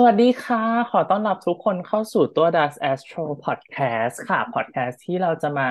[0.00, 5.68] สวัสดีค่ะ ขอต้อนรับทุกคนเข้าสู่ตัว Das Astro Podcast ค่ะ podcast ที่เราจะมา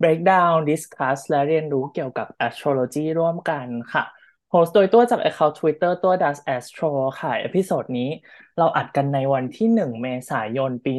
[0.00, 4.04] break down discuss และเรียนรู้เกี่ยวกับ astrology ร่วมกันค่ะ
[4.50, 8.10] host โดยตัวจาก account Twitter ตัว Das Astro ค่ะ episode นี้
[8.58, 10.94] เราอัดกันในวันที่ 1 เมษายนปี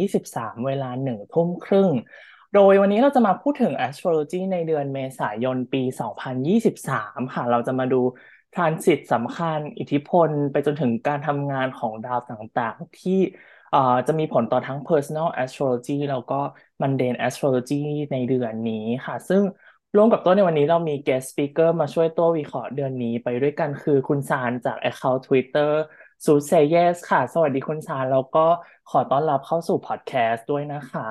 [0.00, 1.90] 2023 เวลา1ทุ่มครึ่ง
[2.54, 5.82] โดยวันนี้เราจะมาพูดถึง astrology ในเดือนเมษายนปี
[6.58, 8.02] 2023 ค่ะ เราจะมาดู
[8.52, 13.20] ทรานสิตสำคัญอิทธิพลไปจนถึงการทำงานของดาวต่างๆ ที่
[14.06, 16.40] จะมีผลต่อทั้ง personal astrology แล้วก็
[16.80, 19.42] mundane astrology ในเดือนนี้ค่ะ ซึ่ง
[19.96, 25.70] ร่วมกับตัวในวันนี้เรามี guest speaker มาช่วยตัววิเคราะห์เดือนนี้ไปด้วยกันคือคุณซานจาก account Twitter
[26.24, 28.46] ซูเซเยสค่ะ สวัสดีคุณซานแล้วก็
[28.90, 31.08] ขอต้อนรับเข้าสู่พอดแคสต์ด้วยนะคะ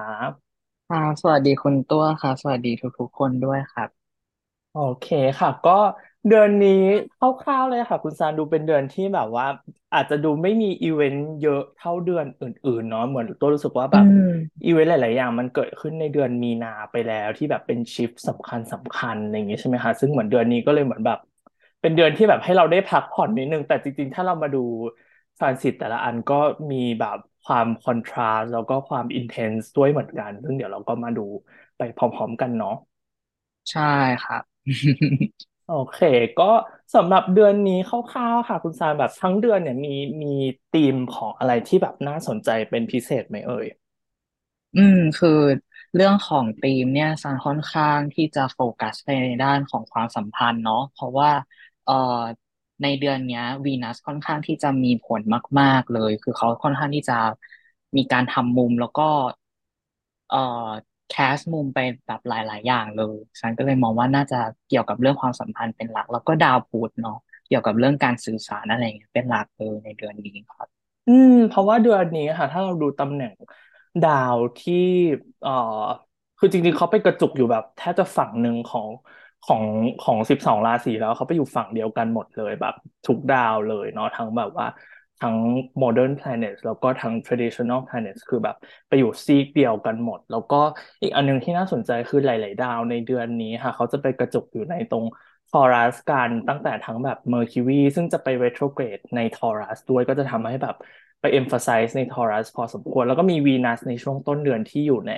[0.89, 3.89] ค่ะสวัสดีคุณตัวค่ะ สวัสดีทุกๆคนด้วยครับ
[4.71, 5.07] โอเค
[5.39, 5.71] ค่ะ ก็
[6.27, 6.69] เดือนนี้
[7.17, 9.45] คร่าวๆเลยค่ะ คุณซานดูเป็นเดือนที่แบบว่า
[9.93, 21.17] อาจจะดูไม่มีอีเวนต์เยอะเท่าเดือนอื่นๆเนาะเหมือนตัวรู้สึกว่าอืแบบม อีเวนต์หลายๆอย่างมันเกิดขึ้นในเดือนมีนาไปแล้วที่แบบเป็น shift สำคัญสำคัญอะไรอย่างเงี้ยใช่ไหมคะซึ่งเหมือนเดือนนี้ก็เลยเหมือนแบบ
[21.81, 24.59] เป็นเดือนที่แบบให้เราได้พักผ่อนนิดนึงแต่จริงๆ ถ้าเรามาดู
[25.37, 26.35] transit แต่ละอันก็
[26.71, 31.21] มีแบบความ contrast แล้วก็ความ intense ด้วยเหมือนกัน ซึ่งเดี๋ยวเราก็มาดู
[31.77, 32.71] ไปพร้อมๆกันเนาะ
[33.71, 33.81] ใช่
[34.21, 34.43] ครับ
[35.71, 35.99] โอเค
[36.39, 36.51] ก็
[36.95, 39.89] สำหรับเดือนนี้คร่าวๆค่ะ คุณซานแบบทั้งเดือนเนี่ยมี
[40.23, 40.27] มี
[40.71, 43.67] ธีมของอะไรที่แบบน่าสนใจเป็นพิเศษไหมเอ่ย
[44.75, 45.29] อืม คือ
[45.93, 51.29] เรื่องของธีมเนี่ยซันค่อนข้างที่จะโฟกัสไปในด้านของความสัมพันธ์เนาะเพราะว่า
[51.83, 51.93] เอ่อ
[52.81, 55.21] ในเดือนเนี้ยวีนัสค่อนข้างที่จะมีผล
[55.59, 57.13] มาก ๆ เลย คือเขาค่อนข้างที่จะ
[57.97, 59.03] มีการทำมุมแล้วก็
[60.27, 60.37] เอ่อ
[61.11, 70.67] แคสมุมไปแบบหลาย ๆ อย่างเลย ฉันก็เลยมองว่าน่าจะเกี่ยวกับเรื่องความสัมพันธ์เป็นหลัก แล้วก็ดาวพุธเนาะเกี่ยวกับเรื่องการสื่อสารอะไรเงี้ยเป็นหลักเลยในเดือนนี้ครับ
[71.07, 73.33] อืม เพราะว่าเดือนนี้ค่ะ ถ้าเราดูตำแหน่ง
[74.01, 74.73] ดาวที่
[75.41, 75.51] เอ่อ
[76.37, 78.87] คือจริง ๆเขาไปกระจุกอยู่แบบแทบจะฝั่งหนึ่งของ
[79.43, 79.63] ของ
[80.01, 82.73] ของสิบสองราศีแล้วเขาไปอยู่ฝั่งเดียวกันหมดเลยแบบ
[83.05, 84.65] ทุกดาวเลยเนาะทั้งแบบว่า
[85.21, 85.35] ทั้ง
[85.81, 88.55] modern planets แล้วก็ทั้ง traditional planets คือแบบ
[88.87, 90.61] ไปอยู่ซีกเดียวกันหมด แล้วก็
[91.01, 95.05] อีกอันหนึงที่น่าสนใจคือหลาย ๆ ดาวในเดือนนี้ค่ะ เขาจะไปกระจุกอยู่ในตรง
[95.51, 100.75] ทอรัสกันตั้งแต่ทั้งแบบ Mercury ซึ่งจะไป retrograde ในทอรัสด้วยก็จะทำให้แบบ
[101.21, 105.13] ไป emphasize ในทอรัสพอสมควร แล้วก็มีวีนัสในช่วงต้นเดือนที่อยู่ใน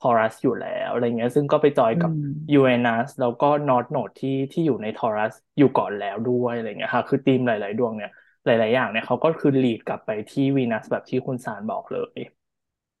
[0.00, 2.12] ทอรัสอยู่แล้วอะไรเงี้ยซึ่งก็ไปจอยอืกับ
[2.54, 8.10] ยูมเรนัสแล้วก็นอร์ h โนดที่ที่อยู่ในทอรัสอยู่ก่อนแล้วด้วยอะไรเงี้ยค่ะคือธีมหลาย ๆ ดวงเนี่ย
[8.46, 12.18] หลาย ๆ อย่างเนี่ยเขาก็คือ lead กลับไปที่วีนัสแบบที่คุณสารบอกเลย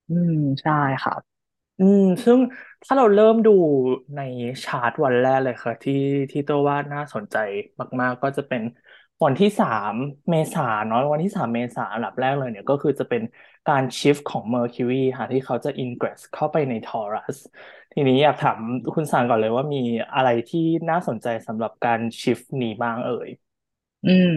[0.08, 1.20] อืมใช่ครับ
[1.78, 2.40] อืม ซึ่ง
[2.84, 3.50] ถ้าเราเริ่มดู
[4.14, 4.20] ใน
[4.64, 5.94] ชาร์ตวันแรกเลยค่ะ ที่
[6.30, 7.36] ที่ตัวว่าน่าสนใจ
[8.00, 8.62] มาก ๆ ก็จะเป็น
[9.24, 9.94] วันที่สาม
[10.30, 13.22] เมษาเนาะวันที่สามเมษาอันดับแรกเลยเนี่ยก็คือจะเป็น
[13.66, 17.36] การชิฟของ Mercury ค่ะ ที่เขาจะ ingress เข้าไปใน Taurus
[17.92, 18.58] ทีนี้อยากถาม
[18.94, 19.78] คุณสารก่อนเลยว่ามี
[20.14, 23.28] อะไรที่น่าสนใจสำหรับการชิฟนี้บ้างเอ่ย
[24.04, 24.28] อืม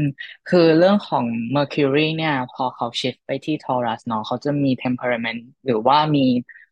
[0.46, 1.25] คือเรื่องของ
[1.56, 6.20] Mercury เนี่ย พอเขา shift ไปที่ Taurus เนาะเขาจะมี temperament หรือว่ามี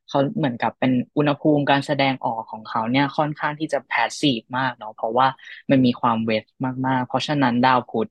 [0.07, 5.27] เขาเหมือนกับเป็นอุณหภูมิการแสดงออกของเขาเนี่ยค่อนข้างที่จะ passive มากเนาะเพราะว่า
[5.71, 6.43] มันมีความเวท
[6.87, 8.07] มากๆ เพราะฉะนั้นดาวพุธ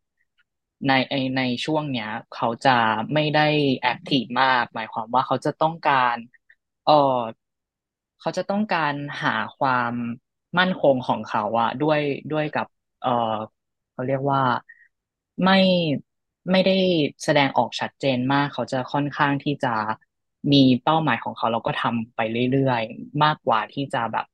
[0.87, 2.71] ในในในช่วงเนี้ย เขาจะ
[3.15, 3.47] ไม่ได้
[3.93, 6.17] active มาก หมายความว่าเขาจะต้องการ
[6.85, 6.93] เออ
[8.19, 9.93] เขาจะต้องการหาความ
[10.59, 12.01] มั่นคงของเขาอะด้วย
[12.31, 12.67] ด้วยกับ
[13.01, 13.11] เออ
[13.93, 14.41] เขาเรียกว่า
[15.45, 15.59] ไม่
[16.51, 16.73] ไม่ได้
[17.25, 19.75] แสดงออกชัดเจนมาก เขาจะค่อนข้างที่จะ
[20.53, 22.21] มีเป้าหมายของเขาแล้วก็ทำไป
[22.53, 24.27] เรื่อยๆ มากกว่าที่จะแบบ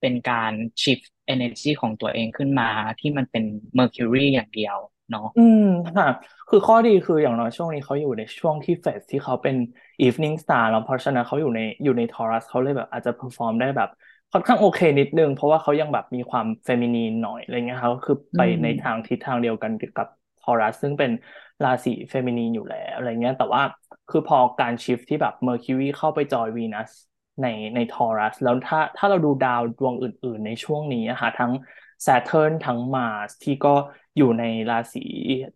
[0.00, 0.52] เป็นการ
[0.82, 2.68] shift energy ของตัวเองขึ้นมา
[3.00, 3.44] ที่มันเป็น
[3.78, 4.76] Mercury อย่างเดียว
[5.10, 5.60] เนาะอืม
[5.96, 6.06] ค่ะ
[6.48, 9.56] คือข้อดีคืออย่างน้อยช่วงนี้เขาอยู่ในช่วงที่ phase ที่เขาเป็น
[10.02, 13.88] evening star แล้วเพราะฉะนั้นเขาอยู่ในอยู่ใน Taurus เขาเลยแบบอาจจะ perform ได้แบบ
[14.32, 20.08] ค่อนข้างโอเคนิดนึง เพราะว่าเขายังแบบมีความ feminine หน่อยอะไรเงี้ยเขาคืออืมไปในทางทิศทางเดียวกันกับ
[20.46, 21.10] Taurus ซึ่งเป็น
[21.62, 23.62] ราศี feminine อยู่แล้วอะไรเงี้ยแต่ว่า
[24.08, 26.90] คือพอการ shift ที่แบบ Mercury เข้าไป join Venus
[27.42, 31.52] ในใน Taurus แล้วถ้าถ้าเราดูดาวดวงอื่น ๆ ในช่วงนี้อะค่ะทั้ง
[32.06, 33.74] Saturn ทั้ง Mars ที่ก็
[34.16, 35.00] อยู่ในราศี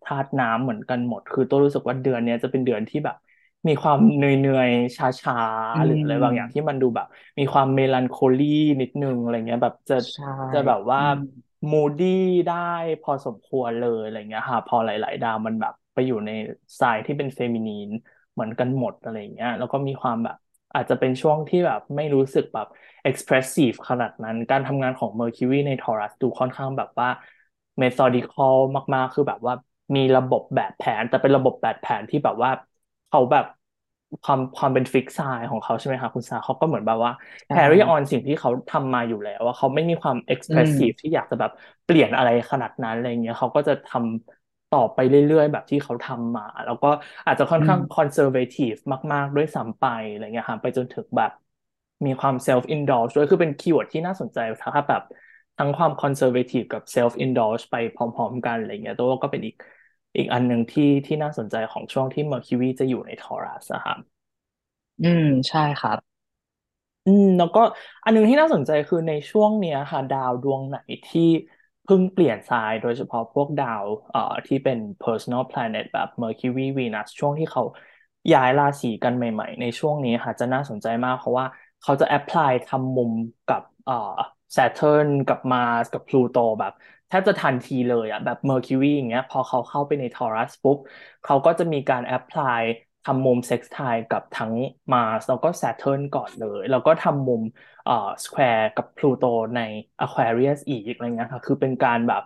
[0.03, 3.15] ธาตุน้ำเหมือนกันหมด คือตัวรู้สึกว่าเดือนเนี้ยจะเป็นเดือนที่แบบ
[3.67, 5.37] มีความเหนื่อยๆช้า
[5.73, 7.05] อืๆหรืออะไรบางอย่างที่มมันดูแบบ
[7.39, 8.43] มีความเมลันโคลี
[8.81, 11.01] นิดนึงอะไรเงี้ยแบบจะใช่จะแบบว่าอื
[11.63, 12.07] มมูดี้
[12.47, 12.55] ได้
[13.01, 16.29] พอสมควรเลยอะไรเงี้ยค่ะ พอหลาย ๆ ดาวมันแบบไปอยู่ใน
[16.79, 17.89] สายที่เป็นเฟมินีน
[18.33, 20.35] เหมือนกันหมดอะไรเงี้ย แล้วก็มีความแบบ
[20.73, 22.67] อาจจะเป็นช่วงที่แบบไม่รู้สึกแบบ
[23.09, 27.07] expressive ขนาดนั้น การทำงานของ Mercury ใน Taurus ดูค่อนข้างแบบว่า
[27.81, 28.55] methodical
[28.93, 29.53] มาก ๆ คือแบบว่า
[29.95, 32.51] มีระบบแบบแผน แต่เป็นระบบแบบแผนที่แบบว่า
[33.07, 33.45] เขาแบบ
[34.23, 40.17] ความความเป็นฟิกไซน์ของเขาใช่ไหมคะคุณสาเขาก็เหมือนแบบว่าใช่ carry on สิ่งที่เขาทำมาอยู่แล้วว่าเขาไม่มีความ
[40.49, 41.51] อืม expressive ที่อยากจะแบบ
[41.85, 46.87] เปลี่ยนอะไรขนาดนั้นอะไรเงี้ยเขาก็จะทำต่อไปเรื่อยๆ แบบที่เขาทำมา แล้วก็
[47.25, 48.77] อาจจะค่อนข้างม conservative
[49.13, 51.31] มาก ๆ ด้วยซ้ำไปอะไรเงี้ยค่ะไปจนถึงแบบ
[52.05, 55.01] มีความ self indulge ด้วยคือเป็น keyword ที่น่าสนใจถ้าแบบ
[55.57, 59.55] ทั้งความ conservative กับ self indulge ไปพร้อม ๆ กันอะไรเงี้ยตัวว่าก็เป็นอีก
[60.17, 63.99] อีกอันหนึ่งที่ที่น่าสนใจของช่วงที่ Mercury จะอยู่ใน Taurus อะครับ
[65.01, 65.99] อืม ใช่ครับ
[67.05, 67.59] อืมแล้วก็
[68.03, 71.21] อันหนึงที่น่าสนใจคือในช่วงเนี้ยค่ะ ดาวดวงไหนที่
[71.83, 77.63] เพิ่งเปลี่ยนทรายโดยเฉพาะพวกดาวเอ่อที่เป็น personal planet แบบ Mercury Venus ช่วงที่เขา
[78.31, 81.45] ย้ายราศีกันใหม่ ๆ ในช่วงนี้ค่ะจะน่าสนใจมาก เพราะว่า
[81.81, 83.13] เขาจะ apply ทำมุม
[83.47, 83.93] กับเอ่อ
[84.57, 86.71] Saturn กับ Mars กับ Pluto แบบ
[87.11, 90.77] แทบจะทันทีเลยอะแบบ Mercury อย่างเงี้ยพอเขาเข้าไปใน Taurus ปุ๊บ
[91.23, 92.61] เขาก็จะมีการ apply
[93.03, 93.75] ทำมุมเซ็กซ์ไท
[94.09, 94.53] กับทั้ง
[94.91, 97.43] มาสแล้วก็ Saturn ก่อนเลย แล้วก็ทำมุม
[97.83, 97.93] เอ่อ
[98.23, 99.23] square กับพลูโต
[99.55, 99.59] ใน
[100.01, 102.21] Aquarius อีกอะไรเงี้ยค่ะคือเป็นการแบบ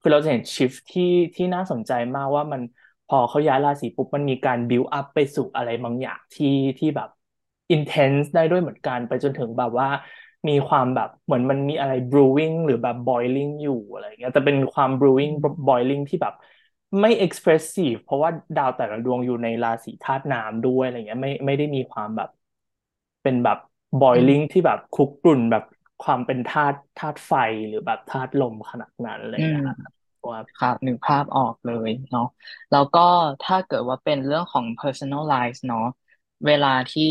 [0.00, 1.04] คือเราจะเห็นชิฟที่
[1.34, 2.62] ที่น่าสนใจมากว่ามัน
[3.06, 6.46] พอเขาย้ายราศีปุ๊บ มันมีการบิวอัพไปสู่อะไรบางอย่างที่
[6.78, 7.08] ที่แบบ
[7.74, 9.88] intense ได้ด้วยเหมือนกันไปจนถึงแบบว่า
[10.48, 15.36] มีความแบบเหมือนมันมีอะไร brewing หรือแบบ boiling อยู่อะไรเงี้ยแต่เป็นความอื brewing ม
[15.66, 16.34] boiling ที่แบบ
[17.00, 22.28] ไม่ expressive เพราะว่าดาวแต่ละดวงอยู่ในราศีธาตุน้ำด้วยอะไรเงี้ยไม่ไม่ได้มีความแบบ
[23.22, 23.58] เป็นแบบ
[24.14, 25.62] อื boiling มที่แบบคุกรุ่นแบบ
[26.00, 27.32] ความเป็นธาตุธาตุไฟ
[27.68, 29.78] หรือแบบธาตุลมขนาดนั้นอะไรอืมเงี้ยครับ
[30.30, 32.24] ว่าครับนึกภาพออกเลยเนาะ
[32.70, 33.00] แล้วก็
[33.42, 35.80] ถ้าเกิดว่าเป็นเรื่องของ personalize เนาะ
[36.46, 37.02] เวลาที่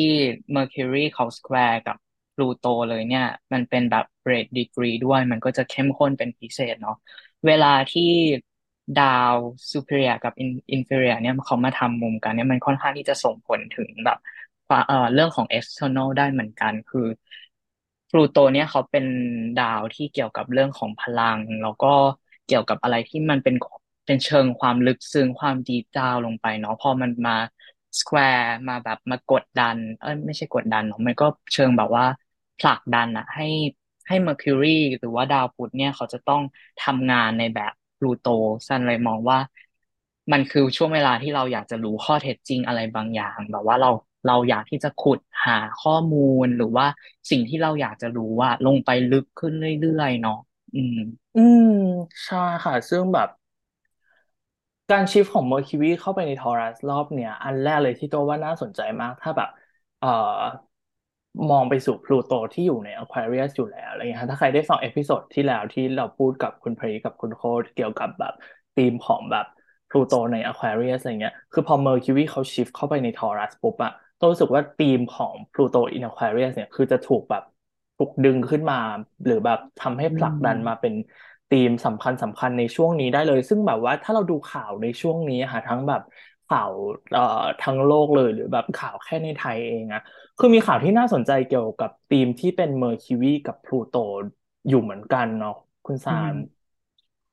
[0.55, 1.97] Mercury เขา square กับ
[2.35, 6.93] Pluto เลยเนี่ย มันเป็นแบบ red degree ด้วย มันก็จะเข้มข้นเป็นพิเศษเนาะ
[7.45, 8.01] เวลาที่
[8.95, 9.03] ดา
[9.33, 9.35] ว
[9.71, 14.17] superior กับ in- inferior เนี่ยเขามาทำมุมกันเนี่ยมันค่อนข้างที่จะส่งผลถึงแบบ
[14.87, 17.07] เอ่อเรื่องของ external ได้เหมือนกัน คือ
[18.09, 19.05] พลูโตเนี่ยเขาเป็น
[19.55, 21.87] ดาวที่เกี่ยวกับเรื่องของพลัง แล้วก็
[22.45, 23.55] เกี่ยวกับอะไรที่มันเป็น
[24.05, 27.35] เป็นเชิงความลึกซึ้งความดีดาวลงไปเนาะพอมันมา
[27.99, 32.05] square มาแบบมากดดัน เอ้ยไม่ใช่กดดันเนาะมันก็เชิงแบบว่า
[32.59, 33.43] ผลักดันอะให้
[34.07, 34.67] ให้ Mercury
[34.99, 36.41] หรือว่าดาวพุธเนี่ยเขาจะต้อง
[36.79, 38.25] ทำงานในแบบพลูโต
[38.67, 39.39] ซันเลยมองว่า
[40.31, 43.89] มันคือช่วงเวลาที่เราอยากจะรู้ข้อเท็จจริงอะไรบางอย่าง แบบว่าเรา
[44.27, 46.85] เราอยากที่จะขุดหาข้อมูลหรือว่า
[47.29, 50.39] สิ่งที่เราอยากจะรู้ว่าลงไปลึกขึ้นเรื่อยๆเนาะ
[50.75, 50.97] อืม
[51.35, 51.69] อืม
[52.25, 53.27] ใช่ค่ะ ซึ่งแบบ
[54.91, 59.49] การ shift ของ Mercury เข้าไปใน Taurus รอบเนี่ยอันแรกเลยที่ตัวว่าน่าสนใจมาก ถ้าแบบ
[59.99, 60.07] เอ่อ
[61.49, 68.33] มองไปสู่พลูโตที่อยู่ใน Aquarius อยู่แล้วอะไรเงี้ยถ้าใครได้ฟัง episode ที่แล้วที่เราพูดกับคุณพรีกับคุณโคดเกี่ยวกับแบบ
[68.75, 69.45] ธีมของแบบ
[69.89, 77.43] พลูโตใน Aquarius อะไรเงี้ยคือพอ Mercury เขา shift เข้าไปใน Taurus ปุ๊บอะตัวรู้สึกว่าธีมของพลูโต in Aquarius เนี่ยคือจะถูกแบบ
[77.97, 78.75] ถูกดึงขึ้นมา
[79.25, 80.93] หรือแบบทำให้ผลักดันมาเป็น
[81.49, 86.01] ธีมสำคัญสำคัญในช่วงนี้ได้เลย ซึ่งแบบว่าถ้าเราดูข่าวในช่วงนี้ค่ะทั้งแบบ
[86.47, 86.71] ข่าว
[87.11, 87.21] เอ่อ
[87.59, 90.01] ทั้งโลกเลยหรือแบบข่าวแค่ในไทยเองอะ
[90.37, 93.95] คือมีข่าวที่น่าสนใจเกี่ยวกับธีมที่เป็น Mercury กับพลูโต
[94.67, 95.55] อยู่เหมือนกันเนาะ
[95.85, 96.33] คุณอืซาน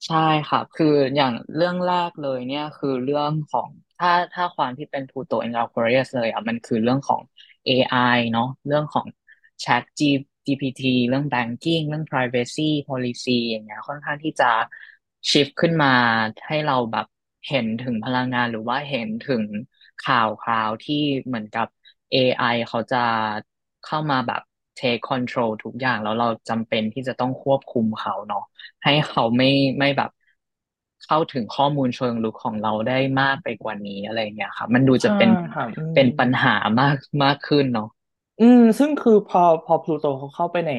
[0.06, 0.16] ใช่
[0.46, 3.68] ครับคืออย่างเรื่องแรกเลยเนี่ยคือเรื่องของ
[3.98, 7.22] ถ้าถ้าความที่เป็น Pluto in Aquarius เลยอะมันคือเรื่องของ
[7.66, 7.96] AI
[8.32, 9.06] เนาะเรื่องของ
[9.64, 10.00] Chat G
[10.46, 14.46] GPT เรื่อง banking เรื่อง privacy policy อย่างเงี้ยค่อนข้างที่จะ
[15.30, 15.88] shift ขึ้นมา
[16.46, 17.06] ให้เราแบบ
[17.48, 19.44] เห็นถึงพลังงานหรือว่าเห็นถึง
[20.00, 20.94] ข่าวคราวที่
[21.26, 21.66] เหมือนกับ
[22.12, 22.96] AI เขาจะ
[23.82, 24.40] เข้ามาแบบ
[24.78, 28.40] take control ทุกอย่างแล้วเราจำเป็นที่จะต้องควบคุมเขาเนาะ
[28.84, 29.46] ให้เขาไม่
[29.78, 30.10] ไม่แบบ
[31.04, 37.88] เข้าถึงข้อมูลเชิงลึกของเราได้มากไปกว่านี้อะไรเงี้ยครับมันดูจะใช่เป็นค่ะอืม เป็นปัญหามากมากขึ้นเนาะ
[38.38, 40.70] อืม ซึ่งคือพอพอพลูโตเขาเข้าไปใน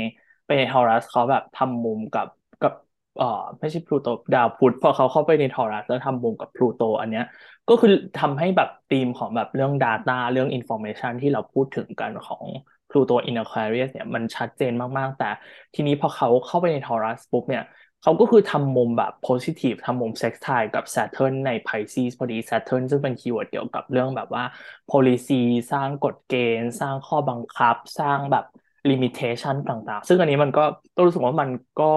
[0.46, 2.28] ไปในทอรัสเขาแบบทำมุมกับ
[2.62, 2.74] กับ
[3.16, 3.26] เอ่อ
[3.60, 7.24] ไม่ใช่พลูโตดาวพุธพอเขาเข้าไปในทอรัสแล้วทำมุมกับพลูโต อันเนี้ย
[7.70, 12.46] ก็คือทำให้แบบธีมของแบบเรื่อง Data เรื่อง Information ที่เราพูดถึงกันของ
[12.90, 15.30] พลูโตอิน Aquarius เนี่ยมันชัดเจนมาก ๆ แต่
[15.76, 17.64] ทีนี้พอเขาเข้าไปใน Taurus ปุ๊บเนี่ย
[18.02, 24.44] เขาก็คือทำมุมแบบ positive ทำมุม sextile กับ Saturn ใน Pisces พอดี Saturn ซึ่งเป็น keyword เกี่ยวกับเรื่องแบบว่า
[24.92, 25.42] policy
[25.72, 28.46] สร้างกฎเกณฑ์ สร้างข้อบังคับ สร้างแบบ
[28.90, 30.64] limitation ต่าง ๆ ซึ่งอันนี้มันก็
[30.96, 31.50] ตัวรู้สึกว่ามัน
[31.82, 31.94] ก็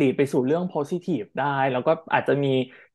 [0.00, 2.48] lead ไปสู่เรื่อง positive ได้ แล้วก็อาจจะมี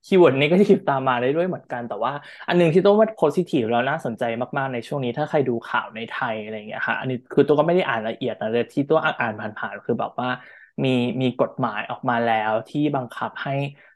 [0.05, 2.11] keyword negative ตามมาได้ด้วยเหมือนกัน แต่ว่า
[2.47, 4.23] อันหนึ่งที่ตัวว่า positive แล้วน่าสนใจ
[4.57, 10.29] มากๆในช่วงนี้ ถ้าใครดูข่าวในไทยอะไรอย่างเงี้ยค่ะ อันนี้คือตัวก็ไม่ได้อ่านละเอียดนะแต่ที่ตัวอ่านผ่านๆคือแบบว่า
[10.83, 10.89] มี
[11.21, 13.51] มีกฎหมายออกมาแล้วที่บังคับให้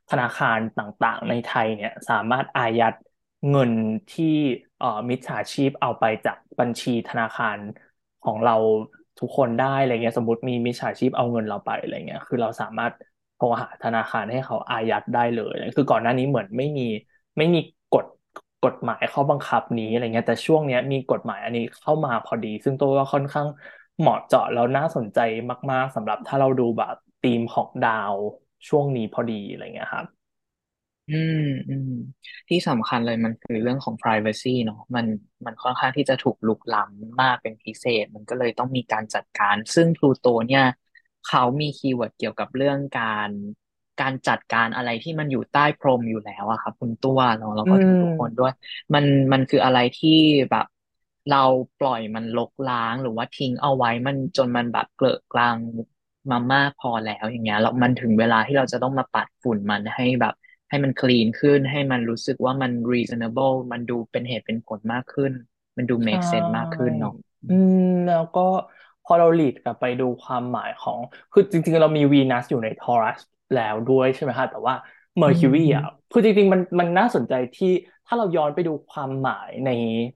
[0.10, 2.94] ธนาคารต่างๆ ในไทยเนี่ยสามารถอายัด
[3.50, 3.72] เงิน
[4.10, 4.26] ที่
[4.78, 7.60] เอ่อมิจฉาชีพเอาไปจากบัญชีธนาคาร
[8.22, 8.54] ของเรา
[9.20, 12.94] ทุกคนได้อะไรเงี้ยสมมติมีมิจฉาชีพเอาเงินเราไปอะไรเงี้ยคือเราสามารถ
[13.36, 16.84] โทรหาธนาคารให้เขาอายัดได้เลย คือก่อนหน้านี้เหมือนไม่มี
[17.38, 17.60] ไม่มี
[17.92, 18.06] กฎ
[18.64, 23.48] กฎหมายข้อบังคับนี้อะไรเงี้ยแต่ช่วงเนี้ยมีกฎหมายอันนี้เข้ามาพอดี ซึ่งตัวว่าค่อนข้าง
[24.00, 25.20] เหมาะเจาะแล้วน่าสนใจ
[25.72, 28.16] มาก ๆสำหรับถ้าเราดูแบบธีมของดาว
[28.68, 30.08] ช่วงนี้พอดีอะไรเงี้ยครับ
[31.10, 31.90] อืมอืม
[32.50, 35.06] ที่สำคัญเลยมันคือเรื่องของ privacy เนาะมัน
[35.46, 40.64] มันค่อนข้างที่จะถูกลุกล้ำมากเป็นพิเศษ มันก็เลยต้องมีการจัดการ ซึ่งพลูโตเนี่ย
[41.24, 43.30] เขามีคีย์เวิร์ดเกี่ยวกับเรื่องการ
[44.02, 48.52] การจัดการอะไรที่มันอยู่ใต้พรมอยู่แล้วอะครับคุณตัวเนาะแล้วอืก็ทุกๆคนด้มวย
[48.94, 50.10] มันมันคืออะไรที่
[50.52, 50.66] แบบ
[51.32, 51.44] เรา
[51.80, 55.58] ปล่อยมันรกร้างหรือว่าทิ้งเอาไว้มันจนมันแบบเกลอะกลาง
[56.32, 60.34] มามากพอแล้วอย่างเงี้ยแล้วมันถึงเวลาที่เราจะต้องมาปัดฝุ่นมันให้แบบ
[60.70, 65.32] ให้มันคลีนขึ้น ให้มันรู้สึกว่ามัน reasonable มันดูเป็นเหตุเป็นผลมากขึ้น
[65.78, 67.74] มันดูใช่ make sense มากขึ้นเนาะอือืม
[68.08, 68.40] แล้วก็
[69.04, 71.00] พอเรา lead กลับไปดูความหมายของ
[71.32, 73.20] คือจริง ๆ เรามีวีนัสอยู่ใน Taurus
[73.54, 74.76] แล้วด้วยใช่ไหมฮะแต่ว่า
[75.18, 77.68] Mercury ออืร์คิวรีอะมคือจริง ๆ มันมันน่าสนใจที่
[78.06, 79.70] ถ้าเราย้อนไปดูความหมายใน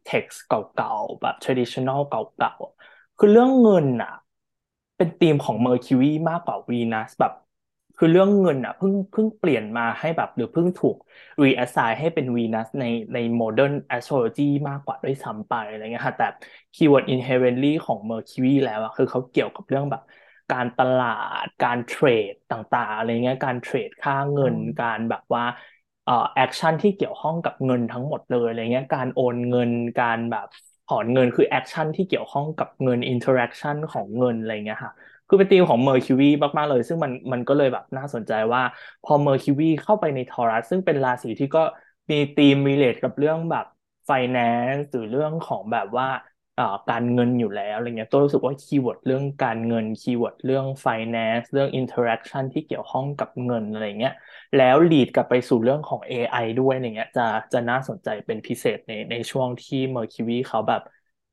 [0.03, 4.11] เท็กซ์เก่าๆ แบบ traditional เก่าๆ คือเรื่องเงินอะ
[4.97, 7.31] เป็นธีมของ Mercury มากกว่าวีนัสแบบ
[8.01, 10.97] คือเรื่องเงินอะเพิ่งเพิ่งเปลี่ยนมาให้แบบหรือเพิ่งถูก
[11.43, 16.25] reassign ให้เป็นวีนัสในใน modern astrology มากกว่าด้วยซ้ำไปอะไรเงี้ยค่ะแต่
[16.73, 20.01] keyword inherently ของ Mercury แล้วอะคือเขาเกี่ยวกับเรื่องแบบ
[20.49, 21.05] การตลา
[21.43, 25.43] ดการเทรดต่างๆอะไรเงี้ยการเทรดค่าเงินอืมการแบบว่า
[26.03, 30.47] เอ่อ action ที่เกี่ยวข้องกับเงินทั้งหมดเลยอะไรเงี้ยการโอนเงินการแบบ
[30.85, 34.93] ถอนเงินคือ action ที่เกี่ยวข้องกับเงิน interaction ของเงินอะไรเงี้ยค่ะ
[35.31, 36.25] คือเป็นธีมของ Mercury
[36.57, 38.61] มากๆเลย ซึ่งมันมันก็เลยแบบน่าสนใจว่า
[39.03, 41.63] พอ Mercury เข้าไปใน Taurus ซึ่งเป็นราศีที่ก็
[42.11, 43.65] มีธีม relate กับเรื่องแบบ
[44.09, 46.07] finance หรือเรื่องของแบบว่า
[46.89, 54.13] การเงินอยู่แล้วอะไรเงี้ยตัวรู้สึกว่าคีย์เวิร์ดเรื่องการเงินคีย์เวิร์ดเรื่อง finance เรื่อง interaction ที่เกี่ยวข้องกับเงินอะไรเงี้ย
[54.55, 57.23] แล้ว lead กลับไปสู่เรื่องของ AI ด้วยอะไรเงี้ยจะ
[57.53, 60.81] จะน่าสนใจเป็นพิเศษในในช่วงที่ Mercury เขาแบบ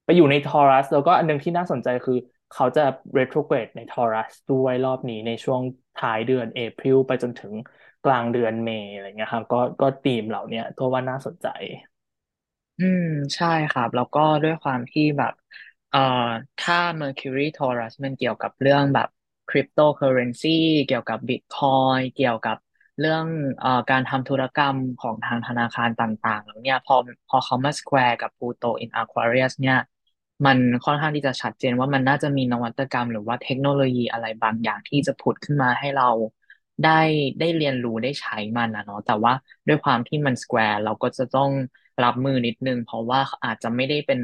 [0.04, 2.14] ไปอยู่ใน Taurus แล้วก็อันหนึ่งที่น่าสนใจคือ
[2.50, 2.80] เขาจะ
[3.18, 5.62] retrograde ในทอรัสด้วยรอบนี้ในช่วง
[5.96, 7.54] ท้ายเดือนเอพ i ลไปจนถึง
[8.02, 11.46] กลางเดือนเมษอะไรเงี้ยครับก็ก็ธีมเหล่าเนี้ยตัวว่าน่าสนใจ
[12.78, 15.32] อืม ใช่ครับ แล้วก็ด้วยความที่แบบ
[15.90, 15.98] เอ่อ
[16.58, 19.08] ถ้า Mercury Taurus มันเกี่ยวกับเรื่องแบบ
[19.48, 20.48] cryptocurrency
[20.86, 22.56] เกี่ยวกับ Bitcoin เกี่ยวกับ
[22.98, 23.24] เรื่อง
[23.58, 26.94] เอ่อการทำธุรกรรมของทางธนาคารต่าง ๆ แล้วเนี่ยพอ
[27.28, 29.76] พอเขามา square กับ Pluto in Aquarius เนี่ย
[30.47, 36.09] มันค่อนข้างที่จะชัดเจนว่ามันน่าจะมีนวัตกรรม หรือว่าเทคโนโลยีอะไรบางอย่างที่จะผุดขึ้นมาให้เรา
[36.85, 37.00] ได้
[37.40, 39.33] ได้เรียนรู้ได้ใช้มันนะเนาะแต่ว่า
[39.68, 41.50] ด้วยความที่มัน square เราก็จะต้อง
[42.04, 44.21] รับมือนิดนึง เพราะว่าอาจจะไม่ได้เป็น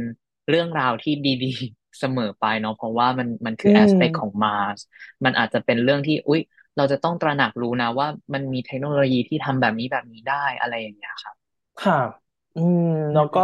[0.48, 1.12] เรื่องราวที่
[1.44, 4.80] ดีๆ เสมอไปเนาะเพราะว่ามันมันอืคือ aspect ของม Mars
[5.24, 6.40] มันอาจจะเป็นเรื่องที่อุ๊ย
[6.76, 11.36] เราจะต้องตระหนักรู้นะว่ามันมีเทคโนโลยีที่ทำแบบนี้แบบนี้ได้อะไรอย่างเงี้ยครับ
[11.78, 12.23] ค่ะ
[12.54, 12.80] อืม
[13.12, 13.40] อืแล้วก็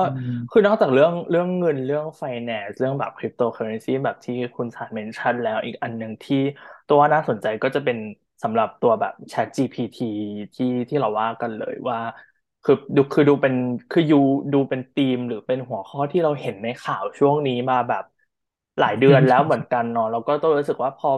[0.50, 6.36] คือนอกจากเรื่องเรื่องเงินเรื่อง finance เรื่องแบบคริปโตเคอเรนซีแบบที่คุณสาร mention แล้วอีกอันหนึ่งที่
[6.86, 7.96] ตัวว่าน่าสนใจก็จะเป็น
[8.42, 10.04] สำหรับตัวแบบ Chat GPT
[10.54, 11.98] ที่ที่เราว่ากันเลยว่า
[12.62, 13.54] คือดูคือดูเป็น
[13.90, 14.16] คือยู
[14.52, 18.04] ดูเป็นธีมหรือเป็นหัวข้อที่เราเห็นในข่าวช่วงนี้มาแบบ
[18.78, 21.08] หลายเดือนแล้วเหมือนกันเนาะแล้วก็ต้องรู้สึกว่าพอ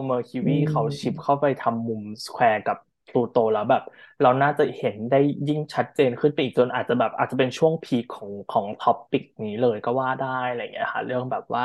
[0.41, 3.81] อื Mercury เขาชิปมเข้าไปทำมุมสแควร์กับ พลูโตแล้วแบบ
[4.21, 5.17] เราน่าจะเห็นได้
[5.47, 11.63] ยิ่งชัดเจนขึ้นไปอีกจนอาจจะแบบอาจจะเป็นช่วง peak ของของ topic นี้เลยก็ว่าได้อะไรอย่างเงี้ยค่ะ เรื่องแบบว่า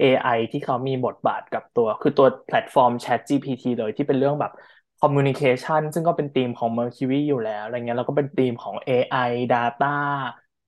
[0.00, 4.52] AI ที่เขามีบทบาทกับตัว คือตัวแพลตฟอร์ม ChatGPT เลยที่เป็นเรื่องแบบ
[5.00, 9.16] Communication ซึ่งก็เป็นธีมของ Mercury อยู่แล้วอะไรเงี้ยแล้วก็เป็นธีมของ AI
[9.52, 9.84] Data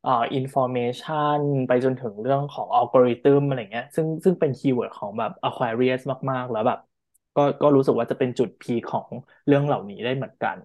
[0.03, 6.01] เอ่อ Information ไปจนถึงเรื่องของอัลกอริทึมอะไรเงี้ยซึ่งซึ่งเป็น keyword ของแบบ Aquarius
[6.31, 6.79] มาก ๆ แล้วแบบ
[7.37, 9.09] ก็ก็รู้สึกว่าจะเป็นจุดพีคของ
[9.47, 10.59] เรื่องเหล่านี้ได้เหมือนกัน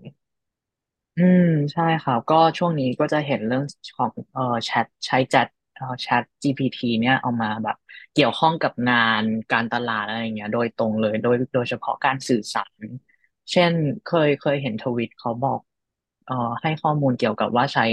[1.18, 1.42] อืม
[1.74, 3.64] ใช่ครับก็ช่วงนี้ก็จะเห็นเรื่อง
[3.96, 7.76] ของเอ่อแชทใช้แชทเอ่อแชท GPT เนี่ยเอามาแบบ
[8.14, 12.84] เกี่ยวข้องกับงานการตลาดอะไรอย่างเงี้ย โดยตรงเลยโดยโดยเฉพาะการสื่อสาร
[13.52, 15.60] เช่นเคยเคยเห็นทวิตเขาบอก
[16.26, 17.84] เอ่อให้ข้อมูลเกี่ยวกับว่าใช้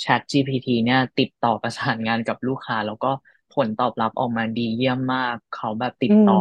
[0.00, 3.08] แชท GPT เนี่ย ติดต่อประสานงานกับลูกค้า แล้วก็
[3.50, 6.34] ผลตอบรับออกมาดีเยี่ยมมาก เขาแบบอืมดต่อ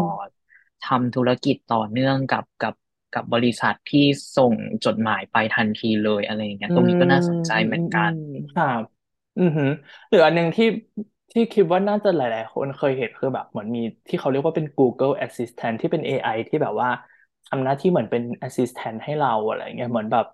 [0.84, 2.74] ทำธุรกิจต่อเนื่องกับกับ
[3.13, 4.05] กับบริษัทที่
[4.38, 4.53] ส่ง
[4.86, 8.13] จดหมายไปทันทีเลยอะไรอย่างเงี้ยอืตรงนี้ก็น่าสนใจอืมอืมอืมเหมือนกัน
[8.50, 8.81] ครับ
[9.38, 9.67] อือหือ
[10.10, 10.65] หรืออันหนึ่งที่
[11.31, 16.89] ที่คิดว่าน่าจะหลาย ๆ คนเคยเห็นคือแบบเหมือนมีที่เขาเรียกว่าเป็น Google Assistant ที่เป็น AI ที่แบบว่า
[17.48, 20.25] ทำหน้าที่เหมือนเป็น Assistant ให้เราอะไรเงี้ยเหมือนแบบ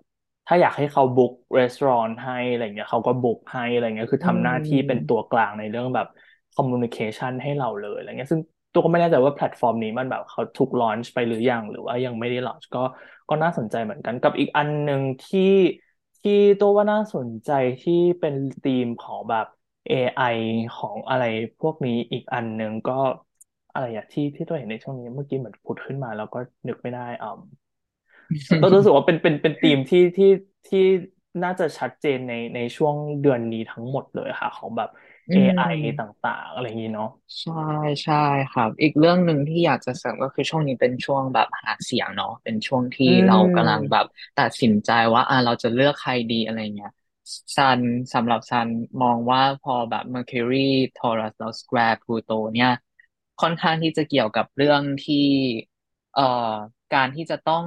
[0.46, 6.06] ถ้าอยากให้เขา book รีสอร์ทให้อะไรเงี้ยเขาก็ book ให้อะไรเงี้ยคืออืม ทำหน้าที่เป็นตัวกลางในเรื่องแบบ
[6.52, 8.42] communication ให้เราเลยอะไรเงี้ยซึ่ง
[8.74, 12.80] ตัวก็ไม่แน่ใจว่าแพลตฟอร์มนี้มันแบบเขาถูก launch ไปหรือยังหรือว่ายังไม่ได้ launch ก็
[13.28, 15.40] ก็น่าสนใจเหมือนกันกับอีกอันหนึ่งที่
[16.20, 17.50] ที่ตัวว่าน่าสนใจ
[17.80, 19.46] ที่เป็นธีมของแบบ
[19.88, 20.22] AI
[20.74, 21.22] ของอะไร
[21.60, 22.92] พวกนี้อีกอันหนึ่งก็
[23.72, 26.38] อะไรอะที่ที่ตัวเห็นในช่วงนี้เมื่อกี้เหมือนผุดขึ้นมา แล้วก็
[26.68, 27.28] นึกไม่ได้อ่า
[28.60, 30.26] ตัวรู้สึกว่าเป็นเป็นเป็นธีมที่ที่
[30.66, 30.78] ที่
[31.42, 35.62] น่าจะชัดเจนในในช่วงเดือนนี้ทั้งหมดเลยค่ะ ของแบบอื AI
[35.98, 37.08] ตม่างๆ อะไรอย่างนี้เนาะ
[37.40, 37.52] ใช่
[38.02, 38.14] ใช่
[38.50, 46.90] ครับ อีกเรื่องหนึ่งที่อยากจะเสริมก็คือช่วงนี้เป็นช่วงแบบหาเสียงเนาะเป็นช่วงที่อืเรากำลังแบบมตัดสินใจว่าอ่าเราจะเลือกใครดีอะไรเงี้ย
[47.56, 47.80] ซัน
[48.14, 48.68] สำหรับซัน
[49.02, 50.56] มองว่าพอแบบ Mercury
[50.96, 52.70] Taurus แล้ว Square Pluto เนี่ย
[53.40, 55.26] ค่อนข้างที่จะเกี่ยวกับเรื่องที่
[56.14, 56.52] เอ่อ
[56.94, 57.64] การที่จะต้อง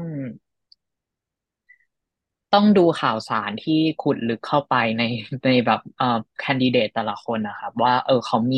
[2.51, 5.03] ต้องดูข่าวสารที่ขุดลึกเข้าไปใน
[5.45, 8.55] ในแบบเอ่อแคนดิเดตแต่ละคนนะครับว่า เออเขาม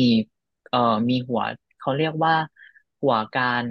[0.70, 0.78] เอ่อ
[1.08, 1.42] มีหัว
[1.80, 2.34] เขาเรียกว่า
[3.02, 3.66] หัวการ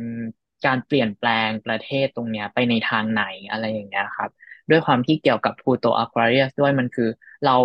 [0.66, 4.30] การเปลี่ยนแปลงประเทศตรงเนี้ย ไปในทางไหนอะไรอย่างเงี้ยครับ
[4.70, 7.10] ด้วยความที่เกี่ยวกับ Pluto Aquarius ด้วยมันคือ
[7.46, 7.56] เรา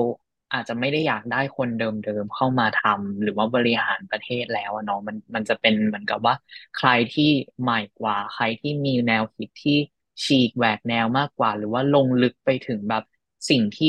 [0.52, 6.34] อาจจะไม่ได้อยากได้คนเดิมๆเข้ามาทำหรือว่าบริหารประเทศแล้วอะเนาะมันมันจะเป็นเหมือนกับว่า
[6.74, 7.24] ใครที่
[7.62, 9.78] ใหม่กว่าใครที่มีแนวคิดที่
[10.24, 13.02] ฉีกแหวกแนวมากกว่า หรือว่าลงลึกไปถึงแบบ
[13.48, 13.88] สิ่งที่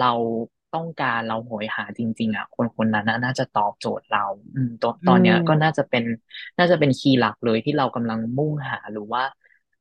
[0.00, 0.12] เรา
[0.72, 6.04] ต้องการเราโหยหาจริง ๆอะคนคนนั้นน่ะน่าจะตอบโจทย์เรา อืมตอนอืตอนเนี้ยก็น่ามจะเป็น
[6.58, 9.22] น่าจะเป็นคีย์หลักเลยที่เรากำลังมุ่งหาหรือว่า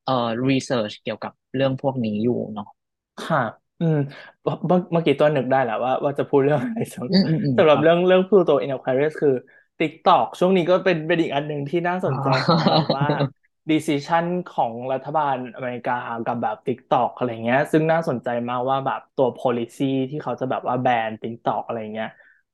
[0.04, 0.14] เอ่อ
[0.50, 2.68] รีเสิร์ชเกี่ยวกับเรื่องพวกนี้อยู่เนาะ
[3.20, 3.40] ค่ะ
[3.80, 3.96] อืม
[4.44, 9.32] เมื่อเมื่อกี้ตัวนึกได้แหละว่าว่าจะพูดเรื่องอะไรสำหรับอืมอืมอืมสำหครับรับเรื่องเรื่อง Pluto in Aquarius คือ
[9.80, 13.06] TikTok ช่วงนี้ก็เป็นเป็นอีกอันหนึ่งที่น่าสอ๋นใจของแบบอว่า
[13.70, 15.94] decision ของรัฐบาลอเมริกา
[16.26, 22.08] กับแบบ TikTok อะไรเงี้ย ซึ่งน่าสนใจมากว่าแบบตัว policy ที่เขาจะแบบว่าแบน TikTok อะไรเงี้ย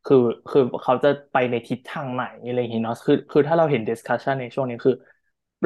[0.06, 0.16] คือ
[0.50, 4.93] คือเขาจะไปในทิศทางไหนอะไรอย่างเงี้ยเนาะคือคือถ้าเราเห็น discussion ในช่วงนี้คือ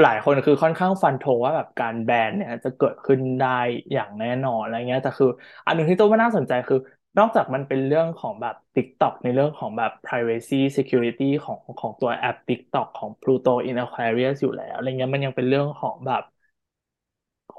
[0.01, 3.47] หลายคนคือค่อนข้างฟันธงว่าแบบการแบนเนี่ยจะเกิดขึ้นได้
[3.91, 5.27] อย่างแน่นอนอะไรเงี้ยแต่คือ
[5.65, 6.77] อันหนึ่งที่ตัวว่าน่าสนใจคือ
[7.17, 16.23] นอกจากมันเป็นเรื่องของแบบ TikTok ในเรื่องของแบบ privacy security ของของตัวแอป TikTok ของ Pluto in Aquarius อยู่แล้วอะไรเงี้ยมันยังเป็นเรื่องของแบบ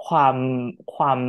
[0.04, 0.36] ความ
[0.94, 1.20] ความ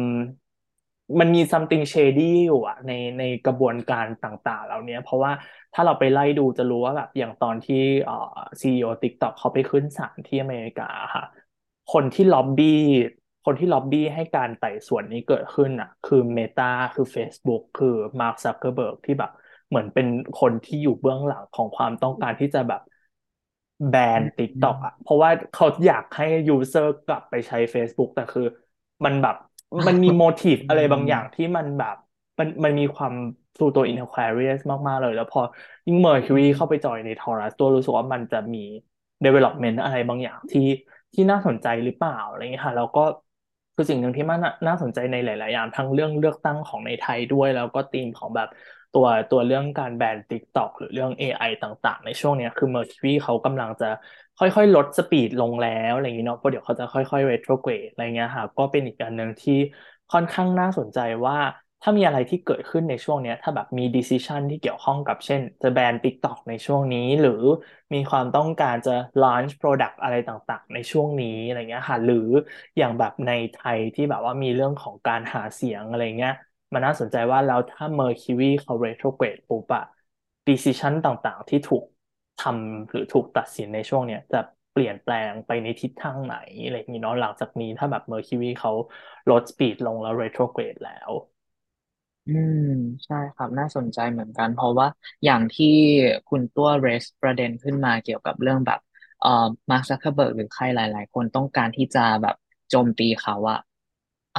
[1.19, 5.31] มันมี something shady อยู่อะในในกระบวนการต่างๆเหล่านี้เพราะว่า
[5.73, 8.13] ถ้าเราไปไล่ดูจะรู้ว่าแบบอย่างตอนที่เอ่อ
[8.61, 10.83] CEO TikTok เขาไปขึ้นศาลที่อเมริกา
[11.15, 11.23] ค่ะ
[11.87, 12.67] คนที่ล็อบบี้
[13.45, 16.63] คนที่ล็อบบี้ให้การไต่สวนนี้เกิดขึ้นอะ คือ Meta
[16.95, 17.87] คือ Facebook คือ
[18.19, 19.29] Mark Zuckerberg ที่แบบ
[19.69, 22.81] เหมือนเป็นคนที่อยู่เบื้องหลังของความต้องการที่จะแบบ
[23.89, 28.43] แบอืนม TikTok อะ เพราะว่าเขาอยากให้ยูเซอร์กลับไปใช้ Facebook แต่คือ
[29.05, 29.35] มันแบบ
[29.87, 31.95] มันมีโมทีฟอือะไรบางอย่างมที่มันแบบ
[32.39, 33.13] มันมันมีความ
[33.55, 35.41] Pluto in Aquarius มาก ๆ เลย แล้วพอ
[35.87, 38.59] ยิ่งอื Mercury มเข้าไปจอยใน Taurus ตัวรู้สึกว่ามันจะมี
[39.25, 40.61] development อะไรบางอย่างที่
[41.13, 43.01] ที่น่าสนใจหรือเปล่าอะไรเงี้ยค่ะแล้วก็
[43.75, 48.47] คือสิ่งหนึ่งที่มันน่าสนใจในหลาย ๆ อย่างทั้งเรื่องเลือกตั้งของในไทยด้วย แล้วก็ธีมของแบบ
[48.93, 53.85] ตัวตัวเรื่องการแบน TikTok หรือเรื่อง AI ต่าง ๆ ในช่วงเนี้ยคือ Mercury เขากำลังจะ
[54.37, 59.53] ค่อย ๆ ลดสปีดลงแล้วอะไรอย่างเงี้เนาะเพราะเดี๋ยวเขาจะค่อย ๆ retrograde อะไรเงี้ยค่ะก็เป็นอีกอันหนึ่งที่
[60.11, 61.37] ค่อนข้างน่าสนใจว่า
[61.83, 67.31] ถ้ามีอะไรที่เกิดขึ้นในช่วงนี้ถ้าแบบมี decision ที่เกี่ยวข้องกับเช่น จะแบน TikTok ในช่วงนี้ หรือ
[67.93, 68.91] มีความต้องการจะ
[69.23, 72.29] launch product อะไรต่างๆ ในช่วงนี้อะไรเงี้ยค่ะหรือ
[72.77, 76.31] อย่างแบบในไทยที่แบบว่ามีเรื่องของการหาเสียงอะไรเงี้ย
[76.73, 79.83] มันน่าสนใจว่าแล้วถ้า Mercury เขา retrograde ปุ๊บอะ
[80.49, 81.83] decision ต่างๆ ที่ถูก
[82.37, 84.37] ทำหรือถูกตัดสินในช่วงเนี้ยจะ
[84.71, 88.71] เปลี่ยนแปลงไปในทิศทางไหนอะไรอย่างนี้เนาะหลังจากนี้ถ้าแบบ Mercury เขา
[89.29, 91.11] ลด speed ลงแล้ว retrograde แล้ว
[92.27, 92.59] อืม
[93.05, 94.87] ใช่ครับ น่าสนใจเหมือนกัน เพราะว่า
[95.23, 95.65] อย่างที่
[96.27, 98.79] คุณตัว raise ประเด็นขึ้นมาเกี่ยวกับเรื่องแบบ
[99.19, 99.29] เอ่อ
[99.71, 102.35] มาร์คซักเคอร์เบิร์กหรือใครหลาย ๆ คนต้องการที่จะแบบ
[102.69, 103.59] โจมตีเขาอะ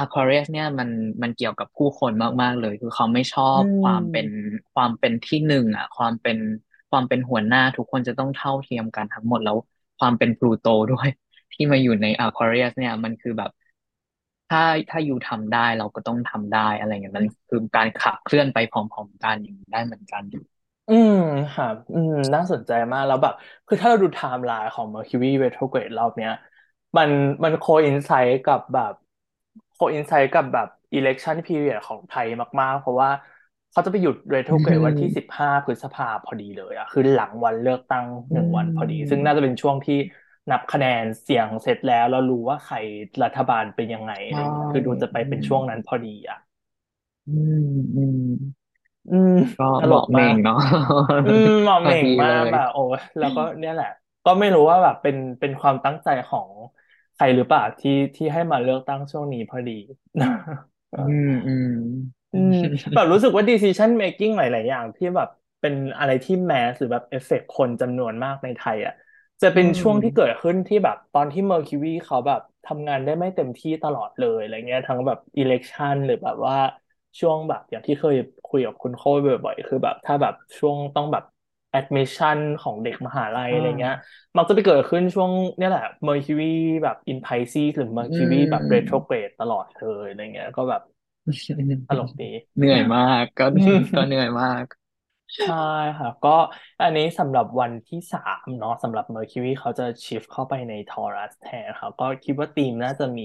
[0.03, 0.89] Aquarius เนี่ยมัน
[1.23, 4.29] มันเกี่ยวกับผู้คนมาก ๆ เลย คือเขาไม่ชออืบความเป็นม
[4.73, 6.37] ความเป็นที่หนึ่งอะความเป็น
[6.89, 9.57] ความเป็นหัวหน้าทุกคนจะต้องเท่าเทียมกันทั้งหมดแล้ว
[9.99, 11.07] ความเป็นพลูโตด้วย
[11.53, 13.49] ที่มาอยู่ใน Aquarius เนี่ยมันคือแบบ
[14.49, 20.23] ถ้าถ้าอยู่ทำได้เราก็ต้องทำได้อะไรเงี้ยมันคือการขับเคลื่อนไปพร้อมๆกันอย่างนี้ได้เหมือนกัน
[20.87, 21.13] อืม
[21.51, 23.33] ครับอืม น่าสนใจมากแล้วแบบ
[23.67, 26.31] คือถ้าเราดูไทม์ไลน์ของ Mercury retrograde รอบเนี้ย
[26.97, 27.09] มัน
[27.43, 28.93] มัน coincide กับแบบ
[29.71, 32.27] coincide กับแบบ election period ของไทย
[32.59, 33.09] มาก ๆ เพราะว่า
[33.71, 34.15] เขาจะไปหยุด
[34.47, 39.95] อื retrograde วันที่สิบห้าพฤษภาพอดีเลยอะคือหลังวันเลือกตั้งอืหนึ่งวันพอดี ซึ่งน่าจะมเป็นช่วงที่
[40.51, 42.77] นับคะแนนเสียงเสร็จแล้วแล้วรู้ว่าใคร
[43.23, 46.37] รัฐบาลเป็นยังไงอะใช่ไรเงี้ยคือดูจะไปอืเป็นช่วงนั้นมพอดีอะ
[47.27, 47.55] อืม
[47.95, 48.17] อืม
[49.09, 50.55] อืมก็ตลเหมาะกมากเหม่งเนาะ
[51.23, 53.87] อืมหมอพอดีเหม่งมาเลยกแบบโอ้ยแล้วก็เนี่ยแหละ
[54.25, 56.51] ก็ไม่รู้ว่าแบบเป็นเป็นความตั้งใจของ
[57.13, 59.71] ใครหรือเปล่าที่ที่ให้มาเลือกตั้งช่วงนี้พอดี
[60.95, 61.65] อืมอืม
[62.31, 62.53] อืม
[62.93, 65.27] แบบรู้สึกว่า decision making หลาย ๆ อย่างที่แบบ
[65.61, 68.93] เป็นอะไรที่แมสหรือแบบเอฟเฟกต์คนจำนวนมากในไทย อะ
[69.41, 76.55] จะอืเป็นช่วงที่เกิดมขึ้นที่แบบตอนที่ Mercury เขาแบบทำงานได้ไม่เต็มที่ตลอดเลยอะไรเงี้ยทั้งแบบ election หรือแบบว่า
[77.19, 81.23] ช่วงแบบอย่างที่เคยคุยกับคุณโค้ยบ่อยๆ คือแบบถ้าแบบช่วงต้องแบบ
[81.75, 84.05] admission ของเด็กมหาลัยอ่อะไรเงี้ยา
[84.37, 86.43] มักจะไปเกิดขึ้นช่วงเนี่ยแหละ Mercury
[86.83, 90.81] แบบ in Pisces หรืออื Mercury แบบม retrograde ตลอดเลยอะไรเงี้ย ก็แบบ
[91.87, 94.65] ตลกดี เหนื่อยมากก็อืมก็เหนื่อยมาก
[95.33, 95.53] ใช่
[95.97, 96.29] ค่ะก็
[96.81, 103.23] อันนี้สำหรับวันที่สามเนาะสำหรับ Mercury เขาจะชิฟเข้าไปใน Taurus แทนค่ะก็คิดว่าธีมน่าจะมี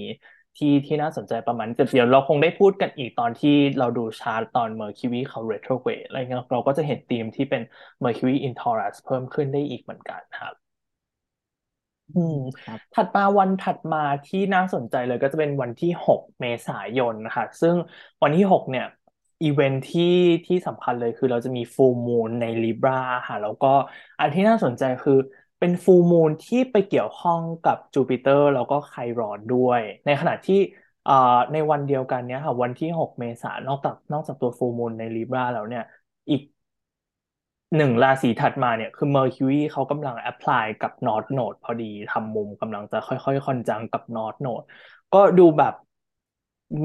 [0.57, 7.61] ที่ที่น่าสนใจประมาณแต่เดี๋ยวเราคงได้พูดกันอีกตอนที่เราดูชาร์ตตอน Mercury เขา retrograde อะไรเงี้ยเราก็จะเห็นธีมที่เป็น
[8.03, 10.53] Mercury in Taurus เพิ่มขึ้นได้อีกเหมือนกันครับ
[12.09, 17.75] อือืมมครับถัดมาวันถัดมาที่น่าสนใจเลยก็จะเป็นวันที่หกเมษายนนะคะซึ่ง
[18.23, 18.85] วันที่หกเนี่ย
[19.43, 20.03] อีเวนท์ที่
[20.45, 22.91] ที่สำคัญเลยคือเราจะมี full moon ใน Libra
[23.27, 23.67] ค่ะแล้วก็
[24.19, 25.13] อันที่น่าสนใจคือ
[25.59, 30.55] เป็น full moon ที่ไปเกี่ยวข้องกับจูปิเตอร์แล้วก็ Chiron ด้วย ในขณะที่
[31.05, 31.13] อ่อ
[31.53, 35.83] ในวันเดียวกันเนี้ยค่ะวันที่หกเมษายนนอกจากนอกจากตัว full moon ใน Libra แล้วเนี่ย
[36.29, 36.41] อีก
[37.75, 44.65] หนึ่งราศีถัดมาเนี่ยคือ Mercury เขากำลัง apply กับ North Node พอดีทำมุมกำลังจะค่อยๆ conjunct กับ North Node
[45.13, 45.73] ก็ดูแบบ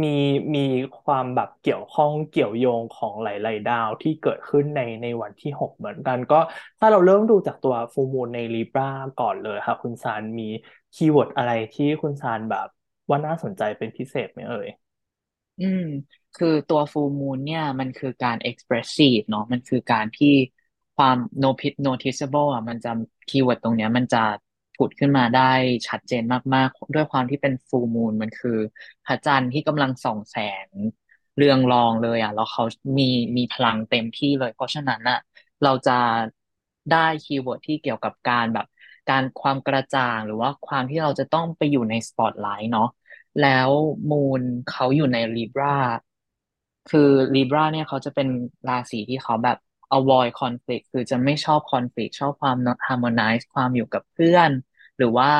[0.02, 0.08] มี
[0.54, 0.60] มี
[1.02, 6.36] ความแบบเกี่ยวข้องเกี่ยวโยงของหลาย ๆ ดาวที่เกิดขึ้นในในวันที่หกเหมือนกัน ก็
[6.78, 8.82] ถ้าเราเริ่มดูจากตัว full moon ใน Libra
[9.20, 10.44] ก่อนเลยค่ะ คุณซานมี
[10.94, 12.66] keyword อะไรที่คุณซานแบบ
[13.10, 14.68] ว่าน่าสนใจเป็นพิเศษไหมเอ่ย
[15.58, 15.82] อืม
[16.34, 20.28] คือตัว full moon เนี่ยมันคือการ expressive เนาะมันคือการที่
[20.94, 22.88] ความ notice noticeable อะมันจะ
[23.28, 24.18] keyword ตรงเนี้ย มันจะ
[24.76, 25.52] ผุดขึ้นมาได้
[25.88, 26.22] ชัดเจน
[26.54, 28.58] มากๆ ด้วยความที่เป็น full moon มันคือ
[29.04, 30.36] พระจันทร์ที่กำลังส่องแส
[30.66, 30.68] ง
[31.36, 32.64] เรืองรองเลยอะแล้วเขา
[32.98, 35.18] มีมีพลังเต็มที่เลย เพราะฉะนั้นอะ
[35.62, 35.98] เราจะ
[36.92, 38.66] ได้ keyword ที่เกี่ยวกับการแบบ
[39.10, 42.88] การความกระจ่างหรือว่าความที่เราจะต้องไปอยู่ในสปอตไลท์เนาะ
[43.42, 43.70] แล้ว
[44.10, 45.76] Moon เขาอยู่ใน Libra
[46.90, 48.28] คือ Libra เนี่ยเขาจะเป็น
[48.68, 49.58] ราศีที่เขาแบบ
[49.98, 54.50] avoid conflict คือจะไม่ชอบ conflict ชอบความ harmonize ความอยู่กับเพื่อน
[54.98, 55.30] หรือว่า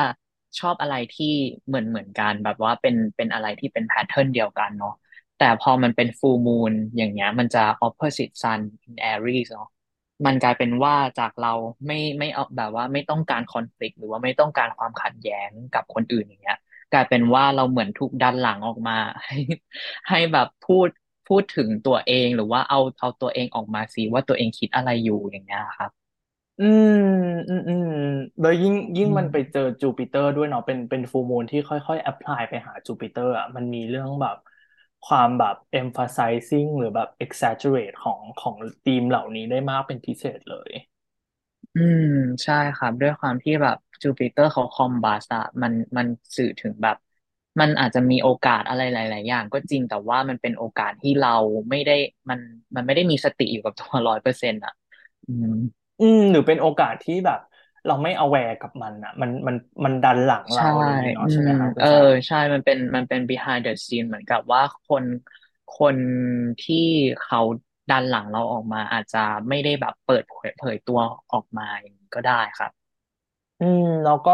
[0.59, 1.33] ชอบอะไรที่
[1.67, 4.93] เหมือนเหมือนกันแบบว่าเป็นเป็นอะไรที่เป็น pattern เดียวกันเนาะ
[5.37, 9.69] แต่พอมันเป็น full moon อย่างเงี้ย มันจะ opposite sun in Aries เนาะ
[10.25, 11.53] มันกลายเป็นว่าจากเรา
[11.85, 16.57] ไม่ไม่เอาแบบว่าไม่ต้องการ conflict หรือว่าไม่ต้องการความขัดแย้งกับคนอื่นอย่างเงี้ย
[16.93, 19.37] กลายเป็นว่าเราเหมือนถูกดันหลังออกมา ให้
[20.09, 20.89] ให้แบบพูด
[21.27, 25.91] พูดถึงตัวเองหรือว่าเอาเอาตัวเองออกมาสิว่าตัวเองคิดอะไรอยู่อย่างเงี้ยครับ
[26.59, 26.91] อืม
[27.49, 27.85] อืมอืม
[28.39, 34.35] แล้วยิ่งยิ่งอืมมันไปเจอจูปิเตอร์ด้วยเนาะเป็นเป็น full moon ที่ค่อยๆ apply ไปหาจูปิเตอร์อะมันมีเรื่องแบบ
[35.03, 40.71] ความแบบ emphasizing หรือแบบ exaggerate ของของธีมเหล่านี้ได้มากเป็นพิเศษเลย
[41.75, 42.03] อืม
[42.43, 46.95] ใช่ครับ ด้วยความที่แบบจูปิเตอร์เขาคอมบัสอะมันมันสื่อถึงแบบ
[47.59, 51.29] มันอาจจะมีโอกาสอะไรหลาย ๆ อย่าง ก็จริงแต่ว่ามันเป็นโอกาสที่เรา
[51.69, 51.93] ไม่ได้
[52.29, 52.39] มัน
[52.75, 54.73] มันไม่ได้มีสติอยู่กับตัวร้อยเปอร์เซ็นต์อะ
[55.25, 57.39] อืม อืมหรือเป็นโอกาสที่แบบ
[57.85, 59.55] เราไม่ aware กับมันอะ มันมัน
[59.85, 65.05] มันดันหลังเราใช่อะไรอย่างงี้เนาะอืมใช่ไหมครับคุเออณซานใช่ มันเป็นมันเป็น behind the scene เหมือนกับว่าคน
[65.69, 65.97] คน
[66.61, 66.75] ที่
[67.19, 67.39] เขา
[67.89, 69.17] ดันหลังเราออกมา อาจจะ
[69.49, 70.99] ไม่ได้แบบเปิดเผยเผยตัว
[71.31, 72.71] ออกมาอย่างนี้ก็ได้ครับ
[73.59, 74.31] อืมแล้วก็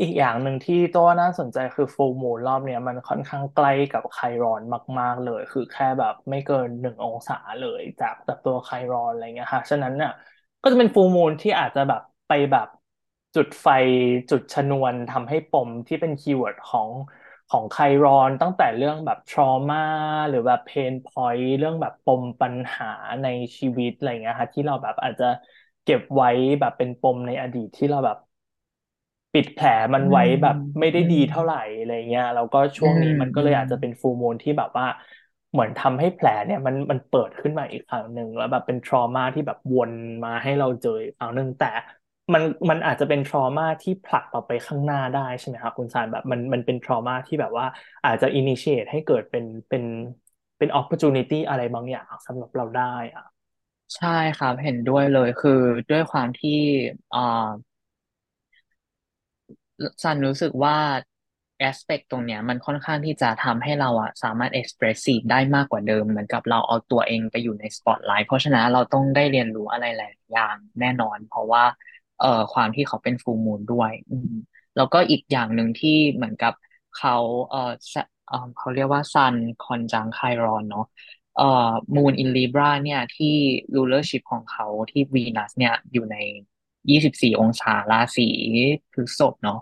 [0.00, 4.62] อีกอย่างหนึ่งที่ตัวน่าสนใจคือฟูลมูนรอบเนี้ยมันค่อนข้างใกล้กับไครอน
[5.00, 10.10] มาก ๆ เลย คือแค่แบบไม่เกินหนึ่งองศาเลยจากจากตัวไครอนอะไรเงี้ยค่ะฉะนั้นเนี่ย
[10.64, 12.68] ก็จะเป็นฟูมูนที่อาจจะแบบไปแบบ
[13.34, 13.68] จุดไฟ
[14.30, 16.90] จุดชนวนทำให้ปมที่เป็น keyword ของ
[17.48, 19.74] ของ Chiron ตั้งแต่เรื่องแบบ trauma
[20.28, 22.86] หรือแบบ pain point เรื่องแบบปมปัญหา
[23.22, 23.26] ใน
[23.58, 25.24] ชีวิตอะไรเงี้ยค่ะที่เราแบบอาจจะ
[25.84, 26.28] เก็บไว้
[26.60, 28.16] แบบเป็นปมในอดีตที่เราแบบ
[29.32, 34.86] ปิดแผลมันไว้แบบไม่ได้ดีเท่าไหร่อะไรเงี้ยแล้วก็ช่วงนี้มันก็เลยอาจจะเป็น full moon ที่แบบว่า
[35.54, 39.92] เหมือนทำให้แผลเนี่ยมันมันเปิดขึ้นมาอีกครั้งหนึ่งแล้วแบบเป็น trauma ที่แบบวน
[40.24, 41.66] มาให้เราเจออีกครั้งหนึ่งแต่
[42.34, 47.66] มันมันอาจจะเป็นทรมาที่ผลักเราไปข้างหน้าได้ใช่ไหมครับคุณสารแบบมันมันเป็นทรมาที่แบบว่า
[48.04, 49.84] อาจจะอินิเชตให้เกิดเป็นเป็น
[50.58, 52.82] เป็น opportunity อะไรบางอย่างสำหรับเราได้
[53.14, 53.24] อะ
[53.96, 55.52] ใช่ครับเห็นด้วยเลยคือ
[55.90, 56.50] ด้วยความที่
[57.12, 57.20] อ่า
[60.02, 60.76] ซันรู้สึกว่า
[61.68, 71.64] aspect ตรงเนี้ยมันค่อนข้างที่จะทำให้เราอะสามารถ expressive ได้มากกว่าเดิม เหมือนกับเราเอาตัวเองไปอยู่ใน spotlight เพราะฉะนั้นเราต้องได้เรียนรู้อะไรหลายอย่างแน่นอน เพราะว่า
[72.20, 74.32] เอ่อความที่เขาเป็น full moon ด้วยอืม
[74.76, 76.52] แล้วก็อีกอย่างหนึ่งที่เหมือนกับ
[76.98, 77.16] เขา
[77.50, 77.94] เอ่อส
[78.28, 80.86] เอ่อเขาเรียกว่า Sun conjunct Chiron เนาะ
[81.36, 83.34] เอ่อ Moon in Libra เนี่ยที่
[83.76, 86.16] rulership ของเขาที่ Venus เนี่ยอยู่ใน
[86.90, 88.28] ยี่สิบสี่องศาราศี
[88.92, 89.60] พฤษภเนาะ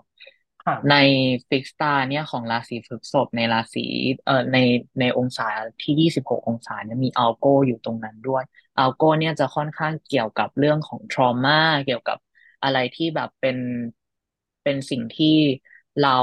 [0.89, 1.03] ในค่ะ
[1.49, 3.85] fixed star เนี่ยของราศีพฤษภในราศี
[4.25, 4.57] เอ่อใน
[4.99, 5.47] ในองศา
[5.81, 8.43] ที่ยี่สิบหกองศาเนี่ยมี Algol อยู่ตรงนั้นด้วย
[8.79, 12.17] Algol เนี่ยจะค่อนข้างเกี่ยวกับเรื่องของ trauma เกี่ยวกับ
[12.63, 13.57] อะไรที่แบบเป็น
[14.63, 15.37] เป็นสิ่งที่
[16.03, 16.17] เรา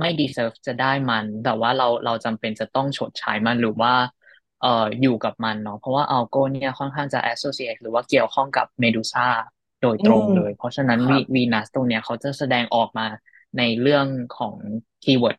[0.00, 3.94] ไม่ deserve จะได้มัน แต่ว่าเราเราจำเป็นจะต้องชดใช้มันหรือว่า
[4.60, 9.26] เอ่ออยู่กับมันเนาะเพราะว่า Algol เนี่ยค่อนข้างจะ associate หรือว่าเกี่ยวข้องกับเมดูซ่า
[9.82, 13.06] โดยอืมตรงเลย เพราะฉะนั้นวีครับวีนัสตรงเนี้ยเขาจะแสดงออกมา
[13.56, 14.06] ในเรื่อง
[14.38, 14.56] ของ
[15.02, 15.36] keyword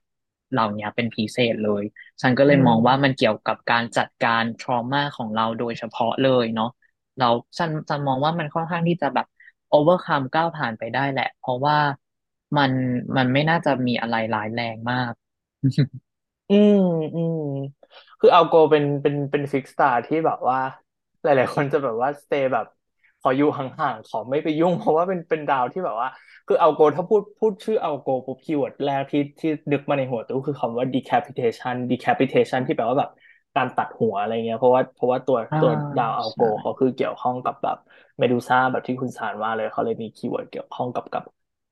[0.51, 1.83] เหล่านี้เป็นพิเศษเลย
[2.21, 6.69] ฉันก็เลอืยมองว่ามันมเกี่ยวกับการจัดการ trauma ของเราโดยเฉพาะเลยเนาะ
[7.17, 9.25] เราฉันฉันมองว่ามันค่อนข้างที่จะแบบ
[9.69, 11.77] overcome ก้าวผ่านไปได้แหละ เพราะว่า
[12.57, 12.71] มัน
[13.17, 15.13] มันไม่น่าจะมีอะไรร้ายแรงมาก
[16.49, 16.75] อืม
[17.15, 17.37] อืม
[18.19, 20.57] คือ Algol เป็นเป็นเป็น fixed star ที่แบบว่า
[21.23, 22.65] หลาย ๆ คนจะแบบว่า stay แบบ
[23.19, 26.09] ขออยู่ห่างๆขอไม่ไปยุ่ง เพราะว่าเป็นเป็นดาวที่แบบว่า
[26.47, 33.09] คือเอาโกถ้าพูดพูดชื่อ Algol ปุ๊บ keyword แรกที่ที่นึกมาในหัวตัวคือคำว่า decapitation decapitation ที่แปลว่าแบบ
[33.55, 37.77] การตัดหัวอะไรเงี้ยเพราะว่าเพราะว่าตัวอ่าตัวดาวเอาโกใช่เขาคือเกี่ยวข้องกับแบบ
[38.19, 41.23] เมดูซ่าแบบที่คุณสารว่าเลยเขาเลยมี keyword เกี่ยวข้องกับกับ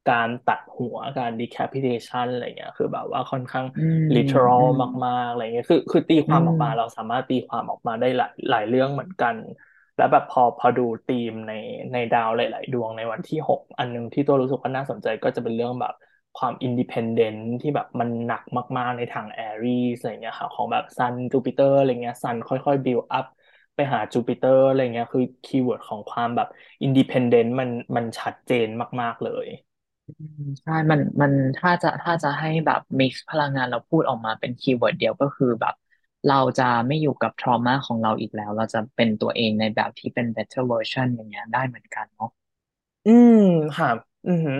[0.07, 9.35] การตัดหัวการ decapitation อะไรเงี้ยคือแบบว่าค่อนข้างอืม literal อืมมากๆอะไรเงี้ยคือคือตีคอืวามออกมาเรามสามารถตีความออกมาได้หลายหลายเรื่องเหมือนกัน
[10.01, 11.51] แล้วแบบพอพอดูธีมใน
[11.93, 15.93] ในดาวหลาย ๆ ดวงในวันที่หกอันหนึ่งที่ตัวรู้สึกว่าน่าสนใจก็จะเป็นเรื่องแบบ
[16.35, 18.41] ความ independent ที่แบบมันหนัก
[18.77, 23.25] มาก ๆ ในทาง Aries อะไรเงี้ยค่ะของแบบ Sun Jupiter อะไรเงี้ย Sun ค่อย ๆ build up
[23.75, 26.47] ไปหาจูปิเตอร์อะไรเงี้ยคือ keyword ของความแบบ
[26.83, 28.67] independent มันมันชัดเจน
[29.01, 29.47] มาก ๆ เลย
[30.61, 35.73] ใช่ มัน มัน ถ้าจะ ถ้าจะให้แบบ mix พลังงานเราพูดออกมาเป็น key word เดียวก็คือแบบ
[36.29, 42.31] เราจะไม่อยู่กับ trauma ของเราอีกแล้ว เราจะเป็นตัวเองในแบบที่เป็น better version อย่างเงี้ยได้เหมือนกันเนาะ
[43.05, 43.33] อืม
[43.77, 43.87] ค่ะ
[44.25, 44.55] อือหือ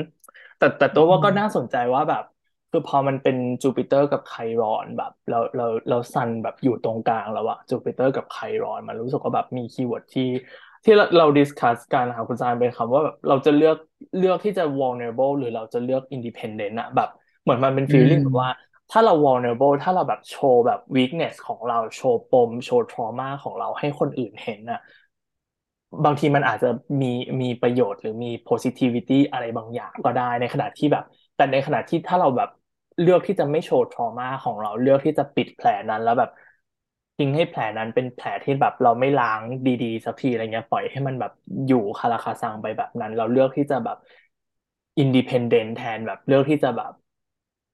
[0.57, 2.23] แต่แต่อืตัวว่าก็น่าสมนใจว่าแบบ
[2.71, 10.23] คือพอมันเป็นจูปิเตอร์กับ Chiron แบบ เราเราเรา Sun แบบอยู่ตรงกลางแล้วอะจูปิเตอร์กับ Chiron มันรู้สึกว่าแบบมี keyword ที่
[10.83, 13.75] ที่เราเรา discuss กันนะคะคุณซานเป็นคำว่าแบบเราจะเลือก
[14.17, 17.07] เลือกที่จะ vulnerable หรือเราจะเลือก independent อะแบบ
[17.43, 24.79] เหมือนมันเป็นอื feeling แบบว่าม ถ้าเรา vulnerable ถ้าเราแบบโชว์แบบ weakness ของเราโชว์ปม โชว์ trauma ของเราให้คนอื่นเห็นอะ
[26.03, 26.67] บางทีมันอาจจะ
[27.01, 27.07] มี
[27.41, 31.03] มีประโยชน์หรือมี positivity อะไรบางอย่างก็ได้ในขณะที่แบบ
[31.35, 32.49] แต่ในขณะที่ถ้าเราแบบ
[33.01, 36.29] เลือกที่จะไม่โชว์ trauma ของเราเลือกที่จะปิดแผลนั้นแล้วแบบ
[37.17, 41.31] ทิ้งให้แผลนั้นเป็นแผลที่แบบเราไม่ล้างดีๆ สักทีอะไรเงี้ยปล่อยให้มันแบบ
[41.65, 43.97] อยู่คาราคาซังไปแบบนั้น เราเลือกที่จะแบบ
[45.03, 46.91] independent แทนแบบเลือกที่จะแบบ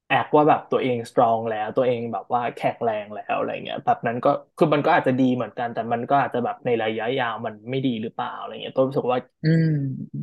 [0.08, 9.74] แอกว่าแบบตัวเอง strong แล้ว ตัวเองแบบว่าแข็งแรงแล้วอะไรเงี้ยแบบนั้นก็คือมันก็อาจจะดีเหมือนกัน แต่มันก็อาจจะแบบในระยะยาวมันไม่ดีหรือเปล่าอะไรเงี้ยตัวรู้สึกว่าอืม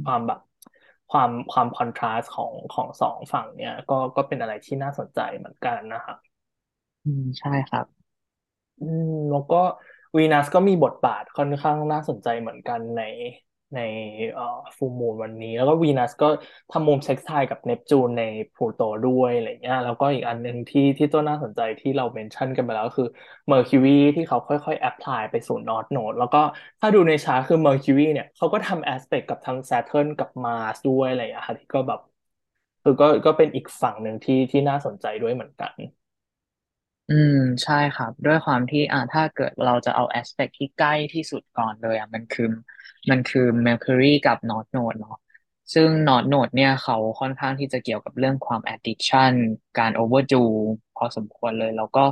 [0.04, 0.40] ความแบบ
[1.10, 6.18] ความความ contrast ของของสองฝั่งเนี่ย ก็ก็เป็นอะไรที่น่าสนใจเหมือนกันนะครับ
[7.04, 7.86] อืมใช่ครับ
[8.80, 9.56] อืมแล้วก็
[10.16, 13.00] วีนัสก็มีบทบาทค่อนข้างน่าสนใจเหมือนกันใน
[13.76, 13.80] ใน
[14.76, 16.26] Full Moon วันนี้ แล้วก็วีนัสก็
[16.70, 23.06] ทำมุม sextile กับ Neptune ใน Pluto ด้วยอะไรเงี้ยแล้วก็อีกอันหนึ่งที่ที่ตัวน่าสนใจที่เรา mention กันไปแล้วคือ
[23.48, 26.38] เมอร์คิวีที่เขาค่อยๆแอพพลายไปสู่นอร์ h โนดแล้วก็
[26.80, 32.00] ถ้าดูในชาร์คือ Mercury เนี่ยเขาก็ทำ aspect กับทั้ง Saturn กับ Mars ด้วยอะไรอย่างเงี้ยค่ะที่ก็แบบ
[32.82, 35.74] คือก็ก็เป็นอีกฝั่งหนึ่งที่ที่น่าสนใจด้วยเหมือนกัน
[37.08, 42.44] อืม ใช่ครับ ด้วยความที่อ่าถ้าเกิดเราจะเอา aspect ที่ใกล้ที่สุดก่อนเลยอะมันคือ
[43.10, 45.16] มันคือ Mercury กับ North Node เนาะ
[45.74, 49.34] ซึ่ง North Node เนี่ยเขาค่อนข้างที่จะเกี่ยวกับเรื่องความ addiction
[49.78, 50.34] การ overdo
[50.94, 52.04] พอสมควรเลย แล้วก็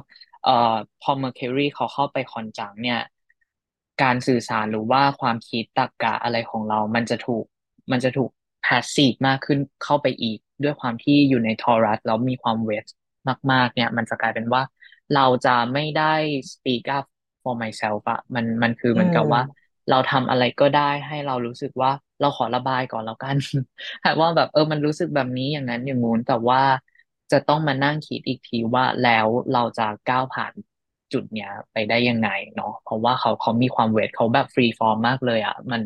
[0.43, 2.99] เอ่อพอ Mercury เขาเข้าไปคอนจังเนี่ย
[4.03, 7.45] การสื่อสารหรือว่าความคิดตรรกะอะไรของเรา มันจะถูก
[7.93, 8.31] มันจะถูก
[8.67, 12.85] passive มากขึ้นเข้าไปอีก ด้วยความที่อยู่ในทอรัสแล้วมีความเวท
[13.53, 14.63] มาก ๆ เนี่ย มันจะกลายเป็นว่า
[15.15, 16.15] เราจะไม่ได้
[16.53, 17.05] speak up
[17.43, 23.37] for myself อะมันมันคืออืเหมือนกับว่ามเราทำอะไรก็ได้ให้เรารู้สึกว่าเราขอระบายก่อนแล้วกัน
[24.21, 26.61] ว่าแบบเออมันรู้สึกแบบนี้อย่างนั้นอย่างงู้นแต่ว่า
[27.33, 30.53] จะต้องมานั่งคิดอีกทีว่าแล้วเราจะก้าวผ่าน
[31.13, 35.83] จุดเนี้ยไปได้ยังไงเนาะเพราะว่าเขาเขามีความเวทเขาแบบฟรีฟอร์มมากเลยอะมัน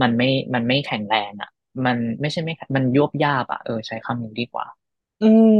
[0.00, 1.50] มันไม่มันไม่แข็งแรงอะ
[1.86, 4.66] มันไม่ใช่ไม่มันยวบยาบอะเออใช้คำนี้ดีกว่า
[5.22, 5.54] อืม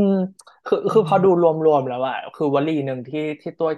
[0.67, 3.71] คืออืคือพอดูมรวมๆแล้วอะคือวลีหนึ่งที่ที่ตัว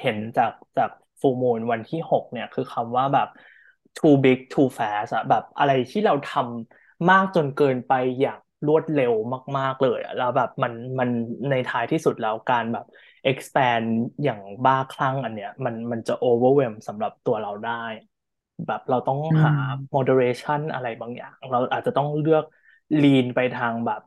[0.00, 0.90] เห็นจากจาก
[1.20, 3.28] ฟูมูลวันที่หกเนี่ย คือคำว่าแบบ
[3.96, 9.12] too big too fast อะแบบอะไรที่เราทำมากจนเกินไปอย่างรวดเร็ว
[9.58, 11.08] มาก ๆ เลยอะแล้วแบบมันมัน
[11.50, 12.84] ในท้ายที่สุดแล้วการแบบ
[13.30, 13.86] expand
[14.22, 17.72] อย่างบ้าคลั่งอันเนี้ย มันมันจะ overwhelm สำหรับตัวเราได้
[18.66, 22.44] แบบเราต้องอืหา ม moderation อะไรบางอย่าง เราอาจจะต้องเลือก
[23.00, 24.00] lean ไปทางแบบ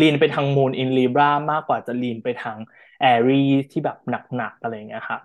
[0.00, 2.58] lean ไปทาง Moon in Libra มากกว่าจะ lean ไปทาง
[3.02, 3.96] Aries ที่แบบ
[4.36, 5.22] หนักๆอะไรอย่างเงี้ยครับ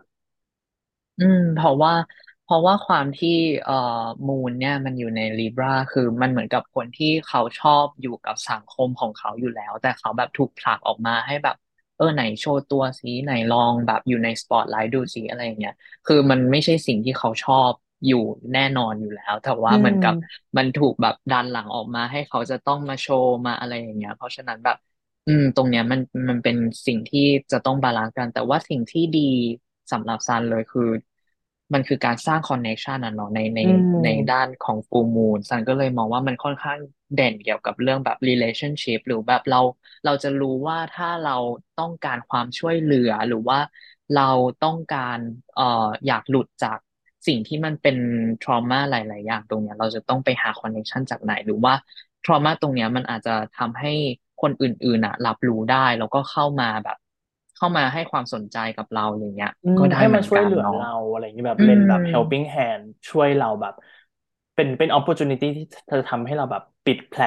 [1.20, 1.94] อืม เพราะว่า
[2.44, 3.30] เพราะว่าความที่
[3.64, 3.74] เอ่อ
[4.28, 11.56] มูนเนี่ยมันอยู่ในลีบราคือมันเหมือนกับคนที่เขาชอบอยู่กับสังคมของเขาอยู่แล้ว แต่เขาแบบถูกผลักออกมาให้แบบ
[11.96, 15.74] เออไหนโชว์ตัวสิไหนลองแบบอยู่ในสปอตไลท์ดูสิอะไรอย่างเงี้ย
[16.06, 17.72] คือมันไม่ใช่สิ่งที่เขาชอบ
[18.08, 18.18] อยู่
[18.54, 24.76] แน่นอนอยู่แล้ว แต่อืว่าเหมือนกับมมันถูกแบบดันหลังออกมาให้เขาจะต้องมาโชว์มาอะไรอย่างเงี้ย เพราะฉะนั้นแบบ
[25.26, 26.56] อืม ตรงเนี้ยมันมันเป็น
[26.88, 27.20] สิ่งที่
[27.52, 29.20] จะต้อง balance กัน แต่ว่าสิ่งที่ดี
[29.92, 30.90] สำหรับซันเลยคือ
[31.74, 33.66] มันคือการสร้างคอนเน c t ชันอะเนาะในในอื
[34.04, 36.80] ในด้านมของฟู l มูนซันก็เลยมองว่ามันค่อนข้าง
[37.16, 39.62] เด่นเกี่ยวกับเรื่องแบบ relationship หรือแบบเรา
[40.06, 41.38] เราจะรู้ว่าถ้าเรา
[41.80, 43.60] ต้องการความช่วยเหลือหรือว่า
[44.14, 44.30] เรา
[44.64, 45.18] ต้องการ
[45.56, 46.80] เอ่ออยากหลุดจาก
[47.28, 47.98] สิ่งที่มันเป็น
[48.42, 51.74] trauma หลาย ๆ อย่างตรงเนี้ยเราจะต้องไปหา connection จากไหนหรือว่า
[52.24, 53.94] trauma ตรงเนี้ยมันอาจจะทำให้
[54.42, 56.98] คนอื่นๆอะ รับรู้ได้แล้วก็เข้ามาแบบ
[57.56, 63.74] เข้ามาให้ความสนใจกับเราอย่างเงี้ยอืมให้ก็ได้เหมือนมาช่วยเหลือกันเนาะเราอะไรอย่างนี้แบบเล่นแบบ helping hand ช่วยเราแบบ
[64.56, 67.22] เป็นเป็น opportunity ที่จะทำให้เราแบบปิดแผล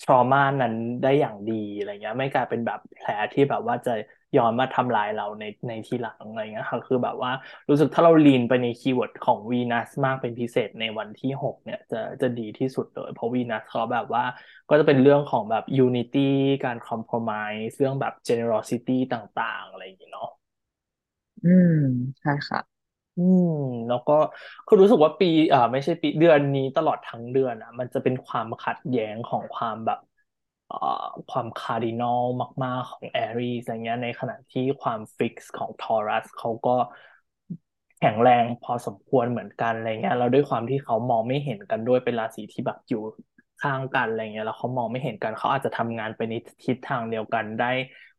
[0.00, 3.90] trauma นั้นได้อย่างดีอะไรเงี้ย ไม่กลายเป็นแบบแผลที่แบบว่าจะ
[4.36, 7.30] ย้อนมาทำลายเราในในทีหลังอะไรเงี้ยค่ะคือแบบว่า
[7.68, 14.22] รู้สึกถ้าเรา lean ไปใน keyword ของวีนัสมากเป็นพิเศษในวันที่หกเนี่ยจะจะดีที่สุดเลย เพราะวีนัสเขาแบบว่า
[14.68, 16.18] ก็จะเป็นเรื่องของแบบ unity
[16.64, 20.28] การ compromise เรื่องแบบ generosity ต่าง ๆ อะไรอย่างเงี้ยเนาะ
[21.42, 21.70] อืม
[22.20, 22.58] ใช่ค่ะ
[23.16, 23.46] อืม
[23.88, 24.12] แล้วก็
[24.66, 30.13] คือรู้สึกว่าปีอ่าไม่ใช่ปีเดือนนี้ตลอดทั้งเดือนอะ มันจะเป็นความขัดแย้งของความแบบเอ่อ
[31.30, 32.20] ความคาร์ดินัล
[32.64, 36.76] มาก ๆ ของ Aries อะไรเงี้ยในขณะที่ความ fixed ของ Taurus เขาก็
[37.98, 42.98] แข็งแรงพอสมควรเหมือนกันอะไรเงี้ยแล้วด้วยความที่เขามองไม่เห็นกันด้วยเป็นราศีที่แบบอยู่
[43.62, 47.70] ข้างกันอะไรเงี้ยแล้วเขามองไม่เห็นกันเขาอาจจะทำงานไปในทิศทางเดียวกันได้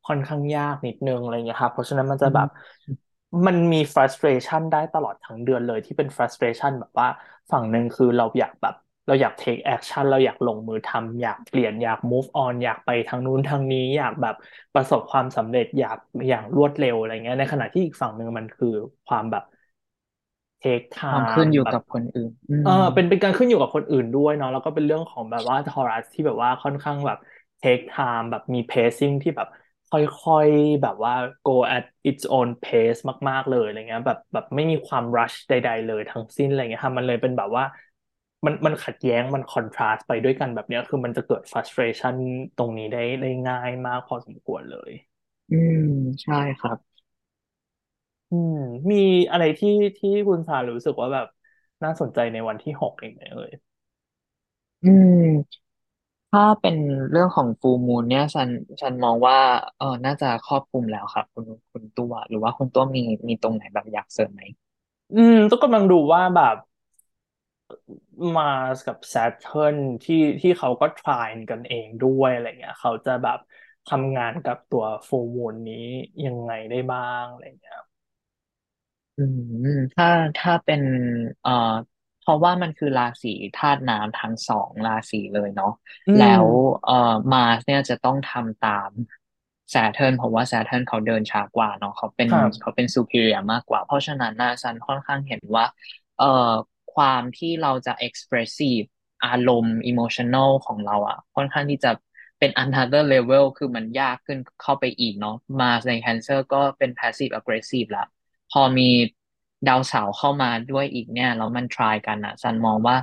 [0.08, 2.48] ค่อนข้างยากนิดนึงอะไรเงี้ยครับเพราะฉะนั้นมันจะแบบ
[2.86, 3.06] อืม
[3.46, 7.08] มันมี frustration ได้ตลอดทั้งเดือนเลยที่เป็น frustration แบบว่า
[7.52, 8.76] ฝั่งหนึ่งคือเราอยากแบบ
[9.08, 14.36] เราอยาก take action เราอยากลงมือทำอยากเปลี่ยนอยาก move on อยากไปทางนู้นทางนี้ อยากแบบ
[14.74, 18.68] ประสบความสำเร็จอยากอย่างรวดเร็วอะไรเงี้ยในขณะที่อีกฝั่งหนึ่งมันคือ
[19.06, 19.44] ความแบบ
[20.64, 27.18] take ความขึ้น time แบบอยู่กับคนอื่น อืเออมเป็นเป็นการขึ้นอยู่กับคนอื่นด้วยเนาะแล้วก็เป็นเรื่องของแบบว่าทอรัสที่แบบว่าค่อนข้างแบบ
[27.62, 29.48] take time แบบมี pacing ที่แบบ
[29.90, 31.14] ค่อยๆแบบว่า
[31.46, 37.64] go at its own pace มาก ๆ เลยอะไรเงี้ยแบบแบบไม่มีความ rush ใด ๆ เลยทั้งสิ้นอะไรเงี้ยค่ะมันเลยเป็นแบบว่า
[38.46, 42.16] มันมันขัดแย้งมัน contrast ไปด้วยกันแบบเนี้ย คือมันจะเกิด frustration
[42.58, 44.92] ตรงนี้ได้ได้ง่ายมากพอสมควรเลย
[45.50, 45.80] อืม
[46.24, 46.78] ใช่ครับ
[48.30, 48.54] อืม
[48.92, 48.96] มี
[49.32, 51.28] อะไรที่ที่คุณสารู้สึกว่าแบบ
[51.84, 53.52] น่าสนใจในวันที่หกเองไหมเอ่ย
[54.84, 55.56] อืม
[56.32, 56.76] ถ้าเป็น
[57.12, 58.50] เรื่องของฟูมูนเนี่ยฉัน
[58.82, 59.38] ฉันมองว่า
[59.78, 64.42] เออน่าจะครอบคลุมแล้วครับ คุณคุณตัวหรือว่าคุณตัวมีมีตรงไหนแบบอยากเสริมไหม
[65.14, 66.56] อืมต้องกำลังดูว่าแบบ
[68.36, 68.44] มา
[68.76, 73.40] สกับ Saturn ที่ที่เขาก็ try กันเองด้วยอะไรเงี้ยเขาจะแบบ
[73.88, 75.76] ทำงานกับตัว full moon นี้
[76.26, 77.78] ยังไงได้บ้างอะไรเงี้ย
[79.18, 79.22] อื
[79.66, 80.82] มถ้าถ้าเป็น
[81.42, 81.52] เอ่อ
[82.20, 85.70] เพราะว่ามันคือราศีธาตุน้ำทั้งสองราศีเลยเนาะ
[86.08, 86.46] อืมแล้ว
[86.84, 86.94] เอ่อ
[87.32, 88.92] มาสเนี่ยจะต้องทำตาม
[89.74, 95.66] Saturn เพราะว่า Saturn เขาเดินช้ากว่าเนาะเขาเป็นครับ เขาเป็น superior มากกว่า เพราะฉะนั้นนะซันค่อนข้างเห็นว่า
[96.18, 96.26] เอ่อ
[96.96, 98.86] ความที่เราจะ expressive
[99.26, 101.92] อารมณ์ emotional ของเราอะค่อนข้างที่จะ
[102.40, 108.08] เป็น another level คือมันยากขึ้นเข้าไปอีกเนาะมาใน Cancer ก็เป็น passive aggressive ล้ว
[108.52, 108.90] พอมี
[109.68, 112.98] ดาวเสาร์เข้ามาด้วยอีกเนี่ยแล้วมันทรายกันอะซันมองว่า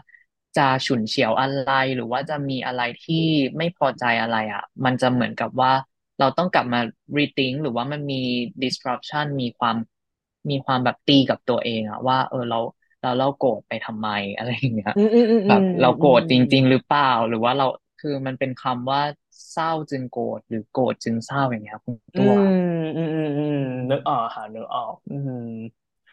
[0.56, 3.24] จะฉุนเฉียวอะไรหรือว่าจะมีอะไรที่
[3.56, 5.72] ไม่พอใจอะไรอะมันจะเหมือนกับว่า
[6.18, 6.80] เราต้องกลับมา
[7.18, 8.20] rethink หรือว่ามันมี
[8.62, 9.76] disruption มีความ
[10.50, 12.58] มีความแบบตีกับตัวเองอะว่าเออเรา
[13.03, 17.66] เราเราโกรธไปทำไมอะไรอย่างเงี้ยอืมอืมอืมอืแบบมเราอืมโกรธจริง ๆ หรือเปล่า หรือว่าเรา
[17.98, 19.00] คือมันเป็นคำว่า
[19.50, 22.38] เศร้าจึงโกรธหรือโกรธจึงเศร้าอย่างเงี้ยคุณอืตัวม
[22.96, 25.32] อืมอืมอืมอืนึกออกมค่ะนึกออก อืม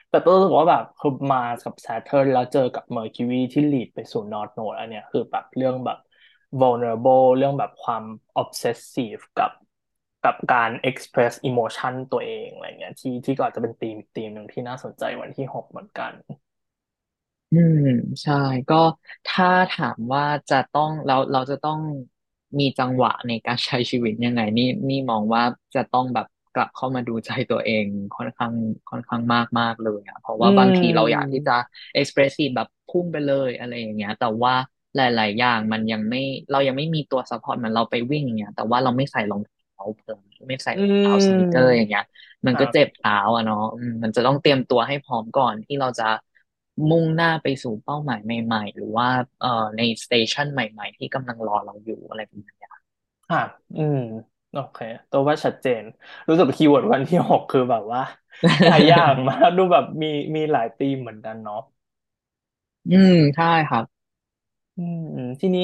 [0.09, 5.97] แต่ตัวรู้สึกว่าแบบคือมากับ Saturn แล้วเจอกับ Mercury ที่ลีดไปสู่ North Node อันเนี้ยคือแบบเรื่องแบบ
[6.61, 8.03] vulnerable เรื่องแบบความ
[8.41, 9.51] obsessive กับ
[10.23, 16.13] กับการ express emotion ตัวเองอะไรเงี้ยที่ที่ก็อาจจะเป็นธีมอีกธีมหนึ่งที่น่าสนใจวันที่หกเหมือนกัน
[17.51, 17.79] อืม
[18.23, 18.33] ใช่
[18.69, 18.75] ก็
[19.27, 21.79] ถ้าถามว่าจะต้องเราเราจะต้อง
[22.59, 25.43] มีจังหวะในการใช้ชีวิตยังไง นี่นี่มองว่า
[25.75, 27.85] จะต้องแบบกลับเข้ามาดูใจตัวเอง
[28.15, 28.53] ค่อนข้าง
[28.89, 31.55] ค่อนข้างมากมากเลยอะเพราะอืว่าบางทีเราอยากที่จะ
[31.99, 34.53] expressive แบบพุ่งไปเลยอะไรอย่างเงี้ย แต่ว่า
[34.95, 36.21] หลาย ๆ อย่างมันยังไม่
[36.51, 42.03] เรายังไม่มีตัว support เหมือนเราไปวิ่งอย่างเงี้ย แต่ว่าเราไม่ใส่รองเท้าเพิ่มไม่ใส่รองเท้า sneaker อย่างเงี้ย
[42.45, 46.03] มันก็เจ็บครับเท้าอะเนาะอืมมันจะต้องเตรียมตัวให้พร้อมก่อนที่เราจะ
[46.89, 49.07] มุ่งหน้าไปสู่เป้าหมายใหม่ ๆ หรือว่า
[49.39, 52.71] เอ่อใน station ใหม่ ๆ ที่กำลังรอเราอยู่อะไรประมาณเนี้ย
[53.29, 53.39] ค่ะ
[53.75, 53.97] อืม
[54.51, 54.77] โอเค
[55.09, 55.83] ตัวว่าชัดเจน
[56.29, 58.01] รู้สึก keyword วันที่หกคือแบบว่า
[58.67, 61.57] หลายอย่างมากดูแบบมีมีหลายธีมเหมือนกันเนาะ
[62.89, 63.83] อืมใช่ครับ
[64.75, 64.99] อืม
[65.41, 65.63] ทีนี้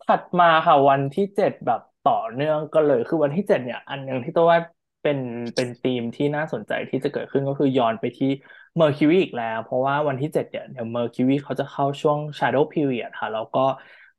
[0.00, 4.58] ถัดมาค่ะวันที่เจ็ดแบบต่อเนื่องก็เลยคือวันที่เจ็ดเนี่ย อันหนึ่งที่ตัวว่า
[5.04, 5.18] เป็น
[5.54, 8.30] เป็นธีมที่น่าสนใจที่จะเกิดขึ้นก็คือย้อนไปที่
[8.76, 13.64] Mercury อีกแล้ว เพราะว่าวันที่เจ็ดเนี่ยเดี๋ยว Mercury เขาจะเข้าช่วง Shadow Period ค่ะ แล้วก็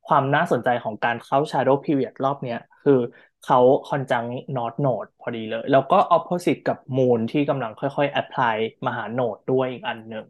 [0.06, 3.00] ความน่าสนใจของการเข้า Shadow Period รอบเนี้ยคือ
[3.42, 3.58] เขา
[3.88, 4.24] conjunct
[4.56, 8.56] North Node พอดีเลย แล้วก็ Opposite กับ Moon ที่กำลังค่อยๆ Apply
[8.86, 10.28] มาหา Node ด้วยอีกอันหนึ่ง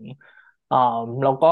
[0.70, 0.76] อ่า
[1.24, 1.48] แล้วก็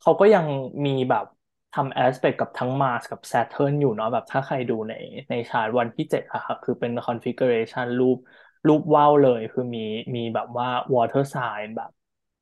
[0.00, 0.46] เขาก็ยัง
[0.86, 1.24] มีแบบ
[1.72, 4.94] ทำ aspect กับทั้ง Mars กับ Saturn อยู่เนาะแบบถ้าใครดูใน
[5.30, 8.18] ในชาร์ตวันที่เจ็ดอะค่ะคือเป็น configuration รูป
[8.66, 9.80] รูปว่าวเลย คือมี
[10.16, 11.90] มีแบบว่า water sign แบบ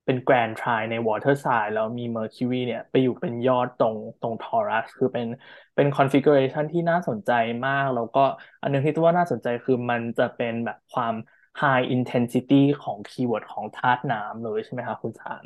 [0.05, 5.27] เป็น grand trine ใน water sign แล้วมี Mercury เนี่ยไปอยู่เป็นยอดตรงตรง Taurus คือเป็น
[5.75, 7.31] เป็น configuration ที่น่าสนใจ
[7.67, 8.21] มาก แล้วก็
[8.61, 11.15] อันนึงที่ตัวว่าน่าสนใจคือมันจะเป็นแบบความ
[11.61, 15.45] high intensity ของ keyword ของธาตุน้ำเลยใช่ไหมคะคุณสาร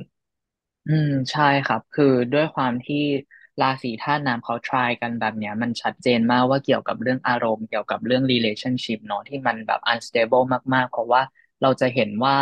[0.86, 2.96] อืมใช่ครับ คือด้วยความที่
[3.60, 10.44] ราศีธาตุน้ำเขา try กันแบบเนี้ย มันชัดเจนมากว่าเกี่ยวกับเรื่องอารมณ์เกี่ยวกับเรื่อง relationship เนาะที่มันแบบ unstable
[10.74, 11.22] มากๆ เพราะว่า
[11.62, 12.36] เราจะเห็นว่า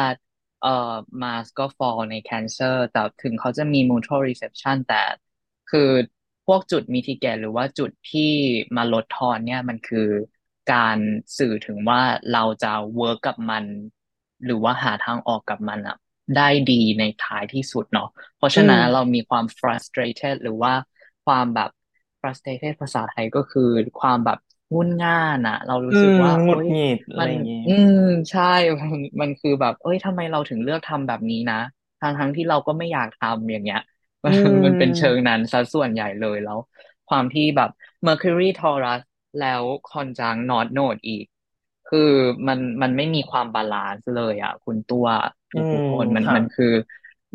[0.60, 0.92] เอ่อ
[1.22, 5.02] Mars ก็ fall ใน Cancer แต่ถึงเขาจะมี mutual reception แต่
[5.70, 5.90] คือ
[6.46, 8.32] พวกจุด mitigate หรือว่าจุดที่
[8.76, 10.08] มาลดทอนเนี่ยมันคือ
[10.72, 10.98] การ
[11.38, 12.00] สื่อถึงว่า
[12.32, 13.64] เราจะ work กับมัน
[14.44, 15.96] หรือว่าหาทางออกกับมันอะ
[16.36, 20.72] ได้ดีในท้ายที่สุดเนาะเพราะอืฉะนั้นเรามมีความ frustrated หรือว่า
[21.24, 21.70] ความแบบ
[22.20, 23.62] frustrated ภาษาไทยก็คือ
[24.00, 24.38] ความแบบ
[24.74, 27.94] งุนง่านอะเราอืรู้สึกมว่าหงุโอ๊ยดหงิดอะไรมันอย่างงี้อืม
[28.30, 28.42] ใช่
[28.80, 31.56] มันมันคือแบบ เอ้ยทำไมเราถึงเลือกทำแบบนี้นะ
[32.00, 33.78] ทั้งทั้งที่เราก็ไม่อยากทำอย่างเงี้ย
[34.26, 34.32] อืมัน
[34.66, 36.58] มันเป็นเชิงนั้นซะส่วนใหญ่เลยแล้ว
[37.08, 37.68] ความที่แบบ
[38.06, 39.00] Mercury Taurus
[39.38, 41.24] แล้วคอนจัง North Node อีก
[41.86, 41.98] คือ
[42.48, 45.06] มันมันไม่มีความ balance เลยอะ คุณตัว
[45.54, 46.66] อืทุกทุกคนมันค่ะมันคือ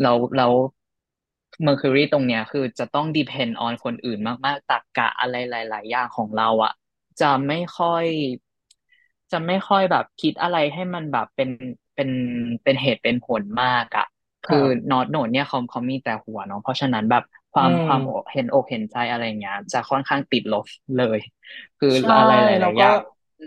[0.01, 0.45] เราเรา
[1.65, 6.73] Mercury ตรงเนี้ยคือจะต้อง depend on คนอื่นมาก ๆตรรกะอะไรหลาย ๆ อย่างของเราอะ
[7.21, 8.05] จะไม่ค่อย
[9.31, 11.49] จะไม่ค่อยแบบคิดอะไรให้มันแบบเป็น
[11.95, 12.09] เป็น
[12.63, 14.05] เป็นเหตุเป็นผลมากอะ
[14.45, 18.01] คือครับ North Node เนี่ยเขาเขามีแต่หัวเนาะเพราะฉะนั้นแบบคอืวามความม
[18.33, 20.65] เห็นอกเห็นใจอะไรเงี้ย จะค่อนข้างติดลบ
[20.97, 21.19] เลย
[21.79, 22.97] คือใช่ แล้วก็ลายๆอย่าง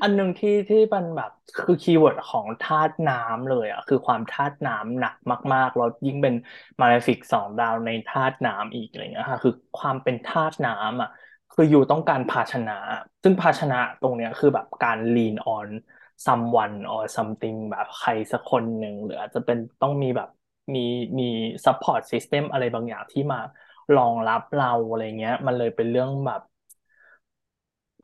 [0.03, 5.14] อันหนึ่งที่ที่มันแบบคือ keyword ของธาตุน้ำเลยอะคือความธาตุน้ำหนัก
[5.55, 6.34] มากๆแล้วยิ่งเป็น
[6.80, 11.09] malefic สองดาวในธาตุน้ำอีกอะไรเงี้ยค่ะคือความเป็นธาตุน้ำอะ
[11.51, 12.72] คืออยู่ต้องการภาชนะ
[13.22, 15.68] ซึ่งภาชนะตรงเนี้ยคือแบบการ lean on
[16.26, 20.28] someone or something แบบใครสักคนหนึ่งหรืออาจจะเป็นต้องมีแบบ
[20.74, 20.80] มี
[21.18, 21.24] มี
[21.64, 23.38] support system อะไรบางอย่างที่มา
[23.95, 26.41] รองรับเราอะไรเงี้ย มันเลยเป็นเรื่องแบบ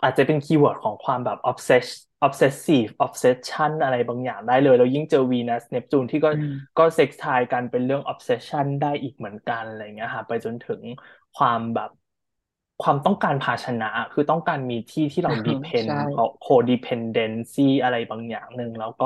[0.03, 1.87] อาจจะเป็น keyword ของความแบบ obsess
[2.27, 10.83] obsessive obsession อะไรบางอย่างได้เลย แล้วยิ่งเจอ Venus Neptune ที่ก็อืมก็เซ็กซ์ไทกันเป็นเรื่อง obsession ได้อีกเหมือนกันอะไรเงี้ยค่ะไปจนถึง
[11.35, 11.91] ความแบบ
[12.83, 15.33] ความต้องการภาชนะคือต้องการมีที่ที่เรา
[15.81, 15.95] ใช่ depend
[16.47, 19.05] codependency อะไรบางอย่างหนึ่งแล้วก็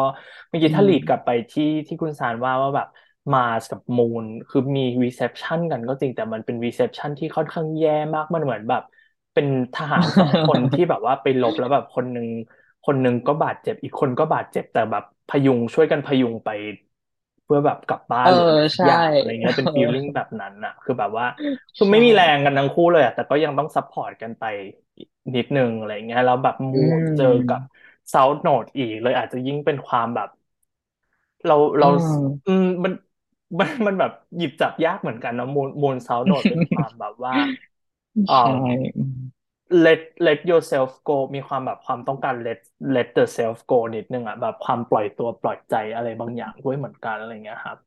[0.48, 2.88] เมื่อกี้อืถ้าลีดกลับมไปที่ที่คุณสารว่าว่าแบบ
[3.32, 8.82] Mars กับ Moon คือมี reception กันก็จริงแต่มันเป็น reception ที่ค่อนข้างแย่มากมันเหมือนแบบ
[9.32, 12.28] เป็นทหารสองคนที่แบบว่าไปรบแล้วแบบคนหนึ่ง
[12.84, 16.48] คนหนึ่งก็บาดเจ็บอีกคนก็บาดเจ็บแต่แบบพยุงช่วยกันพยุงไป
[17.44, 21.26] เพื่อแบบกลับบ้าน เออ หรืออะไรสักอย่าง ใช่ อะไรเอเงี้ยเป็น feeling แบบนั้นอะคือแบบว่า
[21.76, 24.44] คือใช่ไม่มีแรงกันทั้งคู่เลยอะแต่ก็ยังต้อง support กันไป
[25.36, 30.28] นิดนึงอะไรเงี้ยแล้วแบบอืม Moon เจอกับ South Node อีกเลยอาจจะยิ่งเป็นความแบบ
[31.46, 31.86] เราอืเรา
[32.46, 32.92] อืมมมัน
[33.58, 37.69] มันมันแบบหยิบจับยากเหมือนกันเนาะ Moon Moon South Node เป็นความแบบว่าอ่า
[38.36, 38.50] ใช่
[38.96, 39.14] อืม
[39.86, 42.58] let let yourself go มีความแบบความต้องการ let
[42.94, 47.78] let the self go นิดนึงอะแบบความปล่อยตัวปล่อยใจอะไรบางอย่างด้วยเหมือนกันอะไรเงี้ยครับ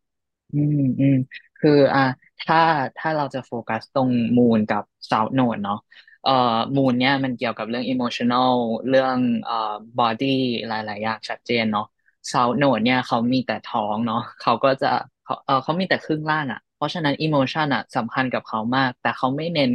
[0.51, 1.13] อืมอืม
[1.57, 2.01] คืออะ
[2.39, 2.57] ถ้า
[2.97, 5.75] ถ้าเราจะโฟกัสตรง Moon กับ South Node เนาะ
[6.23, 6.31] เอ่อ
[6.75, 8.53] Moon เนี่ยมันเกี่ยวกับเรื่องอิโมชัน a ล
[8.87, 9.53] เรื่องเอ่อ
[9.97, 10.27] body
[10.67, 11.83] หลาย ๆ อย่างชัดเจนเนาะ
[12.27, 14.87] South Node เนี่ยเขามีแต่ท้องเนาะเขาก็จะ
[15.23, 19.71] เขาเออเขามีแต่ครึ่งล่างอะ เพราะฉะนั้น emotion อะสำคัญกับเขามาก แต่เขาไม่เน้น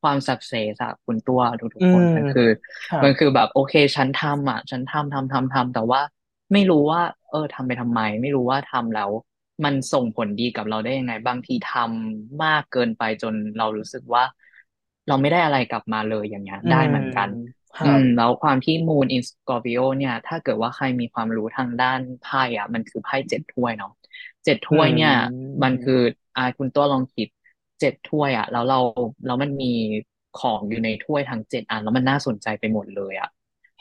[0.00, 2.48] ความสักเซสอะคุณตัวทุอืกๆคนมมันคือ
[2.86, 6.00] ครับมันคือแบบโอเคฉันทำอะ ฉันทำทำทำทำแต่ว่า
[6.52, 9.10] ไม่รู้ว่า เออทำไปทำไม ไม่รู้ว่าทำแล้ว
[9.64, 14.24] มันส่งผลดีกับเราได้ยังไง บางทีทำมากเกินไปจนเรารู้สึกว่า
[15.08, 17.28] เราไม่ได้อะไรกลับมาเลยอย่างเงี้ยอืได้มเหมือนกัน
[17.82, 23.92] อืครับมแล้วความที่ Moon in Scorpio เนี่ย ถ้าเกิดว่าใครมีความรู้ทางด้านไพ่อะมันคือไพ่เจ็ดถ้วยเนาะ
[24.44, 25.12] เจ็ดอืถ้วยเนี่ย
[25.62, 27.28] มันคือมอ่าคุณตัวลองคิด
[27.80, 28.78] เจ็ดถ้วยอะแล้วเรา
[29.26, 29.72] แล้วมันมี
[30.40, 33.28] ของอยู่ในถ้วยทั้งเจ็ดอัน แล้วมันน่าสนใจไปหมดเลยอะ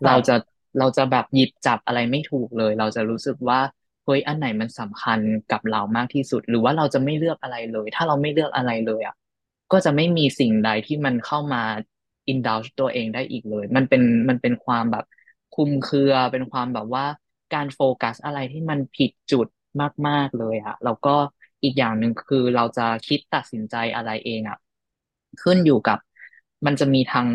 [0.05, 3.59] เราจะครับเราจะแบบหยิบจับอะไรไม่ถูกเลย เราจะรู้สึกว่า
[4.05, 5.19] เฮ้ยอันไหนมันสำคัญ
[5.51, 9.15] กับเรามากที่สุด หรือว่าเราจะไม่เลือกอะไรเลย ถ้าเราไม่เลือกอะไรเลยอะ
[9.71, 11.63] ก็จะไม่มีสิ่งใดที่มันเข้ามา
[12.31, 15.05] indulge ตัวเองได้อีกเลย มันเป็นมันเป็นความแบบ
[15.55, 17.05] คลุมเครือ เป็นความแบบว่า
[17.53, 19.47] การโฟกัสอะไรที่มันผิดจุด
[20.07, 21.15] มาก ๆ เลยอะแล้วก็
[21.63, 24.57] อีกอย่างหนึ่งคือเราจะคิดตัดสินใจอะไรเองอะ
[25.41, 25.97] ขึ้นอยู่กับ
[26.65, 27.27] มันจะมีทั้ง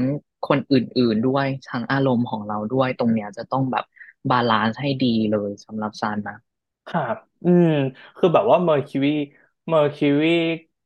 [0.49, 3.85] คนอื่น ๆด้วยทั้งอารมณ์ของเราด้วยตรงเนี้ยจะต้องแบบ
[4.31, 6.37] balance ให้ดีเลยสำหรับซานนะ
[6.87, 7.69] ครับ อืม
[8.17, 9.09] คือแบบว่า Mercury
[9.73, 10.29] Mercury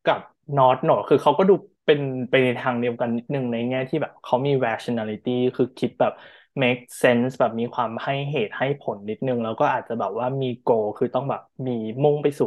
[0.05, 0.21] กับ
[0.57, 1.53] North Node คือเขาก็ดู
[1.85, 6.13] เป็นไปในทางเดียวกันนิดนึงในแง่ที่แบบเขามี rationality คือคิดแบบ
[6.63, 11.73] make sense แบบมีความให้เหตุให้ผลนิดนึง แล้วก็อาจจะแบบว่ามี goal คือต้องแบบมี
[12.03, 12.47] มุ่งไปสู่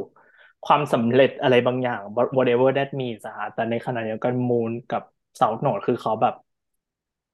[0.66, 2.00] ความสำเร็จอะไรบางอย่าง
[2.38, 5.04] whatever that means อะฮะแต่ในขณะเดียวกัน Moon กับ
[5.40, 6.34] South Node คือเขาแบบ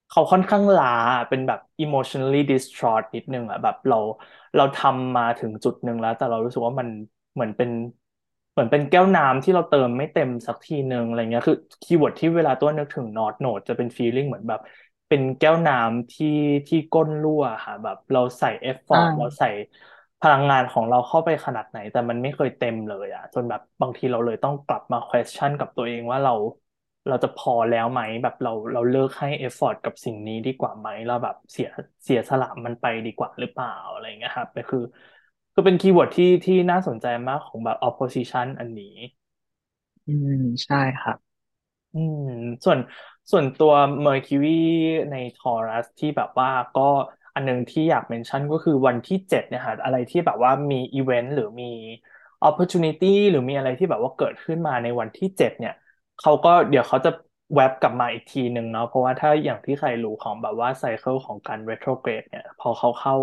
[0.09, 0.87] เขาค่อนข้างล้า
[1.29, 3.95] เป็นแบบ emotionally distraught นิดนึงอะแบบเรา
[4.55, 6.87] เราทำมาถึงจุดหนึ่งแล้ว แต่เรารู้สึกว่ามัน
[7.33, 7.69] เหมือนเป็น
[8.51, 14.59] เหมือนเป็นแก้วน้ำที่เราเติมไม่เต็มสักทีหนึ่งอะไรเงี้ยคือkeyword ที่เวลาตัวนึกถึง North Node จะเป็น feeling เหมือนแบบ
[15.07, 16.27] เป็นแก้วน้ำที่
[16.67, 18.49] ที่ก้นรั่วค่ะแบบ เราใส่
[18.93, 19.47] อ่า effort เราใส่
[20.21, 26.31] พลังงานของเราเข้าไปขนาดไหน แต่มันไม่เคยเต็มเลยอะจนแบบบางทีเราเลยต้องกลับมา question กับตัวเองว่าเรา
[27.07, 31.67] เราจะพอแล้วไหมแบบเราเราเลิกให้ effort กับสิ่งนี้ดีกว่าไหมเราแบบเสีย
[32.03, 34.79] เสียสละมันไปดีกว่าหรือเปล่าอะไรเงี้ยครับแต่คือ
[35.53, 38.85] คือเป็น keyword ที่ที่น่าสนใจมากของแบบ opposition อันนี้
[40.05, 40.31] อืม
[40.65, 41.17] ใช่ครับ
[41.93, 42.19] อืม
[42.65, 42.79] ส่วน
[43.31, 43.73] ส่วนตัว
[44.05, 44.49] Mercury
[45.11, 46.81] ใน Taurus ที่แบบว่าก็
[47.37, 51.65] อันหนึ่งที่อยาก mention ก็คือวันที่เจ็ดเนี่ยค่ะอะไรที่แบบว่ามีอีเวนต์หรือมี
[52.47, 55.73] opportunity หรือมีอะไรที่แบบว่าเกิดขึ้นมาในวันที่เจ็ดเนี่ย
[56.17, 57.09] เขาก็เดี๋ยวเขาจะ
[57.55, 63.13] แว็บกลับมาอีกทีหนึ่งเนาะเพราะว่าถ้าอย่างที่ใครรู้ของแบบว่า cycle ของการ retrograde เนี่ย พอเขาเข้า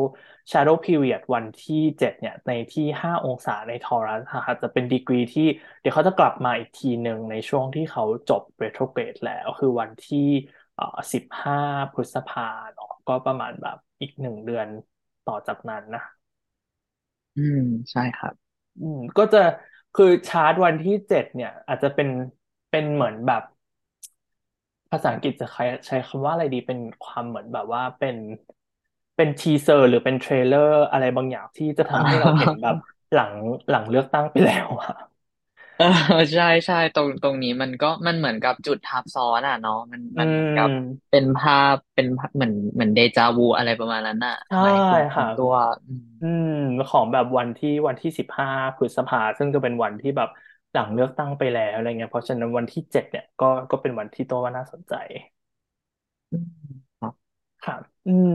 [0.52, 5.42] shadow period วันที่เจ็ดเนี่ย ในที่ห้าองศาใน Taurus ค่ะจะเป็นดีกรีที่
[5.80, 10.18] เดี๋ยวเขาจะกลับมาอีกทีหนึ่งในช่วงที่เขาจบ retrograde แล้วคือวันที่
[10.74, 11.54] เอ่อสิบห้า
[11.92, 12.42] พฤษภา
[12.74, 14.68] เนาะก็ประมาณแบบ อีกหนึ่งเดือน
[15.24, 16.02] ต่อจากนั้นนะ
[17.36, 17.58] อืม
[17.92, 18.34] ใช่ครับ
[18.78, 19.38] อืม ก็จะ
[19.94, 22.08] คือชาร์ตวันที่เจ็ดเนี่ย อาจจะเป็น
[22.70, 23.42] เป็นเหมือนแบบ
[24.90, 28.16] ภาษาอังกฤษจะใช้ใช้คำว่าอะไรดีเป็นความเหมือนแบบว่าเป็น
[29.16, 32.76] เป็น teaser หรือเป็น trailer อะไรบางอย่างที่จะทำให้เราเห็นแบบ
[33.12, 33.32] หลัง
[33.68, 34.90] หลังเลือกตั้งไปแล้วอะ
[35.76, 35.84] เออ
[36.32, 40.74] ใช่ใช่ตรงตรงนี้มันก็มันเหมือนกับจุดทับซ้อนอะเนาะมันอืมันเหมือนกับม
[41.10, 45.52] เป็นภาพเป็นภาพเหมือนเหมือนเดจาวูอะไรประมาณนั้นน่ะใช่หมายถึงคุค่ะณตัว
[45.86, 46.48] อืมอืม
[46.88, 50.28] ของแบบวันที่วันที่สิบห้าพฤษภาซึ่งจะเป็นวันที่แบบ
[50.72, 54.94] หลังเลือกตั้งไปแล้วอะไรเงี้ยเพราะฉะนั้นวันที่เจ็ดเนี่ยก็ก็เป็นวันที่ตัวว่าน่าสนใจ
[56.30, 56.46] อืม
[56.98, 57.14] ครับ
[57.60, 58.28] ครับอืม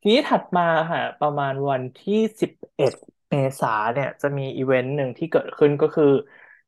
[0.00, 2.92] ทีนี้ถัดมาค่ะ ประมาณวันที่สิบเอ็ด
[3.28, 6.04] เมษาเนี่ย จะมีอีเวนต์หนึ่งที่เกิดขึ้นก็คือ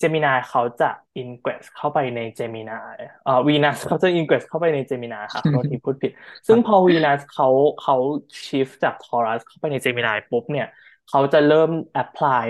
[0.01, 2.79] Gemini เขาจะ ingress เข้าไปใน Gemini
[3.25, 6.13] เอ่อวีนัสเขาจะ ingress เข้าไปใน Gemini ค่ะขอโทษทีพูดผิด
[6.47, 7.49] ซึ่งพอวีนัสเขา
[7.83, 7.97] เขา
[8.47, 10.67] shift จาก Taurus เข้าไปใน Gemini ปุ๊บเนี่ย
[11.11, 12.47] เขาจะเริ่ม apply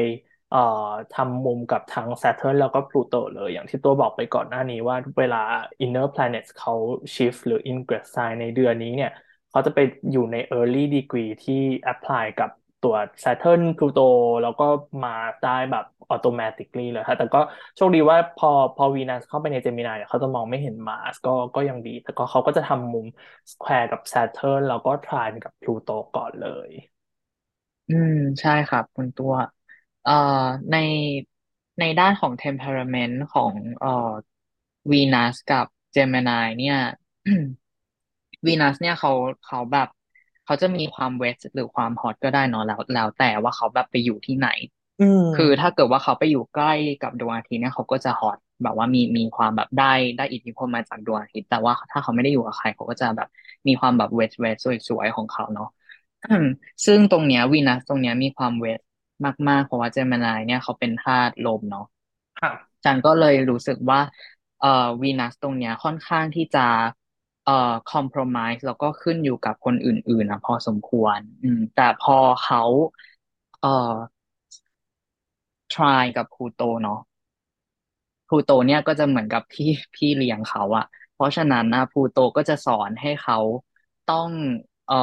[0.52, 5.42] เอ่อทำมุมกับทั้ง Saturn แล้วก็ Pluto เลยอย่างที่ตัวบอกไปก่อนหน้านี้ว่าเวลา
[5.84, 6.74] inner planets เขา
[7.14, 9.10] shift หรือ ingress sign ในเดือนนี้เนี่ย
[9.50, 9.78] เขาจะไป
[10.12, 12.50] อยู่ใน early degree ที่ apply กับ
[12.84, 14.00] ตัว Saturn Pluto
[14.42, 14.64] แล้วก็
[15.04, 15.10] มา
[15.42, 17.40] ได้แบบ automatically เลยค่ะแต่ก็
[17.76, 23.06] โชคดีว่าพอพอวีนัสเข้าไปในเจมินาเนี่ยเขาจะมองไม่เห็นมาสก็ก็ยังดี แต่ก็เขาก็จะทำมุม
[23.52, 26.70] square กับ Saturn แล้วก็ trine กับ Pluto ก่อนเลย
[27.88, 28.10] อืม
[28.40, 29.32] ใช่ครับคุณตัว
[30.02, 30.12] เอ่อ
[30.70, 30.74] ใน
[31.80, 34.12] ในด้านของ temperament ของเอ่อ
[34.90, 36.76] วีนัสกับเจมินายเนี่ย
[38.46, 39.12] วีนัสเนี่ยเขา
[39.46, 39.88] เขาแบบ
[40.44, 44.48] เขาจะมีความเวทหรือความฮอตก็ได้เนอะแล้ว แล้วแต่ว่าเขาแบบไปอยู่ที่ไหน
[44.98, 46.72] อืมคือถ้าเกิดว่าเขาไปอยู่ใกล้
[47.02, 53.28] กับดวงอาทิตย์เนี่ยเขาก็จะฮอตแบบว่ามีมีความแบบได้ได้อิทธิพลมาจากดวงอาทิตย์แต่ว่าถ้าเขาไม่ได้อยู่กับใครเขาก็จะแบบ
[53.68, 54.56] มีความแบบเวทเวท
[54.88, 55.68] สวยๆของเขาเนาะ
[56.86, 58.80] ซึ่งตรงเนี้ยวีนัสตรงเนี้ยมีความเวท
[59.48, 61.86] มากๆ เพราะว่าเจมินายเนี่ยเขาเป็นธาตุลมเนาะ
[62.40, 62.50] ค่ะ
[62.84, 64.00] จันก็เลยรู้สึกว่า
[64.60, 66.66] เอ่อวีนัสตรงเนี้ยค่อนข้างที่จะ
[67.44, 72.62] เอ่อคอม p r o m i s e แล้วก็ขึ้นอยู่กับคนอื่นๆนะพอสมควร อืม แต่พอเขา
[73.60, 73.68] เอ่อ
[75.74, 77.00] try กับพลูโตเนาะ
[78.28, 80.84] พลูโตเนี่ยก็จะเหมือนกับพี่พี่เลี้ยงเขาอะ
[81.14, 83.36] เพราะฉะนั้นนะพลูโตก็จะสอนให้เขา
[84.06, 84.30] ต้อง
[84.86, 84.94] เอ่อ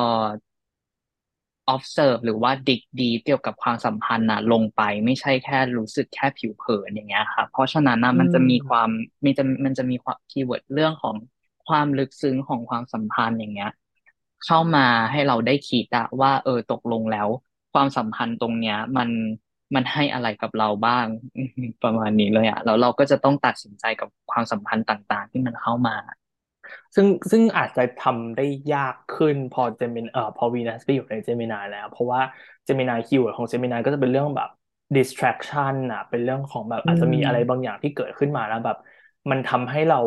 [1.75, 11.15] observe หรือว่า dig deep เกี่ยวกับความสัมพันธ์นะลงไปไม่ใช่แค่รู้สึกแค่ผิวเผินอย่างเงี้ยครับเพราะฉะนั้นนะอืม มันจะมีความมันจะมันจะมีความ keyword เรื่องของ
[11.67, 13.71] ความลึกซึ้งของความสัมพันธ์อย่างเงี้ย
[14.45, 17.27] เข้ามาให้เราได้คิดอะว่า เออตกลงแล้ว
[17.73, 19.09] ความสัมพันธ์ตรงเนี้ย มัน
[19.75, 21.05] มันให้อะไรกับเราบ้าง
[21.83, 25.95] ประมาณนี้เลยอะแล้วเราก็จะต้องตัดสินใจกับความสัมพันธ์ต่าง ๆ ที่มันเข้ามา
[26.95, 32.21] ซึ่งซึ่งอาจจะทำได้ยากขึ้นพอ Gemin เอ่อพอวีนัสไปอยู่ใน Gemini แล้ว เพราะว่า
[32.65, 34.49] Gemini keyword ของ Gemini ก็จะเป็นเรื่องแบบ
[34.97, 38.77] distraction อะเป็นเรื่องของแบบอาจจะมีอะไรบางอย่างที่เกิดขึ้นมาแล้วแบบ
[39.31, 39.97] มันทำให้เรา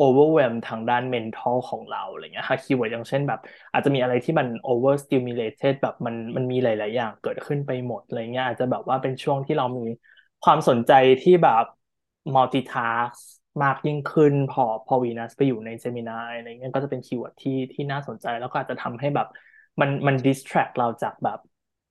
[0.00, 3.40] overwhelm ทางด้าน mental ของเราอะไรเงี้ยค่ะ keyword อย่างเช่นแบบ
[3.72, 9.82] อาจจะมีอะไรที่มัน over stimulated แบบมันมันมีหลาย ๆ อย่างเกิดขึ้นไปหมดอะไรเงี้ยอาจจะแบบว่าเป็นช่วงที่เรามี
[10.42, 11.64] ความสนใจที่แบบ
[12.34, 13.18] multitask
[13.62, 19.26] มากยิ่งขึ้น พอพอวีนัสไปอยู่ใน Gemini อะไรเงี้ยก็จะเป็น keyword ที่ที่น่าสนใจแล้วก็อาจจะทำให้แบบ
[19.80, 21.38] มันมัน distract เราจากแบบ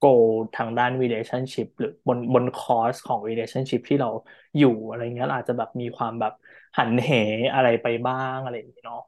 [0.03, 0.27] goal
[0.57, 4.09] ทางด้าน relationship หรือบนบนคอร์สของ relationship ที่เรา
[4.57, 6.33] อยู่อะไรเงี้ยอาจจะแบบมีความแบบ
[6.77, 7.09] หันเห
[7.53, 9.01] อะไรไปบ้างอะไรอย่างเงี้ยเนาะ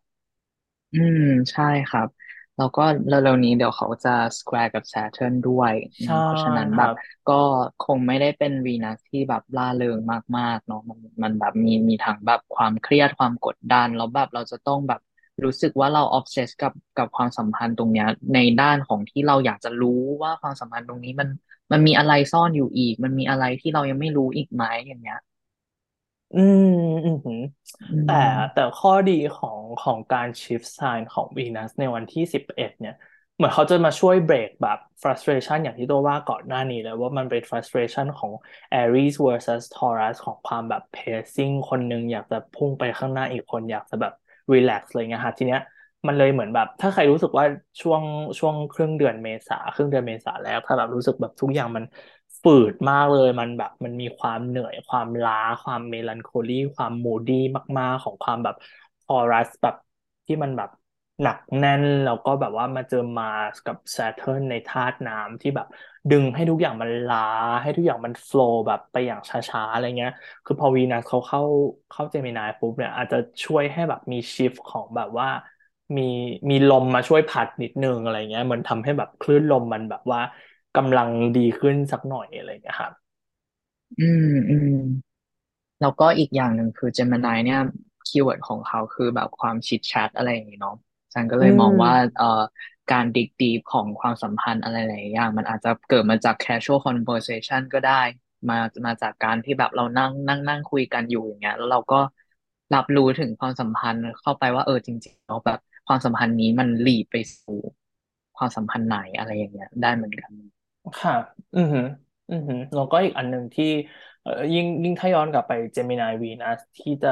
[0.93, 2.07] อืม ใช่ครับ
[2.55, 6.95] แล้วก็เร็วๆนี้เดี๋ยวเขาจะ Square กับ Saturn ด้วยอืม ใช่ เพราะฉะนั้นแบบครับ
[7.28, 7.34] ก็
[7.80, 9.99] คงไม่ได้เป็นวีนัสที่แบบล่าเริง
[10.38, 14.99] มากๆเนาะมันมันแบบมีมีทั้งแบบความเครียดความกดดัน แล้วแบบเราจะต้องแบบ
[15.43, 21.30] รู้สึกว่าเราออ s เซสกับกับความสัมพันธ์ตรงเนี้ย ในด้านของที่เราอยากจะรู้ว่าความสัมพันธ์ตรงนี้มัน
[21.72, 25.20] มันมีอะไรซ่อนอยู่อีก มันมีอะไรที่เรายังไม่รู้อีกไหมอย่างเงี้ย
[26.34, 26.59] อืม
[27.05, 27.39] อืมหืม
[27.89, 28.13] อืแต่
[28.53, 32.93] แต่มข้อดีของของการ shift sign ของวีนัสในวันที่สิบเอ็ดเนี่ย
[33.36, 38.31] เหมือนเขาจะมาช่วยเบรกแบบ frustration อย่างที่ตัวว่าก่อนหน้านี้เลยว่ามันเป็น frustration ของ
[38.73, 44.13] Aries versus Taurus ของความแบบ pacing คนหนึ่งอยากจะพุ่งไปข้างหน้าอีกคนอยากจะแบบ
[44.53, 45.61] relax อะไรเงี้ยฮะทีเนี้ย
[46.07, 47.45] มันเลยเหมือนแบบ ถ้าใครรู้สึกว่า
[47.81, 48.03] ช่วง
[48.39, 51.84] ช่วงครึ่งเดือนเมษาครึ่งเดือนเมษาแล้ว ถ้าแบบรู้สึกแบบทุกอย่างมัน
[52.44, 55.34] ฝืดมากเลยมันแบบ มันมีความเหนื่อยความล้า
[55.64, 57.36] ความเมลันโคลีความมูดี้
[57.78, 58.56] มาก ๆ ของความแบบ
[59.02, 59.76] ทอรัสแบบ
[60.26, 60.70] ที่มันแบบ
[61.22, 65.68] หนักแน่นแล้วก็แบบว่ามาเจอมาสกับ Saturn ในธาตุน้ำที่แบบ
[66.10, 67.20] ดึงให้ทุกอย่างมันล้า
[67.62, 70.12] ให้ทุกอย่างมันโฟล์แบบไปอย่างช้าๆอะไรเงี้ย
[70.46, 71.41] คือพอวีนัสเขาเข้า
[71.89, 75.28] เข้าเจมินายปุ๊บเนี่ยอาจจะช่วยให้แบบมีชิฟของแบบว่า
[75.98, 76.02] มี
[76.50, 80.20] มีลมมาช่วยพัดนิดนึงอะไรเงี้ยเหมือนทำให้แบบคลื่นลมมันแบบว่า
[80.78, 82.93] กำลังดีขึ้นสักหน่อยอะไรเงี้ยครับ
[83.99, 84.69] อืมอืม
[85.82, 87.59] แล้วก็อีกอย่างหนึ่งคือ Gemini เนี่ย
[88.07, 90.76] keyword ของเขาคือแบบความ chit chat อะไรอย่างนี้เนาะ
[91.13, 92.41] ฉันก็อืเลยมองว่าเอ่อ
[92.91, 98.01] การ dig deep ของความสัมพันธ์อะไรหลายอย่าง มันอาจจะเกิดมาจาก casual conversation ก็ได้
[98.49, 101.99] มามาจากการที่แบบเรานั่งนั่งนั่งคุยกันอยู่อย่างเงี้ย แล้วเราก็
[102.74, 107.59] รับรู้ถึงความสัมพันธ์เข้าไปว่าเออจริงๆแล้วแบบความสัมพันธ์นี้มัน lead ไปสู่
[108.38, 110.32] ความสัมพันธ์ไหนอะไรอย่างเงี้ย ได้เหมือนกัน
[110.99, 111.13] ค่ะ
[111.53, 111.84] อือหือ
[112.29, 113.65] อือหือแล้วก็อีกอันหนึ่งที่
[114.21, 117.09] เอ่อยิ่งยิ่งถ้าย้อนกลับไปเจมินายวีนัสที่จะ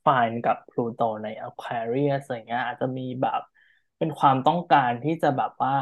[0.00, 3.40] ไฟน์กับพลูโตใน Aquarius อะไรเงี้ย อาจจะมีแบบ
[3.98, 5.72] เป็นความต้องการที่จะแบบว่า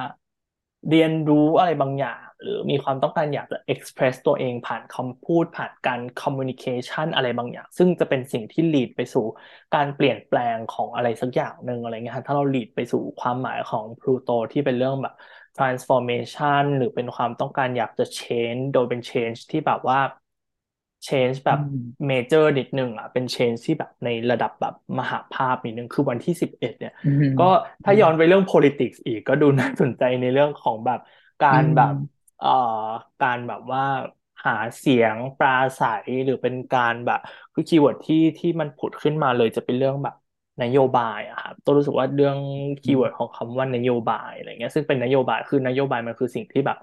[0.88, 9.24] เรียนรู้อะไรบางอย่าง หรือมีความต้องการอยากจะ express ตัวเองผ่านคำพูดผ่านการ communication อะไรบางอย่าง ซึ่งจะเป็นสิ่งที่ lead ไปสู่
[9.74, 15.14] การเปลี่ยนแปลงของอะไรสักอย่างหนึ่งอะไรเงี้ยถ้าเรา lead ไปสู่ความหมายของพลูโตที่เป็นเรื่องแบบ
[15.56, 19.98] transformation หรือเป็นความต้องการอยากจะ change โดยเป็น change ที่แบบว่า
[21.08, 21.78] change แบบอืม
[22.10, 27.44] major นิดนึงอะเป็น change ที่แบบในระดับแบบมหภาคนิดนึงคือวันที่สิบเอ็ดเนี่ยอืมก็
[27.80, 31.00] อืม ถ้าย้อนไปเรื่อง politics อีกก็ดูน่าสนใจในเรื่องของแบบ
[31.40, 32.48] การ อืม แบบเอ่อ
[33.20, 33.82] การแบบว่า
[34.44, 37.18] หาเสียงปราศรัยหรือเป็นการแบบ
[37.54, 40.14] คือ keyword ที่ที่มันผุดขึ้นมาเลยจะเป็นเรื่องแบบ
[40.60, 42.38] นโยบายอะครับตัวรู้สึกว่าเรื่อง
[42.82, 46.76] keyword ของคำว่านโยบายอะไรเงี้ยซึ่งเป็นนโยบายคือนโยบายมันคือสิ่งที่แบบ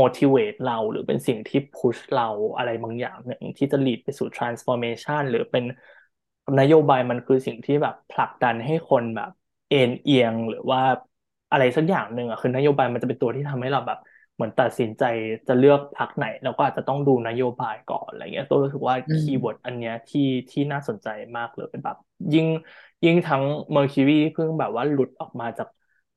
[0.00, 2.24] motivate เราหรือเป็นสิ่งที่ push เรา
[2.56, 5.64] อะไรบางอย่างหนึ่งที่จะ lead ไปสู่ transformation หรือเป็น
[6.58, 9.30] นโยบายมันคือสิ่งที่แบบผลักดันให้คนแบบ
[9.68, 10.80] เอ็นเอียงหรือว่า
[11.50, 13.98] อะไรสักอย่างหนึ่งอะคือนโยบายมันจะเป็นตัวที่ทำให้เราแบบ
[14.34, 15.02] เหมือนตัดสินใจ
[15.48, 20.20] จะเลือกพรรคไหนแล้วก็อาจจะต้องดูนโยบายก่อนอะไรเงี้ยตัวรู้สึกว่าอืม keyword อันเนี้ยที่
[20.50, 21.96] ที่น่าสนใจมากเลยเป็นแบบ
[22.34, 22.46] ยิ่ง
[23.04, 23.42] ยิ่งทั้ง
[23.76, 25.68] Mercury เพิ่งแบบว่าหลุดออกมาจาก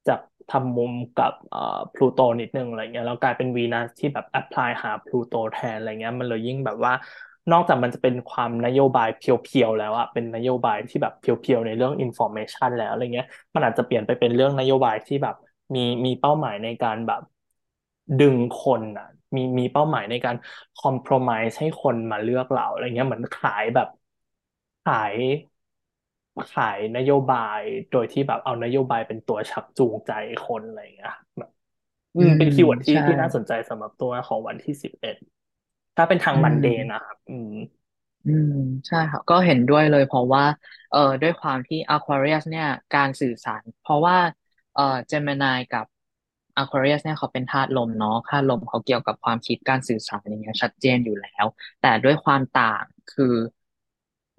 [0.07, 6.93] จากทำมุมกับเอ่อพลูโตนิดนึงอะไรเงี้ยแล้วกลายเป็นวีนัสที่แบบแอพพลายหาพลูโตแทนอะไรเงี้ยมันเลยยิ่งแบบว่า
[7.51, 15.35] นอกจากมันจะเป็นความนโยบายเพียวๆแล้วอะเป็นนโยบายที่แบบเพียวๆในเรื่อง information แล้วอะไรเงี้ย มันอาจจะเปลี่ยนไปเป็นเรื่องนโยบายที่แบบ
[15.75, 17.21] มีมีเป้าหมายในการแบบ
[18.19, 19.05] ดึงคนอะ
[19.35, 20.35] มีมีเป้าหมายในการ
[20.75, 23.87] คอม p r o m i s e ให้คนมาเลือกเราอะไรเงี้ยเหมือนขายแบบ
[24.83, 25.15] ขาย
[26.53, 30.11] ขายนโยบายโดยที่แบบเอานโยบายเป็นตัวชักจูงใจ
[30.45, 31.49] คนอะไรเงี้ยแบบ
[32.15, 35.15] อืม อืมเป็น keyword ที่ใช่ ที่น่าสนใจสำหรับตัวของวันที่สิบเอ็ด
[35.95, 37.49] ถ้าเป็นทางอืม mundane นะครับ อืม
[38.25, 38.51] อืม
[38.87, 40.43] ใช่ค่ะก็เห็นด้วยเลยเพราะว่า
[40.89, 44.17] เอ่อด้วยความที่ Aquarius เนี่ยการสื่อสาร เพราะว่า
[44.73, 45.85] เอ่อ Gemini กับ
[46.61, 51.45] Aquarius เนี่ยเขาเป็นธาตุลมเนาะธาตุลมเขาเกี่ยวกับความคิดการสื่อสารอย่างเงี้ยชัดเจนอยู่แล้ว
[51.81, 52.83] แต่ด้วยความต่าง
[53.13, 53.35] คือ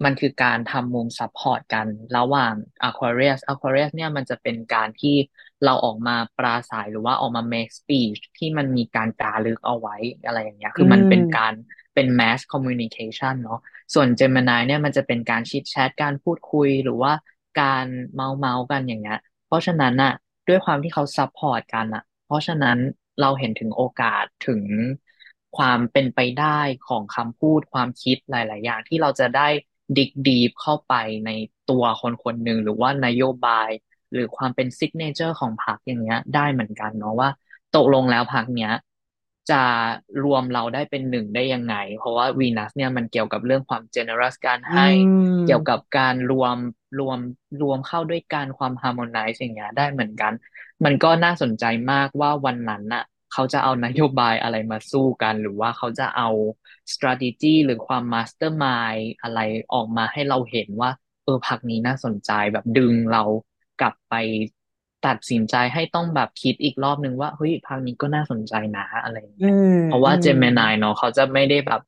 [0.03, 2.53] มันคือการทำมุม support กันระหว่าง
[2.87, 5.15] Aquarius Aquarius เนี่ยมันจะเป็นการที่
[5.65, 9.95] เราออกมาปราศรัยหรือว่าออกมา make speech ที่มันมีการจารึกเอาไว้
[10.25, 13.59] อะไรอย่างเงี้ยอืคือมันเป็นการเป็น mass communication เนาะ
[13.93, 17.13] ส่วน Gemini เนี่ยมันจะเป็นการ chit chat การพูดคุยหรือว่า
[17.61, 19.17] การเมาท์เมาท์กันอย่างเงี้ย
[19.47, 20.13] เพราะฉะนั้นน่ะ
[20.47, 22.77] ด้วยความที่เขา support กันอะ เพราะฉะนั้น
[23.21, 24.61] เราเห็นถึงโอกาสถึง
[25.57, 29.47] ความเป็นไปได้ของคำพูดความคิดหลาย ๆ อย่างที่เราจะได้
[29.97, 30.93] dig deep เข้าไป
[31.25, 31.31] ใน
[31.69, 33.69] ตัวคนคนหนึ่งหรือว่านโยบาย
[34.13, 37.29] หรือความเป็น signature ของพรรคอย่างเงี้ย ได้เหมือนกันเนาะว่า
[37.75, 38.73] ตกลงแล้วพรรคเนี้ย
[39.51, 39.63] จะ
[40.23, 44.87] รวมเราได้เป็นหนึ่งได้ยังไง เพราะว่าวีนัสเนี่ยมันเกี่ยวกับเรื่องความ generous การให้
[45.45, 46.57] เกี่ยวกับการรวม
[46.99, 47.19] รวม
[47.61, 50.33] รวมเข้าด้วยกันความ harmonize อย่างเงี้ยได้เหมือนกัน
[50.85, 53.03] มันก็น่าสนใจมากว่าวันนั้นน่ะ
[53.33, 56.29] เขาจะเอานโยบายอะไรมาสู้กัน หรือว่าเขาจะเอา
[56.93, 59.39] strategy หรือความ mastermind อะไร
[59.73, 60.89] ออกมาให้เราเห็นว่า
[61.23, 63.23] เออพรรคนี้น่าสนใจแบบดึงเรา
[63.81, 64.13] กลับไป
[65.07, 71.81] ตัดสินใจให้ต้องแบบคิดอีกรอบนึงว่าเฮ้ยพรรคนี้ก็น่าสนใจนะอะไรอย่างอืเงี้ยมเพราะว่าอืม Gemini เนาะเขาจะไม่ได้แบบ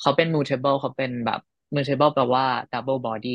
[0.00, 1.40] เขาเป็น mutable เขาเป็นแบบ
[1.74, 3.28] mutable แปลว่า double body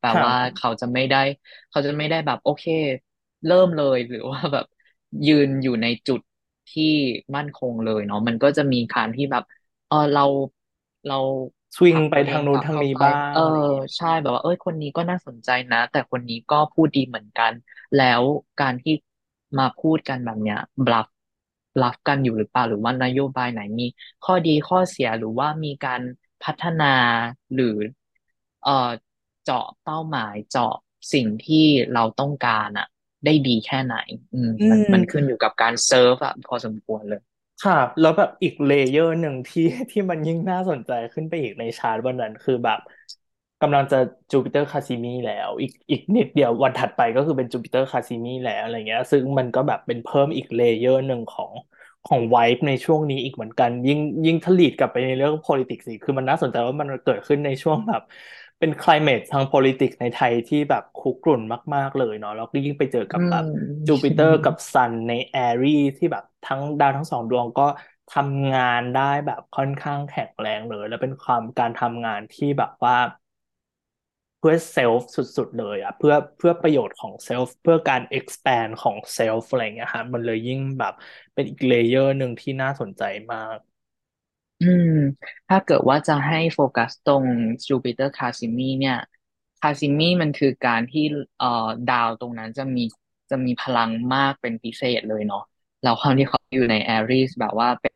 [0.00, 1.22] แปลว่าครับเขาจะไม่ได้
[1.70, 2.64] เขาจะไม่ได้แบบโอเค
[3.46, 4.64] เริ่มเลยหรือว่าแบบ
[5.26, 6.20] ยืนอยู่ในจุด
[6.68, 6.84] ที่
[7.36, 9.42] มั่นคงเลยเนาะมันก็จะมีการที่แบบ
[9.86, 10.22] เออเรา
[11.06, 11.14] เรา
[11.76, 17.52] สวิงผลักตัวเองไปทางนู้นกลับเข้าไปทางนี้บ้าเอองอะไรอย่างเงี้ยใช่แบบว่า เอ้ยคนนี้ก็น่าสนใจนะ แต่คนนี้ก็พูดดีเหมือนกัน
[17.94, 18.22] แล้ว
[18.58, 18.92] การที่
[19.58, 21.06] มาพูดกันแบบเนี้ยbluff
[21.74, 23.86] bluff กันอยู่หรือเปล่าหรือว่านโยบายไหนมี
[24.24, 26.02] ข้อดีข้อเสียหรือว่ามีการ
[26.42, 26.84] พัฒนา
[27.54, 27.76] หรือ
[28.62, 28.90] เอ่อ
[29.44, 30.74] เจาะเป้าหมายเจาะ
[31.12, 32.86] สิ่งที่เราต้องการอะ
[33.24, 33.96] ได้ดีแค่ไหน
[34.32, 37.20] อืมอืม มันมันขึ้นอยู่กับการเซิร์ฟอะพอสมควรเลย
[37.60, 42.78] ค่ะ แล้วแบบอีก layer หนึ่งที่ที่มันยิ่งน่าสนใจขึ้นไปอีกในชาร์ตวันนั้นคือแบบ
[43.60, 43.96] กำลังจะ
[44.30, 51.52] Jupiter cazimi แล้ว อีกอีกนิดเดียววันถัดไปก็คือเป็น Jupiter cazimi แล้วอะไรเงี้ย ซึ่งมันก็แบบเป็นเพิ่มอีก layer หนึ่งของ
[52.04, 58.02] ของไวท์ในช่วงนี้อีกเหมือนกัน ยิ่งยิ่ง lead กลับไปในเรื่อง politics สิคือมันน่าสนใจว่ามันเกิดขึ้นในช่วงแบบ
[58.58, 61.40] เป็น climate ทาง politics ในไทยที่แบบคุกรุ่น
[61.74, 63.44] มาก ๆ เลยเนาะแล้วก็ยิ่งไปเจอกับอืแบบ
[63.86, 67.62] จูมปิเตอร์กับ Sun ใน Aries ที่แบบทั้งดาวทั้งสองดวงก็
[68.10, 72.94] ทำงานได้แบบค่อนข้างแข็งแรงเลย แล้วเป็นความการทำงานที่แบบว่า
[74.38, 80.92] เพื่อ self สุด ๆ เลยอะเพื่อเพื่อประโยชน์ของ self เพื่อการ expand ของ self อะไรเงี้ยฮะมันเลยยิ่งแบบ
[81.34, 83.02] เป็นอีก layer หนึ่งที่น่าสนใจ
[83.32, 83.58] มาก
[84.60, 84.90] อืม
[85.48, 87.24] ถ้าเกิดว่าจะให้โฟกัสตรง
[87.66, 88.96] Jupiter cazimi เนี่ย
[89.60, 91.04] cazimi มันคือการที่
[91.38, 92.84] เอ่อดาวตรงนั้นจะมี
[93.30, 95.42] จะมีพลังมากเป็นพิเศษเลยเนาะ
[95.82, 97.94] แล้วความที่เขาอยู่ใน Aries แบบว่าเป็น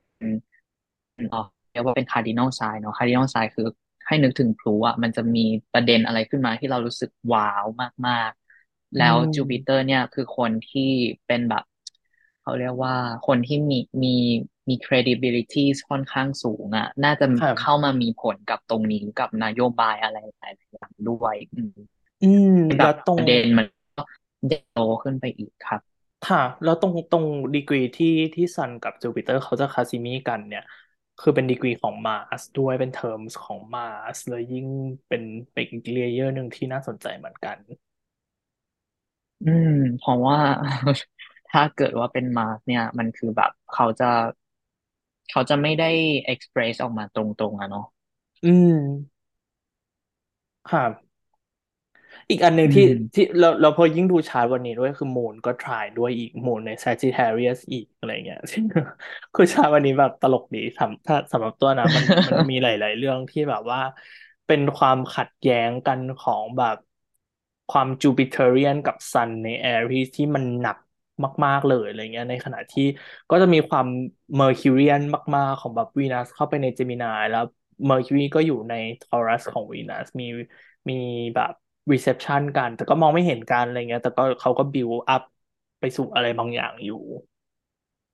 [1.16, 3.66] เอ่อเรียกว่าเป็น cardinal sign เนาะ cardinal sign คือ
[4.06, 7.66] ให้นึกถึงพลุอะมันจะมีประเด็นอะไรขึ้นมาที่เรารู้สึกว้าว
[8.06, 10.90] มากๆ อืแล้วจูปิเตอร์เนี่ยคือคนที่
[11.26, 11.64] เป็นแบบ
[12.42, 12.94] เขาเรียกว่า
[13.26, 14.08] คนที่มีมี
[14.68, 17.26] มี credibility ค่อนข้างสูงอะ น่าจะ
[17.58, 21.72] เข้าครับมามีผลกับตรงนี้กับนโยบายอะไรหลายๆอย่างด้วย อืม
[22.20, 23.66] อืมให้แบบแล้วตรงประเด็นมัน
[24.46, 25.80] ใหญ่โตขึ้นไปอีกครับ
[26.28, 30.62] ค่ะแล้วตรงตรงดีกรีที่ที่ Sun กับจูปิเตอร์เขาจะ cazimi กันเนี่ย
[31.20, 33.82] คือเป็นดีกรีของ Mars ด้วยเป็น terms ของ Mars
[34.16, 34.66] เลยยิ่ง
[35.08, 37.56] เป็นเป็นอีก layer หนึ่งที่น่าสนใจเหมือนกัน
[39.42, 40.38] อืมเพราะว่า
[41.48, 44.04] ถ้าเกิดว่าเป็น Mars เนี่ย มันคือแบบเขาจะ
[45.30, 45.84] เขาจะไม่ได้
[46.32, 47.84] express ออกมาตรงๆอะเนาะ
[48.42, 48.72] อืม
[50.68, 51.12] ค่ะ
[52.30, 52.82] อีกอันหนึ่งอืที่
[53.14, 58.64] ที่เราเราพอยิ่งดูชาร์ตวันนี้ด้วยคือ Moon ก็ trine ด้วยอีก Moon ใน Sagittarius อีกอะไรเงี้ยซึ่ง
[59.34, 63.80] คือชาร์ตวันนี้แบบตลกดีสำถ้าสำหรับตัวนะมันมันมีหลาย ๆ เรื่องที่แบบว่า
[64.46, 66.76] เป็นความขัดแย้งกันของแบบ
[67.68, 70.76] ความ Jupiterian กับ Sun ใน Aries ที่มันหนัก
[71.44, 72.82] มาก ๆ เลยอะไรเงี้ยในขณะที่
[73.30, 73.86] ก็จะมีความ
[74.36, 75.00] Mercurian
[75.34, 77.42] มาก ๆ ของแบบวีนัสเข้าไปใน Gemini แล้ว
[77.86, 80.24] Mercury ก็อยู่ใน Taurus ของวีนัสมี
[80.90, 80.94] มี
[81.34, 81.52] แบบ
[81.92, 85.22] reception กัน แต่ก็มองไม่เห็นกันอะไรเงี้ย แต่ก็เขาก็ build up
[85.80, 86.96] ไปสู่อะไรบางอย่างอยู่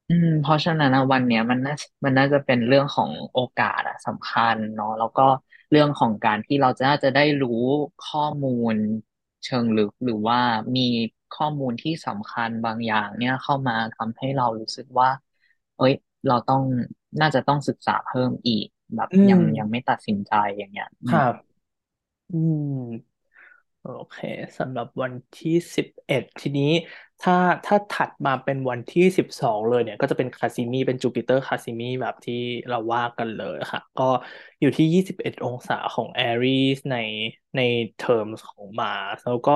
[0.09, 5.23] อืม เพราะฉะนั้นวันเนี้ยมันน่ามันน่าจะเป็นเรื่องของโอกาสอะสำคัญเนาะแล้วก็
[5.71, 7.51] เรื่องของการที่เราจะน่าจะได้รู้
[8.01, 8.77] ข้อมูล
[9.45, 10.39] เชิงลึกหรือว่า
[10.77, 10.81] มี
[11.37, 15.09] ข้อมูลที่สำคัญบางอย่าง เนี่ยเข้ามาทำให้เรารู้สึกว่า
[15.77, 15.95] เอ้ย
[16.27, 16.63] เราต้อง
[17.21, 18.67] น่าจะต้องศึกษาเพิ่มอีก
[18.97, 21.35] แบบอืมยังยังไม่ตัดสินใจอย่างเงี้ยอืมครับ
[22.31, 23.19] อืม
[23.81, 24.17] โอเค
[24.59, 26.65] สำหรับวันที่สิบเอ็ดทีนี้
[27.21, 32.35] ถ้าถ้าถัดมาเป็นวันที่สิบสองเลยเนี่ย ก็จะเป็น cazimi เป็น Jupiter cazimi แบบที่
[32.69, 34.03] เราว่ากันเลยค่ะ ก็
[34.61, 36.97] อยู่ที่ยี่สิบเอ็ดองศาของ Aries ใน
[37.57, 37.61] ใน
[37.95, 38.89] เทอมของ Mars
[39.23, 39.53] แล้วก็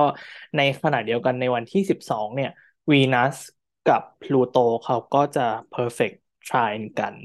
[0.55, 2.49] ในขณะเดียวกันในวันที่สิบสองเนี่ย
[2.91, 3.37] วีนัส
[3.85, 5.41] กับ Pluto เขาก็จะ
[5.73, 6.15] perfect
[6.47, 7.15] trine กัน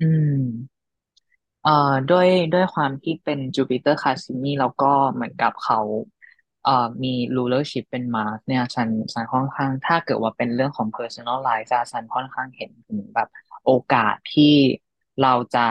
[0.00, 0.78] อืม
[1.62, 5.78] เอ่อด้วยด้วยความที่เป็น Jupiter cazimi แล้วก็เหมือนกับเขา
[6.64, 13.28] เอ่อมี rulership เป็น Mars เนี่ยฉันฉันค่อนข้าง ถ้าเกิดว่าเป็นเรื่องของ personalize อะฉันค่อนข้างเห็นถึงแบบ
[13.64, 14.54] โอกาสที่
[15.22, 15.66] เราจะ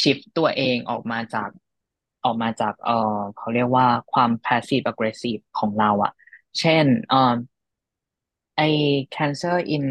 [0.00, 1.50] shift ตัวเองออกมาจาก
[2.24, 6.12] ออกมาจากเอ่อเขาเรียกว่าความ passive aggressive ของเราอะ
[6.60, 7.32] เช่นเอ่อ
[8.56, 8.68] ไอ้
[9.16, 9.84] cancer in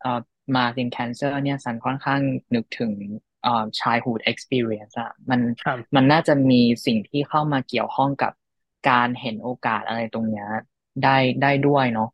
[0.00, 0.20] เอ่อ
[0.54, 2.20] Mars in cancer เนี่ยสันค่อนข้าง
[2.54, 2.92] นึกถึง
[3.42, 8.32] เอ่อ childhood experience อะมันครับมันน่าจะมีสิ่งที่เข้ามาเกี่ยวข้องกับ
[8.88, 10.46] การเห็นโอกาสอะไรตรงเนี้ย
[11.02, 11.08] ได้
[11.42, 12.06] ได้ด้วยเนาะ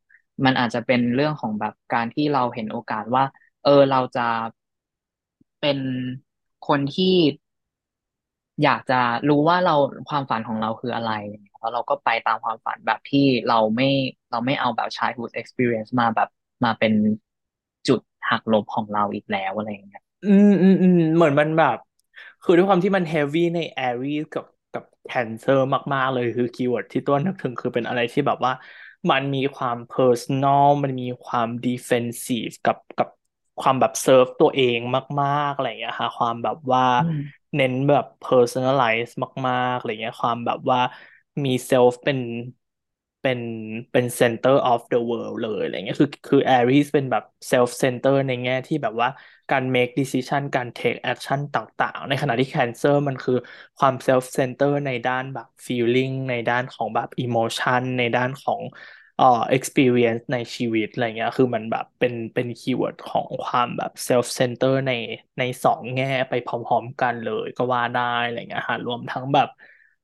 [0.45, 3.25] มันอาจจะเป็นเรื่องของแบบการที่เราเห็นโอกาสว่า
[3.63, 4.21] เออเราจะ
[5.61, 5.79] เป็น
[6.67, 7.15] คนที่
[8.63, 9.75] อยากจะรู้ว่าเรา
[10.09, 11.13] ความฝันของเราคืออะไร
[11.59, 13.89] แล้วเราก็ไปตามความฝันแบบที่เราไม่
[14.31, 16.29] เราไม่เอาแบบ childhood experience มาแบบ
[16.65, 16.93] มาเป็น
[17.89, 18.01] จุด
[18.31, 21.77] หักลบของเราอีกแล้วอะไรอย่างเงี้ย อืมอืมอืมเหมือนมันแบบ
[22.43, 24.47] คือด้วยความที่มัน heavy ใน Aries กับกับ
[25.07, 25.65] Cancer
[25.95, 28.53] มากๆ เลยคือ keyword ที่ตัวนึกถึงคือเป็นอะไรที่แบบว่า
[29.11, 33.09] มันมีความเพ r ร์ n นอลมันมีความ defensive กับกับ
[33.61, 34.79] ความแบบเซิร์ฟตัวเอง
[35.21, 39.11] มากๆอะไรอย่างเงี้ยค่ะความแบบว่าอืมเน้นแบบ personalize
[39.47, 40.79] มากๆอะไรเงี้ยความแบบว่า
[41.45, 42.19] มี self เป็น
[43.27, 43.43] เป็น
[43.93, 49.09] เป็น center of the world เลยอะไรเงี้ยคือคือ Aries เป็นแบบ self center ในแง่ที่แบบว่า
[49.51, 53.35] การ make decision การ take action ต่างๆ ในขณะที่ Cancer มันคือ
[53.79, 58.63] ความ self center ในด้านแบบ feeling ในด้านของแบบ emotion ในด้านของ
[59.17, 59.25] เอ่อ
[59.57, 64.93] experience ในชีวิตอะไรเงี้ยคือมันแบบเป็นเป็น keyword ของความแบบ self center ใน
[65.39, 69.49] ในสองแง่ไปพร้อมๆกันเลยก็ว่าได้อะไรเงี้ยฮะรวมทั้งแบบ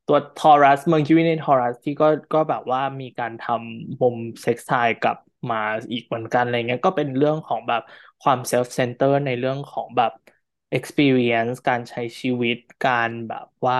[0.06, 4.70] ตัว Taurus Mercury ใน Taurus ที่ก็ก็แบบว่ามีการทำมุมเซ็กซ์ไท
[5.02, 5.16] กับ
[5.50, 5.56] มา
[5.92, 7.82] อีกเหมือนกันอะไรเงี้ยก็เป็นเรื่องของแบบ
[8.20, 10.10] ความ self center ในเรื่องของแบบ
[10.76, 13.78] experience การใช้ชีวิตการแบบว่า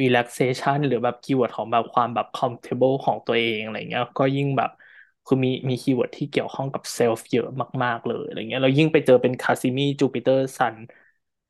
[0.00, 4.70] relaxation หรือแบบ keyword ของแบบความแบบ comfortable ของตัวเองอะไรเงี้ยก็ยิ่งแบบ
[5.24, 7.46] คือมีมี keyword ที่เกี่ยวข้องกับ self เยอะ
[7.84, 10.76] มาก ๆ เลยอะไรเงี้ยเรายิ่งไปเจอเป็น cazimi Jupiter Sun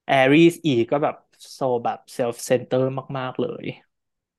[0.07, 1.15] Aries อีกก็แบบ
[1.53, 2.89] so แบบ self center
[3.19, 3.65] มาก ๆ เลย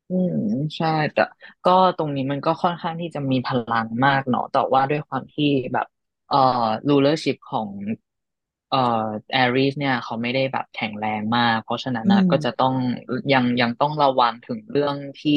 [0.09, 0.35] อืม
[0.77, 1.21] ใช่ แต่
[1.63, 5.85] ก็ตรงนี้มันก็ค่อนข้างที่จะมีพลังมากเนาะแต่ว่าด้วยความที่แบบ
[6.27, 6.37] เอ่อ
[6.89, 7.69] rulership ของ
[8.67, 8.77] เอ่อ
[9.35, 12.73] Aries เนี่ยเขาไม่ได้แบบแข็งแรงมาก เพราะฉะนั้นอืนะม ก็จะต้อง
[13.33, 15.31] ยังยังต้องระวังถึงเรื่องที่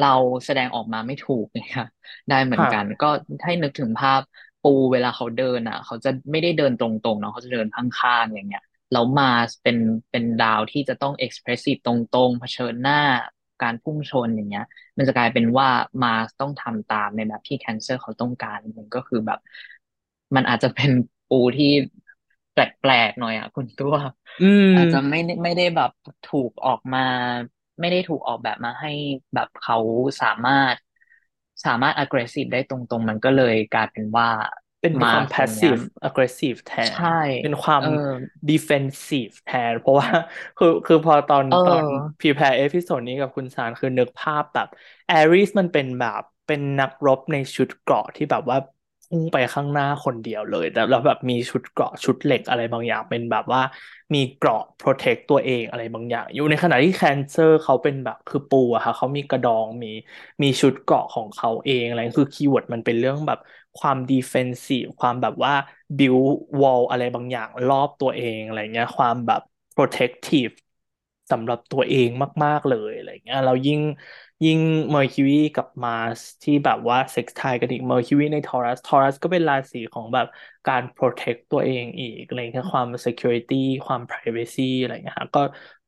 [0.00, 0.14] เรา
[0.44, 1.84] แสดงออกมาไม่ถูกเนี่ย
[2.28, 3.10] ได้เหมือนกันครับก็
[3.44, 4.20] ให้นึกถึงภาพ
[4.62, 8.62] ปูเวลาเขาเดินอะ เขาจะไม่ได้เดินตรงๆเนาะเขาจะเดินข้างๆอย่างเงี้ย
[8.92, 9.30] แล้วมา
[9.62, 9.76] เป็น
[10.10, 13.00] เป็นดาวที่จะต้อง expressive ตรงๆเผชิญหน้า
[13.62, 14.64] การพุ่งชนอย่างเงี้ย
[14.98, 15.68] มันจะกลายเป็นว่า
[16.02, 16.08] มา
[16.40, 19.38] ต้องทำตามในแบบที่แคนเซอร์เขาต้องการมันก็คือแบบ
[20.36, 20.90] มันอาจจะเป็น
[21.28, 21.66] ปูที่
[22.52, 23.94] แปลกๆหน่อยอะคุณตัว
[24.40, 25.90] อืมอาจจะไม่ได้ไม่ได้แบบ
[26.24, 26.98] ถูกออกมา
[27.80, 28.88] ไม่ได้ถูกออกแบบมาให้
[29.34, 29.76] แบบเขา
[30.20, 30.76] สามารถ
[31.64, 34.46] สามารถ aggressive ได้ตรงๆ มันก็เลยกลายเป็นว่ามา
[34.80, 37.06] เป็นเป็นความตรงเนี้ย passive aggressive แทใช่น
[37.40, 37.86] เป็นความเออ
[38.50, 40.08] defensive แทน เพราะว่า
[40.56, 44.68] คือคือพอตอนเอตอนอ prepare episode นี้กับคุณสารคือนึกภาพแบบ
[45.10, 48.56] Aries มันเป็นแบบเป็นนักรบในชุดเกราะที่แบบว่า
[49.08, 53.60] พุ่งไปข้างหน้าคนเดียวเลยแต่แล้วแบบมีชุดเกราะชุดเหล็กอะไรบางอย่าง เป็นแบบว่า
[54.14, 59.88] มีเกราะ protect ตัวเองอะไรบางอย่าง อยู่ในขณะที่ Cancer เขาเป็นแบบคือปูอะค่ะเขามีกระดองมี
[60.42, 63.38] มีชุดเกราะของเขาเองอะไรคือ keyword มันเป็นเรื่องแบบ
[63.78, 65.52] ความ defensive ความแบบว่า
[65.96, 66.26] build
[66.60, 69.40] wall อะไรบางอย่างรอบตัวเองอะไรเงี้ย ความแบบ
[69.76, 70.52] protective
[71.30, 72.08] สำหรับตัวเอง
[72.44, 73.80] มาก ๆ เลยอะไรเงี้ยเรายิ่ง
[74.44, 74.58] ยิ่ง
[74.90, 80.26] Mercury กับ Mars ที่แบบว่า sextile กันอีก Mercury ใน Taurus Taurus ก็เป็นราศีของแบบ
[80.66, 83.54] การ protect ตัวเองอีกอะไรเงี้ยความ security
[83.86, 85.40] ความ privacy อะไรเงี้ยก็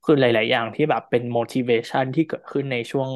[0.02, 3.10] คือหลาย ๆ อย่างที่แบบเป็น motivation ที่เกิดขึ้นในช่วง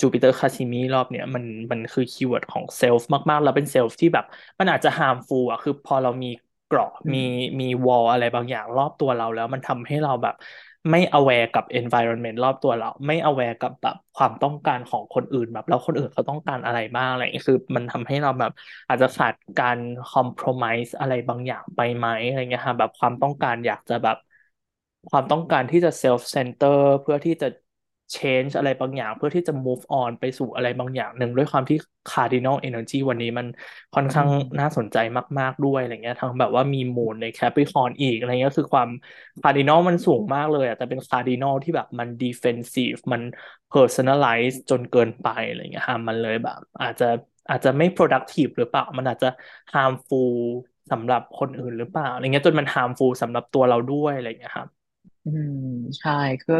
[0.00, 4.24] Jupiter cazimi รอบเนี้ยมันมันคือ keyword ของ self มากๆ แล้วเป็น self ที่แบบ
[4.60, 6.28] มันอาจจะ harmful อะคือพอเรามี
[6.66, 10.34] เกราะมีอืมมี wall อะไรบางอย่างรอบตัวเราแล้ว มันทำให้เราแบบ
[10.90, 18.50] ไม่ aware กับ environment รอบตัวเรา ไม่ aware กับแบบความต้องการของคนอื่นแบบแล้วคนอื่นเขาต้องการอะไรบ้างอะไรอย่างเงี้ยคือ มันทำให้เราแบบ
[18.88, 19.78] อาจจะขาดการ
[20.10, 24.16] compromise อะไรบางอย่างไปไหมอะไรเงี้ยค่ะแบบความต้องการอยากจะแบบ
[25.08, 27.46] ความต้องการที่จะ self center เพื่อที่จะ
[28.16, 31.76] change อะไรบางอย่างเพื่อที่จะ move on ไปสู่อะไรบางอย่างหนึ่งด้วยความที่
[32.06, 33.46] cardinal energy วันนี้มัน
[33.94, 34.28] ค่อนอืข้าง
[34.60, 34.96] น่ามสนใจ
[35.38, 38.90] มาก ๆด้วยอะไรเงี้ยทั้งแบบว่ามีมูนใน Capricorn อีกอะไรเงี้ยคือความ
[39.42, 43.22] cardinal มันสูงมากเลยอะแต่เป็น cardinal ที่แบบมัน defensive มัน
[43.72, 47.04] personalize จนเกินไปอะไรเงี้ยฮะมันเลยแบบ อาจจะ
[47.48, 49.28] อาจจะไม่ productive หรือเปล่า มันอาจจะ
[49.72, 50.32] harmful
[50.90, 54.68] สำหรับคนอื่นหรือเปล่าอะไรเงี้ยจนมัน harmful สำหรับตัวเราด้วยอะไรเงี้ยครับ
[55.24, 55.52] อืม
[55.98, 56.10] ใช่
[56.42, 56.54] คือ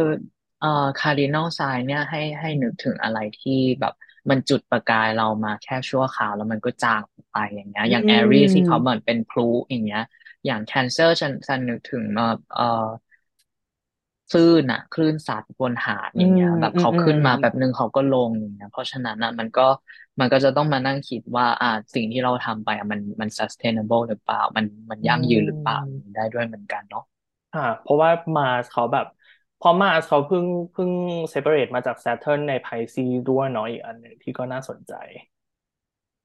[0.59, 3.93] เอ่อ cardinal sign เนี่ยให้ให้นึกถึงอะไรที่แบบ
[4.31, 7.03] มันจุดประกายเรามาแค่ชั่วคราวแล้วมันก็จาง
[7.33, 10.01] ไปอย่างเงี้ย อือย่าง Aries ที่เขาเหมือนเป็นพลุอย่างเงี้ย
[10.47, 12.63] อย่าง Cancer ฉันฉันนึกถึงเอ่อเอ่อ
[14.31, 19.63] คลื่นอะคลื่นซัดบนหาดอืมอย่างเงี้ยแบบอืมอืมเขาขึ้นมาแบบนึงเขาก็ลงอย่างเงี้ย เพราะฉะนั้นอะมันก็
[20.21, 27.03] มันก็จะต้องมานั่งคิดว่า อ่าสิ่งที่เราทำไปอะมันมัน sustainable หรือเปล่า มันมันอืยั่งยืนหรือเปล่าอย่างนี้มได้ด้วยเหมือนกันเนาะ
[27.53, 30.91] ค่ะเพราะว่า Mars เขาแบบเพราะ Mars เขาเพิ่งเพิ่ง
[31.31, 34.93] separate มาจาก Saturn ใน Pisces ด้วยเนาะอีกอันหนึ่งที่ก็น่าสนใจ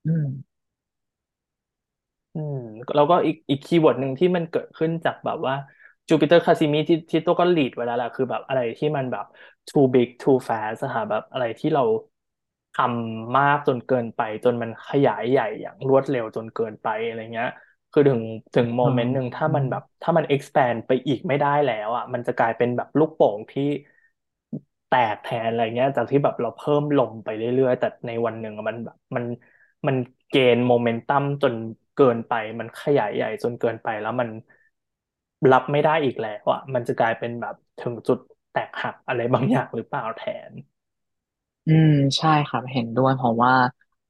[0.06, 0.26] อืม
[2.34, 2.56] อืม
[2.96, 5.54] แล้วก็อีกอีก keyword หนึ่งที่มันเกิดขึ้นจากแบบว่า
[6.08, 9.26] Jupiter cazimi ที่ที่ตัวก็ lead ไว้แล้วแหละคือแบบอะไรที่มันแบบ
[9.68, 11.82] too big too fast อะค่ะแบบอะไรที่เรา
[12.74, 17.48] ทำมากจนเกินไป จนมันขยายใหญ่อย่างรวดเร็วจนเกินไปอะไรเงี้ย
[17.92, 18.22] คือถึง
[18.56, 23.64] ถึงโมอ๋อเมนต์หนึ่งถ้าอืมมันแบบ ถ้ามัน expand ไปอีกไม่ได้แล้วอะมันจะกลายเป็นแบบลูกโป่งที่
[24.88, 29.26] แตกแทนอะไรเงี้ย จากที่แบบเราเพิ่มลมไปเรื่อยๆ แต่ในวันหนึ่งอะมันแบบมัน
[29.88, 29.96] มัน
[30.28, 31.56] เกณฑ์โมเมนตัมจน
[31.94, 34.30] เกินไป มันขยายใหญ่จนเกินไปแล้วมัน
[35.52, 38.20] รับไม่ได้อีกแล้วอะมันจะกลายเป็นแบบถึงจุด
[38.52, 40.52] แตกหักอะไรบางอย่างหรือเปล่าแทน
[41.68, 43.54] อืม ใช่ครับเห็นด้วยเพราะว่า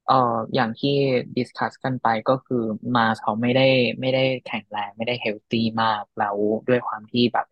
[0.09, 0.89] เอ่ออย่างที่
[1.37, 2.63] discuss กันไปก็คือ
[2.95, 3.67] มาเขาไม่ได้
[4.01, 6.37] ไม่ได้แข็งแรงไม่ได้ healthy มากแล้ว
[6.67, 7.45] ด้วยความที่แบบ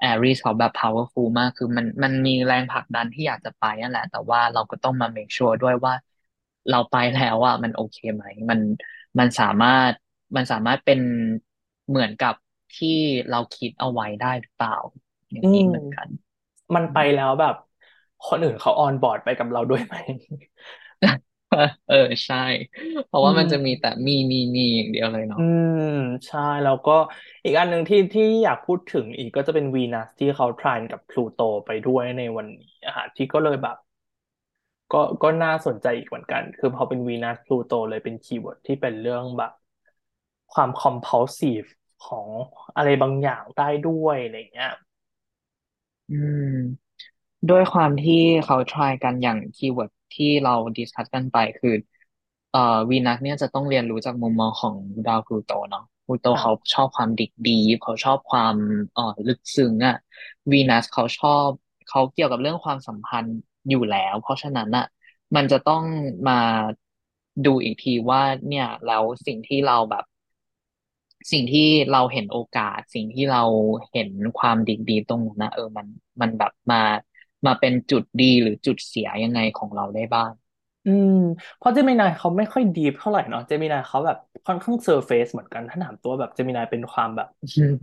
[0.00, 5.94] Aries เขาแบบ powerful มากคือมันมันมีแรงผลักดันที่อยากจะไปนั่นแหละ แต่ว่าเราก็ต้องมา make sure ด้วยว่า
[6.70, 8.60] เราไปแล้วอะมันโอเคไหม มัน
[9.18, 9.92] มันสามารถ
[10.36, 11.00] มันสามารถเป็น
[11.88, 12.34] เหมือนกับ
[12.76, 12.88] ที่
[13.30, 14.76] เราคิดเอาไว้ได้หรือเปล่า
[15.32, 16.08] อย่างนี้เหมือนกัน
[16.74, 17.54] มันไปแล้วแบบ
[18.28, 19.94] คนอื่นเขาออนบอร์ดไปกับเราด้วยไหม
[21.86, 21.94] เออ
[22.26, 22.36] ใช่
[23.06, 25.40] เพราะอืว่ามันจะมีมแต่มีมีมีอย่างเดียวเลยเนาะอื
[25.70, 25.80] ม
[26.26, 26.92] ใช่ แล้วก็
[27.44, 33.76] อีกอันหนึ่งที่ที่อยากพูดถึงอีกก็จะเป็นวีนัสที่เขาทรานกับพลูโตไปด้วยในวันนี้อะฮะที่ก็เลยแบบ
[34.92, 39.52] ก็ก็น่าสนใจอีกเหมือนกัน คือพอเป็น Venus Pluto เลยเป็น keyword ที่เป็นเรื่องแบบ
[40.54, 41.68] ความ compulsive
[42.06, 42.28] ของ
[42.76, 44.72] อะไรบางอย่างได้ด้วยอะไรเงี้ย
[46.08, 46.44] อืม
[47.50, 51.74] ด้วยความที่เขา trine กันอย่าง keyword ที่เรา discuss กันไปคือ
[52.50, 58.56] เอ่อวีนัสเนี่ยจะต้องเรียนรู้จากมุมมองของดาวพลูโตเนาะ Pluto เขาค่ะชอบความ dig deep เขาชอบความ
[58.94, 59.96] เอ่อลึกซึ้งอะ
[60.52, 61.48] วีนัสเขาชอบ
[61.88, 63.36] เขาเกี่ยวกับเรื่องความสัมพันธ์
[63.68, 64.84] อยู่แล้ว เพราะฉะนั้นอะ
[65.36, 65.82] มันจะต้อง
[66.28, 66.38] มา
[67.46, 70.04] ดูอีกทีว่าเนี่ยแล้วสิ่งที่เราแบบ
[71.32, 73.42] สิ่งที่เราเห็นโอกาส สิ่งที่เรา
[73.92, 75.86] เห็นความดีดีตรงนั้นนะเออมัน
[76.20, 76.82] มันแบบมา
[77.46, 80.32] มาเป็นจุดดีหรือจุดเสียยังไงของเราได้บ้าง
[80.84, 81.10] อืม
[81.56, 84.16] เพราะเจมินายเขาไม่ค่อยดีฟเท่าไหร่เนาะเจมินายเขาแบบ
[84.46, 87.74] ค่อนข้างเซอร์เฟซเหมือนกันถ้าถามตัวแบบเจมินายเป็นความแบบอืม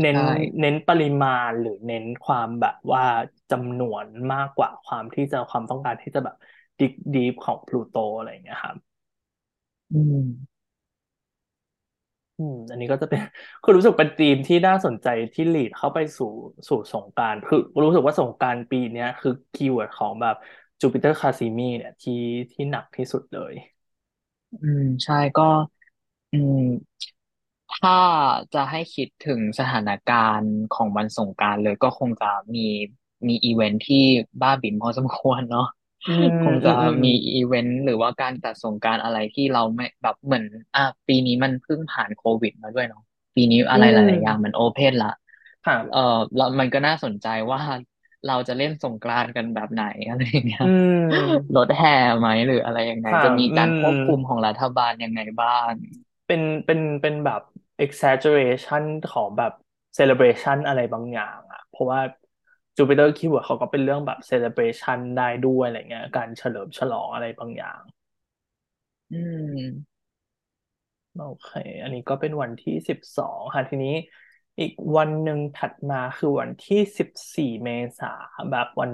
[0.00, 0.20] เน้นใช่
[0.60, 3.02] เน้นปริมาณหรือเน้นความแบบว่า
[3.50, 6.34] จำนวนมากกว่าความที่จะความต้องการที่จะแบบ
[6.78, 8.76] dig deep ของ Pluto อะไรอย่างเงี้ยครับ
[9.92, 10.55] อืม
[12.38, 13.18] อืมอันนี้ก็จะเป็น
[13.62, 16.26] คือรู้สึกเป็นธีมที่น่าสนใจที่ lead เข้าไปสู่
[16.68, 20.34] สู่สงกรานต์คือรู้สึกว่าสงกรานต์ปีเนี้ยคือ keyword ของแบบ
[20.80, 22.12] Jupiter cazimi เนี่ยที่
[22.52, 23.54] ที่หนักที่สุดเลย
[24.52, 25.42] อืมใช่ก็
[26.32, 26.56] อืม
[27.70, 27.98] ถ้า
[28.54, 32.66] จะให้คิดถึงสถานการณ์ของวันสงกรานต์เลยก็คงจะมี
[33.28, 34.04] มีอีเวนท์ที่
[34.40, 35.66] บ้าบิ่นพอสมควรเนาะ
[36.44, 40.44] คงจะอืมอืมมีอีเวนต์หรือว่าการจัดสงกรานต์อะไรที่เราไม่แบบเหมือน
[40.74, 43.02] อะปีนี้มันเพิ่งผ่านโควิดมาด้วยเนาะ
[43.36, 45.12] ปีนี้อือะไรหลายๆอย่างมัน open ละ
[45.90, 47.60] เออค่ะแล้วมันก็น่าสนใจว่า
[48.26, 50.92] เราจะเล่นสงกรานต์กันแบบไหนอะไรอย่างเงี้ยอืม
[51.56, 51.88] รถแห่
[52.18, 55.72] ไหมหรืออะไรยังไงค่ะจะมีอืการควบคุมมของรัฐบาลยังไงบ้าง
[56.26, 57.40] เป็นเป็นเป็นแบบ
[57.84, 59.52] exaggeration ของแบบ
[59.98, 62.00] celebration อะไรบางอย่างอะเพราะว่า
[62.76, 67.80] Jupiter Keyword เขาก็เป็นเรื่องแบบ celebration ได้ด้วยอะไรเงี้ย การเฉลิมฉลองอะไรบางอย่าง
[69.10, 69.14] อื
[69.56, 69.96] ม
[71.14, 71.48] โอเค
[71.82, 73.90] อันนี้ก็เป็นวันที่สิบสองค่ะทีนี้
[74.58, 78.06] อีกวันหนึ่งถัดมาคือวันที่สิบสี่เมษา
[78.50, 78.92] แบบวัน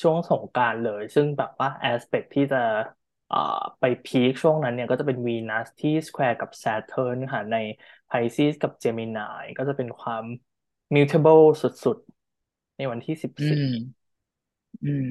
[0.00, 2.58] ช่วงสงกรานต์เลย ซึ่งแบบว่า aspect ที่จะ
[3.26, 3.36] เอ่อ
[3.78, 7.56] ไป peak ช่วงนั้นเนี่ยก็จะเป็นวีนัสที่ square กับ Saturn ค่ะใน
[8.08, 10.24] Pisces กับ Gemini ก็จะเป็นความ
[10.94, 12.13] mutable สุดๆ
[12.76, 13.64] ในวันที่สิบสี่ม
[14.82, 15.02] อืม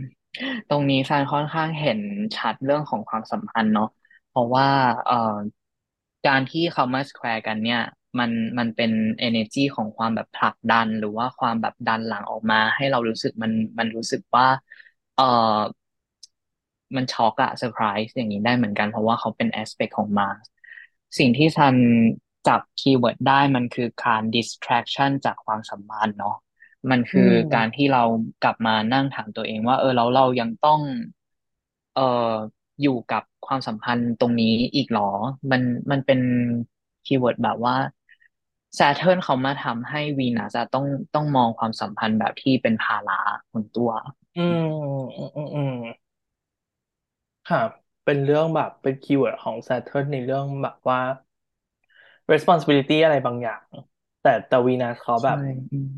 [0.69, 1.99] ตรงนี้ซันค่อนข้างเห็น
[2.37, 3.87] ชัดเรื่องของความสัมพันธ์เนาะ
[4.27, 4.67] เพราะว่า
[5.05, 5.15] เอ่อ
[6.27, 7.81] การที่เขามา square กันเนี่ย
[8.19, 8.91] มันมันเป็น
[9.27, 14.47] energy ของความแบบผลักดัน หรือว่าความแบบดันหลังออกมา ให้เรารู้สึกมันมันรู้สึกว่า
[15.15, 15.23] เอ่อ
[16.95, 20.29] มันช็อกอะเซอร์ไพรส์อย่างนี้ได้เหมือนกัน เพราะว่าเขาเป็น aspect ของมา
[21.17, 21.75] สิ่งที่ซัน
[22.47, 26.35] จับ keyword ได้มันคือการ distraction จากความสัมพันธ์เนาะ
[26.91, 28.03] มันอืคือการมที่เรา
[28.43, 30.81] กลับมานั่งถามตัวเองว่า เออแล้วเรายังต้อง
[31.93, 32.01] เอ่อ
[32.81, 35.09] อยู่กับความสัมพันธ์ตรงนี้อีกหรอ
[35.51, 35.61] มัน
[35.91, 36.19] มันเป็น
[37.05, 37.75] keyword แบบว่า
[38.79, 43.19] Saturn เขามาทำให้วีนัสอะต้องต้องมองความสัมพันธ์แบบที่เป็นภาระ
[43.51, 43.89] ของตัว
[44.35, 44.55] อืม
[45.17, 45.71] อืมอืมอืม
[47.49, 47.61] ค่ะ
[48.03, 50.99] เป็นเรื่องแบบเป็น keyword ของ Saturn ในเรื่องแบบว่า
[52.33, 53.61] responsibility อะไรบางอย่าง
[54.21, 55.37] แต่แต่วีนัสเขาแบใช่บ
[55.71, 55.89] อืม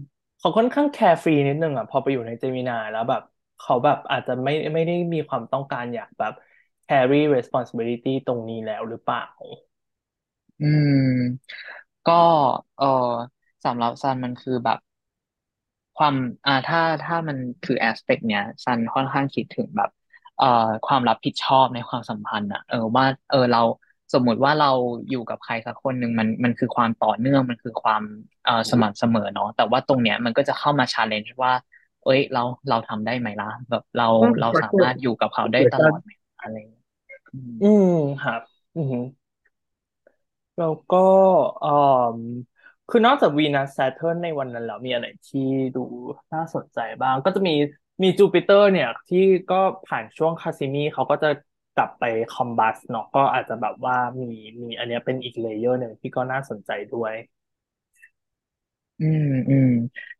[0.45, 3.21] เขาค่อนข้าง carefree นิดนึงอะพอไปอยู่ใน Gemini แล้วแบบ
[3.59, 6.33] เขาแบบอาจจะไม่ไม่ได้มีความต้องการอยากแบบ
[6.85, 9.21] carry responsibility ตรงนี้แล้วหรือเปล่า
[10.59, 11.55] อืม
[12.05, 12.13] ก็
[12.77, 12.85] เออ
[13.65, 14.77] สำหรับซันมันคือแบบ
[15.97, 16.15] ความ
[16.45, 19.89] อ่าถ้าถ้ามันคือ aspect เนี้ยซันค่อนข้างคิดถึงแบบ
[20.37, 20.45] เอ่อ
[20.87, 23.61] ความรับผิดชอบในความสัมพันธ์อะเออว่าเออเรา
[24.15, 24.71] สมมุติว่าเรา
[25.09, 28.03] อยู่กับใครสักคนหนึ่งมันมันคือความต่อเนื่องมันคือความ
[28.45, 31.53] เอ่อสม่ำเสมอเนาะแต่ว่าตรงเนี้ยมันก็จะเข้ามา challenge ว่า
[32.03, 36.09] เอ้ยเราเราทำได้ไหมล่ะแบบเราอืมเรา for สามารถ sure อยู่กับเขาได้ตลอดไหม
[36.41, 36.83] อะไรอย่างเงี้ย
[37.33, 37.91] อืมอืม
[38.23, 38.41] ครับ
[38.75, 38.93] อืม
[40.57, 40.97] แล้วก็
[41.59, 41.69] เอ่อ
[42.89, 45.83] คือนอกจากวีนัส s ซ t เทิร์นในวันนั้นแล้วมีอะไรที่ดู
[46.33, 47.53] น่าสนใจบ้าง ก็จะมี
[48.03, 51.29] มีจูปิเตอร์เนี่ย ที่ก็ผ่านช่วงคาซิมีเขาก็จะ
[51.77, 52.03] กลับไป
[52.33, 57.13] คอมบัสเนาะก็อาจจะแบบว่ามีมีอันเนี้ยเป็นอีกเลเยอร์หนึ่งที่ก็น่าสนใจด้วย
[58.99, 59.67] อืมอืม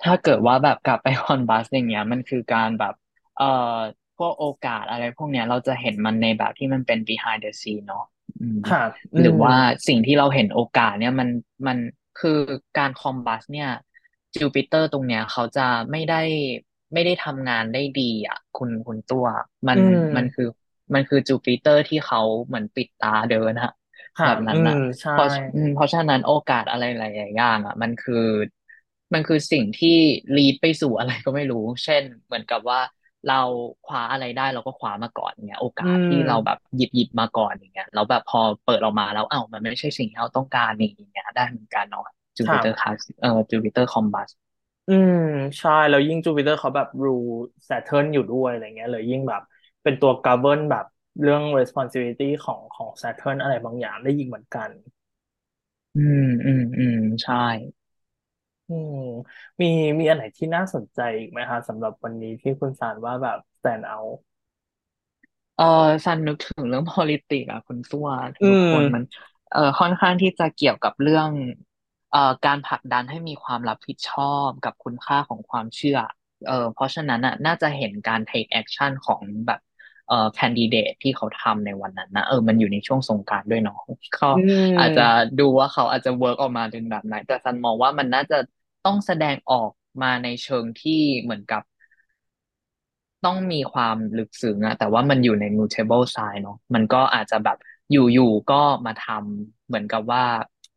[0.02, 2.94] ถ้าเกิดว่าแบบกลับไป combust อย่างเงี้ย มันคือการแบบ
[3.36, 3.46] เอ่อ
[4.18, 8.04] พวกโอกาสอะไรพวกเนี้ยเราจะเห็นมันในแบบที่มันเป็น behind the scene เนาะ
[8.40, 8.82] อืม ค่ะ
[9.14, 9.56] อืมหรือว่า
[9.88, 11.30] สิ่งที่เราเห็นโอกาสเนี่ยมัน
[11.68, 11.78] มัน
[12.20, 12.40] คือ
[12.78, 13.70] การ combust เนี่ย
[14.36, 16.22] จูปิเตอร์ตรงเนี้ยเขาจะไม่ได้
[16.94, 19.26] ไม่ได้ทำงานได้ดีอะ คุณคุณตัว
[19.68, 20.48] มัอืนม มันคือ
[20.94, 23.70] มันคือจูปิเตอร์ที่เขาเหมือนปิดตาเดินอะ
[24.18, 28.16] ค่ะแบบนั้นอะอืมใช่เพราะอืมเพราะฉะนั้นโอกาสอะไรหลายๆอย่างอะ มันคือ
[29.14, 29.98] มันคือสิ่งที่
[30.36, 32.80] lead ไปสู่อะไรก็ไม่รู้ เช่น เหมือนกับว่า
[33.30, 33.42] เรา
[33.86, 42.04] คว้าอะไรได้เราก็คว้ามาก่อนอย่างเงี้ย โออืกาสที่เราแบบมหยิบหยิบมาก่อนอย่างเงี้ยแล้วแบบพอเปิดออกมาแล้วเอ้ามันไม่ใช่สิ่งที่เราต้องการนี่อย่างเงี้ยได้เหมือนกันเนาะ
[42.38, 44.30] จูปิเตอร์ค่ะคัสเอ่อ Jupiter combust
[44.88, 45.14] อืม
[45.60, 47.10] ใช่แล้วยิ่งจูปิเตอร์เขาแบบ rule
[47.70, 49.42] Saturn อยู่ด้วยอะไรเงี้ยเลยยิ่งแบบ
[49.86, 50.86] เป็นตัว govern แบบ
[51.24, 54.70] เรื่อง responsibility ของของ Saturn อะไรบางอย่างได้ยิ่งเหมือนกัน
[55.96, 57.36] อืมอืมอืมใช่
[58.68, 58.94] อืม
[59.62, 59.66] มี
[60.00, 64.14] มีอันไหนที่น่าสนใจอีกไหมคะสำหรับวันนี้ที่คุณสารว่าแบบ stand out
[65.56, 65.64] เออ
[66.06, 68.08] ซันนึกถึงเรื่อง politics อะคุณตัว
[68.42, 71.30] อืทุกคนมันมเออค่อนข้างที่จะเกี่ยวกับเรื่อง
[72.12, 75.98] เอ่อการผลักดันให้มีความรับผิดชอบกับคุณค่าของความเชื่อ
[76.48, 79.60] เออเพราะฉะนั้นอะน่าจะเห็นการ take action ของแบบ
[80.08, 83.78] เอ่อ candidate ที่เขาทำในวันนั้นนะเออมันอยู่ในช่วงสงกรานต์ด้วยเนาะ
[84.18, 84.38] ก็อื
[84.80, 88.38] อาจจะมดูว่าเขาอาจจะ work ออกมาเป็นแบบไหน แต่ซันมองว่ามันน่าจะ
[88.84, 89.70] ต้องแสดงออก
[90.02, 91.62] มาในเชิงที่เหมือนกับ
[93.26, 97.58] ต้องมีความลึกซึ้งอะแต่ว่ามันอยู่ใน mutable side เนาะมันก็อาจจะแบบ
[97.92, 100.24] อยู่ๆก็มาทำเหมือนกับว่า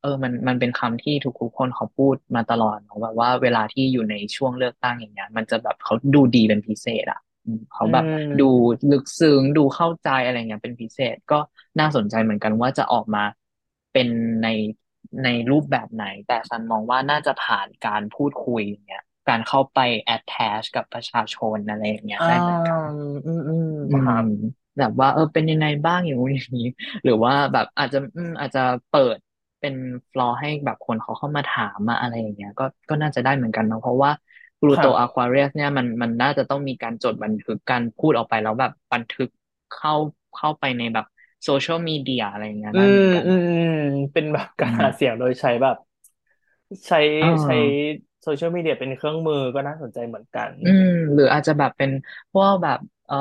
[0.01, 7.28] เออ มันมันเป็นคำที่ทุกๆคนเขาพูดมาตลอดเนาะแบบว่าเวลาที่อยู่ในช่วงเลือกตั้งอย่างเงี้ยมันจะแบบเขาดูดีเป็นพิเศษอะอืม
[7.73, 8.05] เขาอืแบบ
[8.39, 11.39] ดูมลึกซึ้งดูเข้าใจอะไรเงี้ยเป็นพิเศษก็
[11.79, 13.25] น่าสนใจเหมือนกันว่าจะออกมา
[13.93, 14.09] เป็น
[14.43, 14.49] ใน
[15.25, 19.79] ในรูปแบบไหน แต่ซันมองว่าน่าจะผ่านการพูดคุยอย่างเงี้ยการเข้าไป
[20.16, 22.93] attach กับประชาชนอะไรอย่างเงี้ยอ่าได้เหมือนกัน
[23.27, 24.25] อืมอืมอืมครับ
[24.79, 26.65] แบบว่าเออเป็นยังไงบ้างอย่างงู้นอย่างนี้
[27.05, 29.19] หรือว่าแบบอาจจะอืมอาจจะเปิด
[29.61, 29.75] เป็น
[30.11, 34.11] ฟลอร์ให้แบบคนเขาเข้ามาถามมาอะไรอย่างเงี้ยก็ก็น่าจะได้เหมือนกันเนาะเพราะว่า
[34.61, 39.29] พลูโตอะครับควาเรียสเนี่ยมันมันน่าจะต้องมีการจดบันทึกการพูดออกไปแล้วแบบบันทึก
[39.71, 39.93] เข้า
[40.37, 41.07] เข้าไปในแบบ
[41.45, 43.71] โซเชียลมีเดียอะไรอย่างเงี้ยอืมได้เหมือนกันอืมอืม
[44.13, 45.77] เป็นแบบกาอืรหาเสีมยงโดยใช้แบบ
[46.87, 51.91] ใช้เอใช้อโซเชียลมีเดียเป็นเครื่องมือก็น่าสนใจเหมือนกัน อืม หรืออาจจะแบบเป็น
[52.33, 53.17] พวกแบบเอ่อ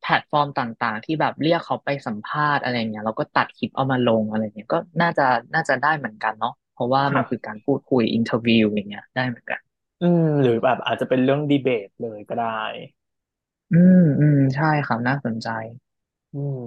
[0.00, 5.22] แพลตฟอร์มต่างๆ ที่แบบเรียกเขาไปสัมภาษณ์อะไรเงี้ยแล้วก็ตัดคลิปเอามาลงอะไรเงี้ยก็น่าจะ
[5.54, 9.60] น่าจะได้เหมือนกันเนาะเพราะว่ามันคือครับการพูดคุย interview อย่างเงี้ยได้เหมือนกัน
[10.00, 12.46] อืม หรือแบบอาจจะเป็นเรื่องดีเบตเลยก็ได้
[13.70, 15.48] อืมอืมใช่ครับน่าสนใจ
[16.32, 16.58] อืม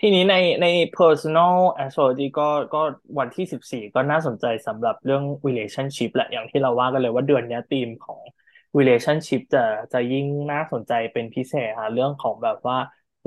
[0.00, 2.44] ทีนี้ในใน personal astrology ก็
[2.74, 2.78] ก็
[3.20, 8.22] วันที่สิบสี่ก็น่าสนใจสำหรับเรื่อง relationship แหละอย่างที่เราว่ากันเลยว่าเดือนเนี้ยธีมของ
[8.78, 9.60] relationship จะ
[9.92, 12.78] จะยิ่งน่าสนใจเป็นพิเศษค่ะเรื่องของแบบว่า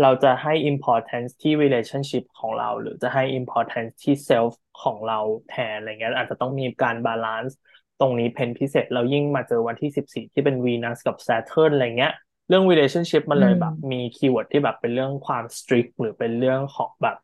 [0.01, 4.53] เราจะให้ importance ที่ relationship ของเรา หรือจะให้ importance ที่ self
[4.83, 7.57] ของเราแทนอะไรเงี้ยอาจจะต้องมีการ balance
[8.01, 12.13] ตรงนี้เป็นพิเศษเรายิ่งมาเจอวันที่สิบสี่ที่เป็น Venus กับ Saturn อะไรเงี้ย
[12.47, 17.17] เรื่อง relationship มันอืมเลยแบบ มี keyword ที่แบบเป็นเรื่องความ strict หรือเป็นเรื่องของแบบ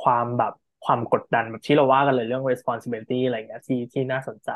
[0.00, 0.52] ความแบบ
[0.84, 4.50] ความกดดันแบบที่เราว่ากันเลยเรื่อง responsibility อะไรเงี้ยที่ที่น่าสนใจ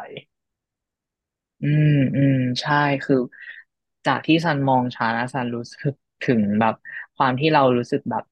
[1.61, 3.17] อืมอืมใช่คือ
[4.07, 5.93] จากที่ซันมองชานะซันรู้สึก
[6.23, 6.75] ถึงแบบ
[7.17, 8.25] ความที่เรารู้สึกแบบ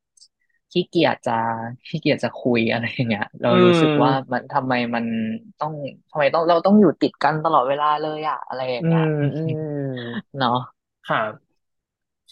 [0.72, 1.32] ขี้เกียจจะ
[1.88, 5.04] ขี้เกียจจะคุยอะไรอย่างเงี้ย เราอืรู้สึกว่ามมันทำไมมัน
[5.58, 5.72] ต้อง
[6.10, 9.14] ทำไมต้องเราต้องอยู่ติดกันตลอดเวลาเลยอะอะไรอย่าอืงเงี้ยม
[9.46, 9.60] อืม
[10.38, 10.50] เนาะ
[11.08, 11.18] ค่ะ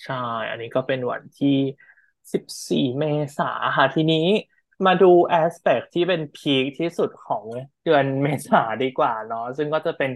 [0.04, 0.14] ใช่
[0.50, 1.48] อันนี้ก็เป็นวันที่
[2.32, 3.04] สิบสี่เม
[3.36, 3.44] ษา
[3.76, 4.18] ค่ะทีนี้
[4.86, 7.44] มาดูแอสเปกที่เป็นพีคที่สุดของ
[7.84, 10.10] เดือนเมษาดีกว่าเนาะซึ่งก็จะเป็น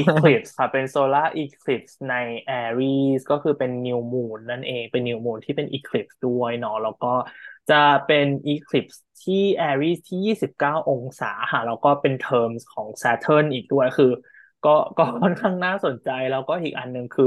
[0.00, 2.14] Eclipse ค่ะ เป็น Solar Eclipse ใน
[2.50, 7.12] Aries ก็คือเป็น New Moon นั่นเองเป็น New Moon ที่เป็น Eclipse ด้วยเนาะแล้วก็
[7.70, 14.10] จะเป็น Eclipse ที่ Aries ที่ยี่สิบเก้าองศาค่ะแล้วก็เป็น Terms ของ Saturn อีกด้วยคือ
[14.64, 17.24] ก็ก็ค่อนข้างน่าสนใจ แล้วก็อีกอันหนึ่งคือ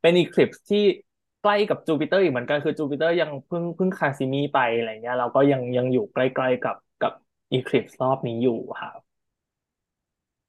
[0.00, 0.78] เป็นอีคลิปส์ที่
[1.42, 7.12] ใกล้กับจูปิเตอร์อีกเหมือนกันคือจูปิเตอร์ยังเพิ่งเพิ่งคาซิมีไปอะไรเงี้ยเราก็ยังยังอยู่ใกล้ๆกับกับ
[7.52, 9.00] อีคลิปรอบนี้อยู่ครับ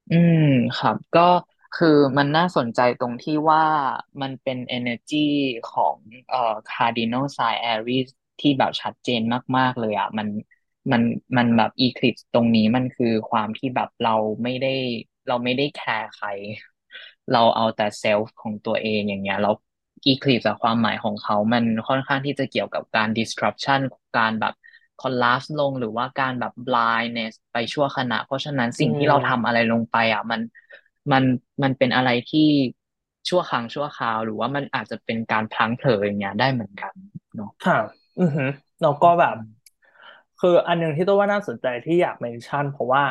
[0.10, 0.41] อืม
[0.78, 1.22] ครับ ก็
[1.74, 1.88] คือ
[2.18, 3.64] มันน่าสนใจตรงที่ว่า
[4.22, 5.15] มันเป็น energy
[5.65, 5.98] ของ
[6.28, 6.38] เอ่อ
[6.68, 8.07] cardinal sign Aries
[8.39, 9.22] ที่แบบชัดเจน
[9.57, 10.27] มาก ๆ เลยอะมัน
[10.91, 11.01] มัน
[11.38, 14.11] มันแบบ eclipse ตรงนี้มันคือความที่แบบเรา
[14.43, 14.68] ไม่ได้
[15.27, 16.27] เราไม่ได้แคร์ใคร
[17.31, 19.53] เราเอาแต่เซลฟ์ของตัวเองอย่างเงี้ยแล้ว
[20.11, 23.81] eclipse อะความหมายของเขา มันค่อนข้างที่จะเกี่ยวกับการ disruption
[24.18, 24.53] การแบบ
[25.01, 30.41] collapse ลงหรือว่าการแบบ blindness ไปชั่วขณะ เพราะฉะนั้นอืสิ่งที่เราทำมอะไรลงไป อะ มัน
[31.11, 31.23] มัน
[31.64, 32.47] มันเป็นอะไรที่
[33.30, 36.93] ชั่วครั้งชั่วคราว หรือว่ามันอาจจะเป็นการพลั้งเผลออย่างเงี้ยได้เหมือนกัน
[37.35, 38.49] เนาะค่ะ อือหือ
[38.81, 39.35] เราก็แบบ
[40.39, 43.03] คืออันหนึ่งที่ตัวว่าน่าสนใจที่อยากเมนชั่น เพราะว่า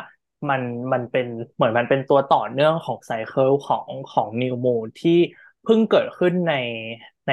[0.48, 0.62] มัน
[0.92, 5.18] มันเป็นเหมือนมันเป็นตัวต่อเนื่องของไซเคิลของของนิวมูนที่
[5.62, 6.54] เพิ่งเกิดขึ้นใน
[7.28, 7.32] ใน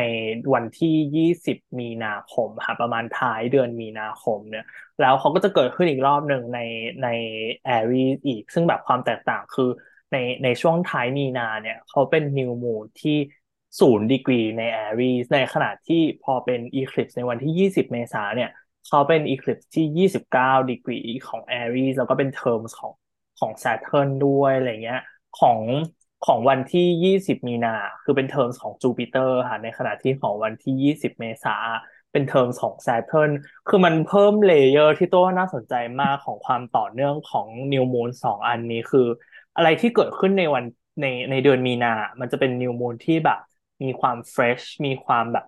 [0.54, 4.66] วันที่ยี่สิบมีนาคมค่ะประมาณท้ายเดือนมีนาคมเนี่ย
[5.00, 6.60] แล้วเขาก็จะเกิดขึ้นอีกรอบหนึ่งใน
[7.04, 7.08] ใน
[7.64, 9.70] Aries อีก ซึ่งแบบความแตกต่างคือ
[10.12, 13.18] ในในช่วงท้ายมีนาเนี่ย เขาเป็น new moon ที่
[13.80, 18.50] ศูนย์ดีกรีใน Aries ในขณะที่พอเป็น eclipse ในวันที่ 20 เมษาเนี่ย
[18.88, 22.91] เขาเป็น eclipse ที่ 29 ดีกรีของ Aries แล้วก็เป็นเทอมของ
[23.40, 25.02] ของ Saturn ด้วยอะไรเงี้ย
[25.40, 25.60] ของ
[26.26, 31.56] ของวันที่ 20 มีนาคือเป็นเทอมของจูปิเตอร์ค่ะในขณะที่ของวันที่ 20 เมษา
[32.12, 33.32] เป็นเทอมของ Saturn
[33.68, 39.08] คือมันเพิ่ม layer ที่ตัวน่าสนใจมากของความต่อเนื่องของ New Moon สองอันนี้คือ
[39.56, 40.64] อะไรที่เกิดขึ้นในวัน
[41.02, 43.40] ในในเดือนมีนา มันจะเป็น New Moon ที่แบบ
[43.82, 45.45] มีความ fresh มีความแบบ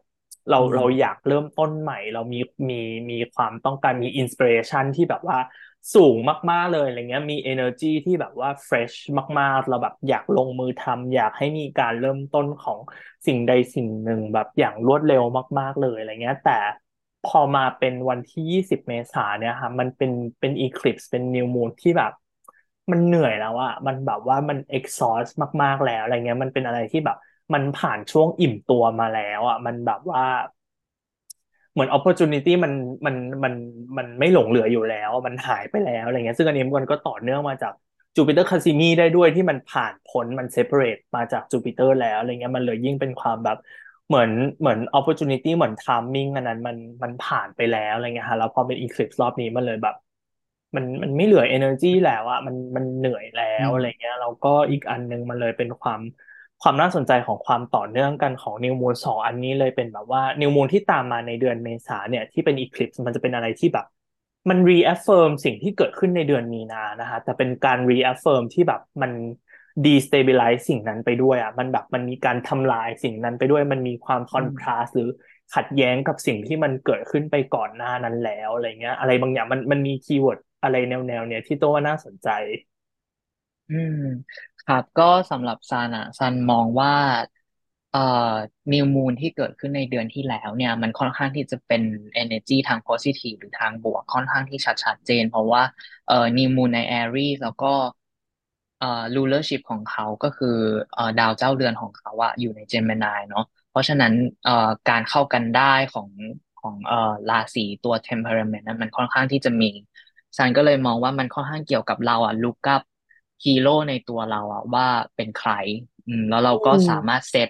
[0.49, 2.39] เราอืมเราอยากเริ่มต้นใหม่ เรามี
[2.69, 2.76] มี
[3.11, 5.38] มีความต้องการมีอินส i เรชันที่แบบว่า
[5.95, 6.18] สูง
[6.52, 8.91] มาก ๆ เลยอะไรเงี้ยมี energy ที่แบบว่าเฟรช
[9.39, 12.80] มาก ๆ เราแบบอยากลงมือทำอยากให้มีการเริ่มต้นของ
[13.27, 15.23] สิ่งใดสิ่งหนึ่งแบบอย่างรวดเร็ว
[15.60, 16.52] มาก ๆ เลยอะไรเงี้ย แต่
[17.23, 22.11] พอมาเป็นวันที่ยี่สิบเมษาเนี่ยค่ะมันเป็นเป็นอีคลิปส์เป็นนิวมูนที่แบบ
[22.91, 25.27] มันเหนื่อยแล้วอะมันแบบว่ามันเอ็กซอส
[25.64, 27.18] มาก ๆ แล้วอะไรเงี้ยมันเป็นอะไรที่แบบ
[27.53, 30.22] มันผ่านช่วงอิ่มตัวมาแล้วอะมันแบบว่า
[31.72, 32.73] เหมือน opportunity มัน
[33.05, 33.53] มันมัน
[33.97, 37.73] มันไม่หลงเหลืออยู่แล้ว มันหายไปแล้วอะไรเงี้ยซึ่งอันนี้มันก็ต่อเนื่องมาจาก
[38.15, 43.57] Jupiter cazimi ได้ด้วยที่มันผ่านพ้นมัน separate มาจากจูปิเตอร์แล้วอะไรเงี้ยมันเลยยิ่งเป็นความแบบ
[44.07, 49.95] เหมือนเหมือน opportunity เหมือน timing อันนั้นมันมันผ่านไปแล้วอะไรเงี้ยฮะแล้วพอเป็น eclipse รอบนี้มันเลยแบบ
[50.76, 56.01] มันมันไม่เหลือ energy แล้วอะมันมันเหนื่อยแล้วอะไรเงี้ยแล้วก็อีกอันหนึ่งมันเลยเป็นความ
[56.61, 63.86] ความน่าสนใจของความต่อเนื่องกันของ new moon สองอันนี้เลยเป็นแบบว่า new moon ที่ตามมาในเดือนเมษาเนี่ยที่เป็น eclipse มันจะเป็นอะไรที่แบบ
[64.49, 69.11] มัน reaffirm สิ่งที่เกิดขึ้นในเดือนมีนานะคะแต่เป็นการ reaffirm ที่แบบมัน
[69.86, 75.10] destabilize สิ่งนั้นไปด้วยอะมันแบบมันมีการทำลายสิ่งนั้นไปด้วยมันมีความอืม contrast หรือ
[75.56, 82.30] ขัดแย้งกับสิ่งที่มันเกิดขึ้นไปก่อนหน้านั้นแล้วอะไรเงี้ย อะไรบางอย่างมันมันมี keyword อะไรแนวแนวเนี้ยที่ตัวว่าน่าสนใจ
[83.69, 83.94] อืม
[84.65, 86.93] ครับ ก็สำหรับซันอะซันมองว่า
[87.91, 88.33] เอ่อ
[88.73, 91.81] New Moon ที่เกิดขึ้นในเดือนที่แล้วเนี่ย มันค่อนข้างที่จะเป็น
[92.23, 95.63] energy ทาง positive หรือทางบวกค่อนข้างที่ชัดชัดเจน เพราะว่า
[96.07, 97.73] เอ่อนิวมูนใน Aries แล้วก็
[98.79, 100.57] เอ่อ rulership ของเขาก็คือ
[100.93, 104.13] เอ่อดาวเจ้าเรือนของเขาอะอยู่ใน Gemini เนาะเพราะฉะนั้น
[104.43, 106.09] เอ่อการเข้ากันได้ของ
[106.61, 109.69] ของเอ่อราศีตัว temperament นั้นมันค่อนข้างที่จะมี
[110.37, 112.81] ซันก็เลยมองว่ามันค่อนข้างเกี่ยวกับเราอะลุกกับ
[113.43, 115.51] ฮีโร่ในตัวเราอะว่าเป็นใคร
[116.07, 117.49] อืม แล้วเราอืก็สามารถมเซต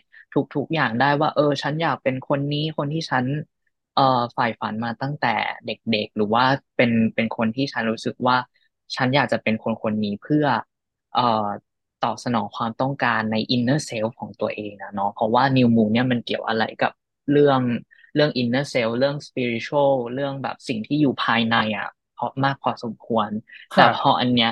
[0.55, 3.25] ทุกๆอย่างได้ว่า เออ ฉันอยากเป็นคนนี้คนที่ฉัน
[3.95, 5.35] เอ่อใฝ่ฝันมาตั้งแต่
[5.65, 6.43] เด็ก ๆ หรือว่า
[6.75, 8.37] เป็นเป็นคนที่ฉันรู้สึกว่า
[8.95, 10.45] ฉันอยากจะเป็นคนคนนี้เพื่อ
[11.13, 11.47] เอ่อ
[12.03, 16.91] ตอบสนองความต้องการใน inner self ของตัวเองนะเนาะเพราะว่า new moon เนี่ยมันเกี่ยวอะไรกับ
[17.31, 17.61] เรื่อง
[18.15, 21.89] เรื่อง inner self เรื่อง spiritual เรื่องแบบสิ่งที่อยู่ภายในอะ
[22.25, 23.29] เพราะมากพอสมควร
[23.75, 24.51] แต่พอค่ะอันเนี้ย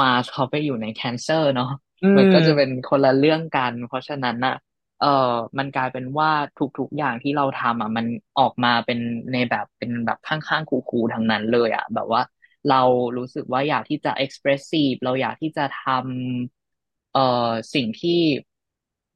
[0.00, 1.70] มาเขาไปอยู่ในแคนเซอร์เนาะ
[2.02, 4.54] อืมันก็จะเป็นมคนละเรื่องกัน เพราะฉะนั้นน่ะ
[5.00, 5.06] เออ
[5.58, 6.30] มันกลายเป็นว่า
[6.78, 8.06] ทุกๆอย่างที่เราทำอะมัน
[8.38, 8.98] ออกมาเป็น
[9.32, 12.22] ในแบบเป็นแบบข้างๆคูๆทั้งนั้นเลยอะแบบว่า
[12.66, 12.82] เรา
[13.18, 17.20] รู้สึกว่าอยากที่จะ expressive เราอยากที่จะทำเอ่อ
[17.74, 18.20] สิ่งที่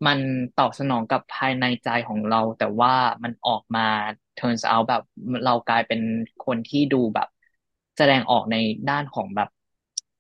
[0.06, 0.18] มัน
[0.58, 2.94] ตอบสนองกับภายในใจของเรา แต่ว่า
[3.24, 3.86] มันออกมา
[4.38, 5.02] turns out แบบ
[5.44, 6.00] เรากลายเป็น
[6.46, 7.28] คนที่ดูแบบ
[7.96, 8.56] แสดงออกใน
[8.90, 9.48] ด้านของแบบ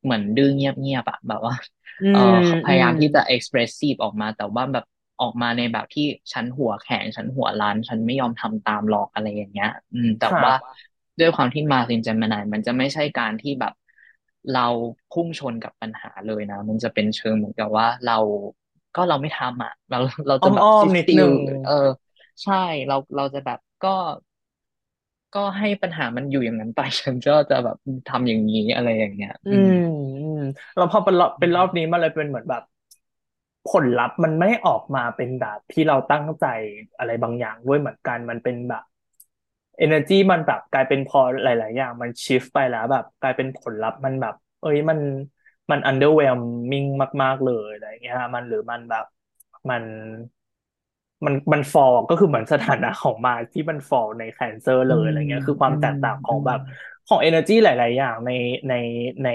[0.02, 1.54] เหมือนดื้อเงียบๆอะแบบว่า
[2.00, 4.84] อืเออมพอืมยายามที่จะ expressive ออกมา แต่ว่าแบบ
[5.20, 10.84] ออกมาในแบบที่ฉันหัวแข็งฉันหัวรั้นฉันไม่ยอมทำตามหรอกอะไรอย่างเงี้ย อืม แต่ว่าค่ะ
[11.20, 13.72] ด้วยความที่มาซินเจมินายมันจะไม่ใช่การที่แบบ
[14.54, 14.66] เรา
[15.12, 18.18] พุ่งชนกับปัญหาเลยนะ มันจะเป็นเชิงเหมือนกับว่าเรา
[18.96, 19.98] ก็เราไม่ทำอะ เรา
[20.28, 21.32] เราจะแบบอ้อม sit ๆนิดนึ still ง
[21.64, 21.72] เออ
[22.42, 22.54] ใช่
[22.86, 23.88] เราเราจะแบบก็
[25.34, 29.76] ก็ให้ปัญหามันอยู่อย่างนั้นไปฉันก็จะแบบทำอย่างนี้อะไรอย่างเงี้ย อือืมม
[30.20, 30.38] อืม
[30.74, 32.62] แล้วพอเป็นรอบอืเป็นรอบนี้มมันเลยเป็นเหมือนแบบ
[33.70, 36.46] ผลลัพธ์มันไม่ออกมาเป็นแบบที่เราตั้งใจ
[36.98, 38.82] อะไรบางอย่างด้วยเหมือนกันมันเป็นแบบ
[39.84, 44.98] energy มันแบบกลายเป็นพอหลาย ๆ อย่าง มันชิฟไปแล้วแบบ กลายเป็นผลลัพธ์มันแบบ เอ้ยมัน
[45.70, 46.86] มัน underwhelming
[47.22, 49.04] มาก ๆ เลยอะไรอย่างเงี้ยฮะมันหรือมันแบบ
[49.70, 49.82] มัน
[51.26, 56.60] มันมันฟอลก็คือเหมือนสถานะของมาที่มันฟอลในแคนเซอร์อืมเลยอะไรเงี้ยคือควาอืมมแตกต่างขออืมงแบบ
[57.06, 58.30] ของ Energy หลาย ๆ อย่างใน
[58.68, 58.74] ใน
[59.24, 59.28] ใน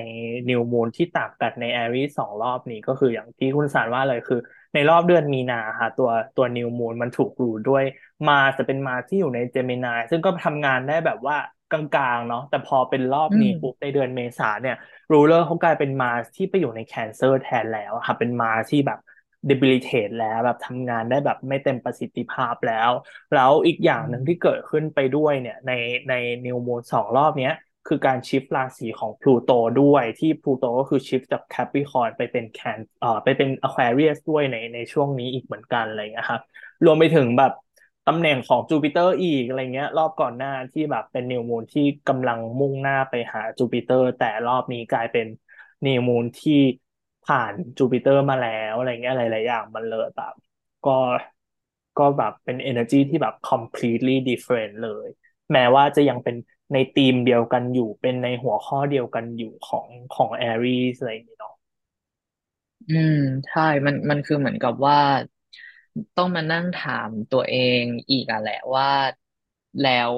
[0.50, 4.40] New Moon ที่ต่างกันใน Aries สองรอบนี้ก็คืออย่างที่คุณสารว่าเลยคือ
[4.74, 7.84] ในรอบเดือนมีนาค่ะตัวตัว New Moon มันถูกรูด้วย
[8.28, 11.38] มาจะเป็นมาที่อยู่ใน Gemini ซึ่งก็ทำงานได้แบบว่า
[11.70, 14.76] กลาง ๆ เนาะแต่พอเป็นรอบอืมนี้ปุ๊บในเดือนเมษาเนี่ย
[15.12, 19.00] รูเลอร์เขากลายเป็นมาที่ไปอยู่ใน Cancer แทนแล้วอะค่ะเป็นมาที่แบบ
[19.50, 22.92] debilitate แล้วแบบทำงานได้แบบไม่เต็มประสิทธิภาพแล้ว
[23.34, 25.72] แล้วอีกอย่างอืมหนึ่งที่เกิดขึ้นไปด้วยเนี่ยใน
[26.10, 26.14] ใน
[26.46, 27.54] New Moon สองรอบเนี้ย
[27.88, 29.52] คือการ shift ราศีของพลูโต
[29.82, 36.42] ด้วยที่พลูโตก็คือ shift จาก Capricorn ไปเป็น Can เอ่อไปเป็น Aquarius ด้วยในในช่วงนี้อีกเหมือนกันอะไรเงี้ยครับ
[36.86, 37.52] รวมไปถึงแบบ
[38.08, 45.26] ตำแหน่งของจูปิเตอร์อีกอะไรเงี้ย รอบก่อนหน้าที่แบบเป็น New Moon ที่กำลังมุ่งหน้าไปหาจูปิเตอร์ แต่รอบนี้กลายเป็น
[45.86, 46.54] New Moon ที่
[47.30, 50.34] ผ่านจูปิเตอร์มาแล้วอะไรเงี้ยหลายๆอย่างมันเลยแบบ
[50.84, 50.92] ก็
[52.00, 55.08] ก็แบบเป็น energy ที่แบบ completely different เลย
[55.52, 56.36] แม้ว่าจะยังเป็น
[56.74, 61.56] ในธีมเดียวกันอยู่เป็นในหัวข้อเดียวกันอยู่ของของ Aries อะไรอย่างเงี้ยเนาะ
[62.88, 63.14] อืม
[63.48, 64.98] ใช่ มันมันคือเหมือนกับว่า
[66.16, 68.88] ต้องมานั่งถามตัวเองอีกอะแหละว่า
[69.82, 70.14] แล้ว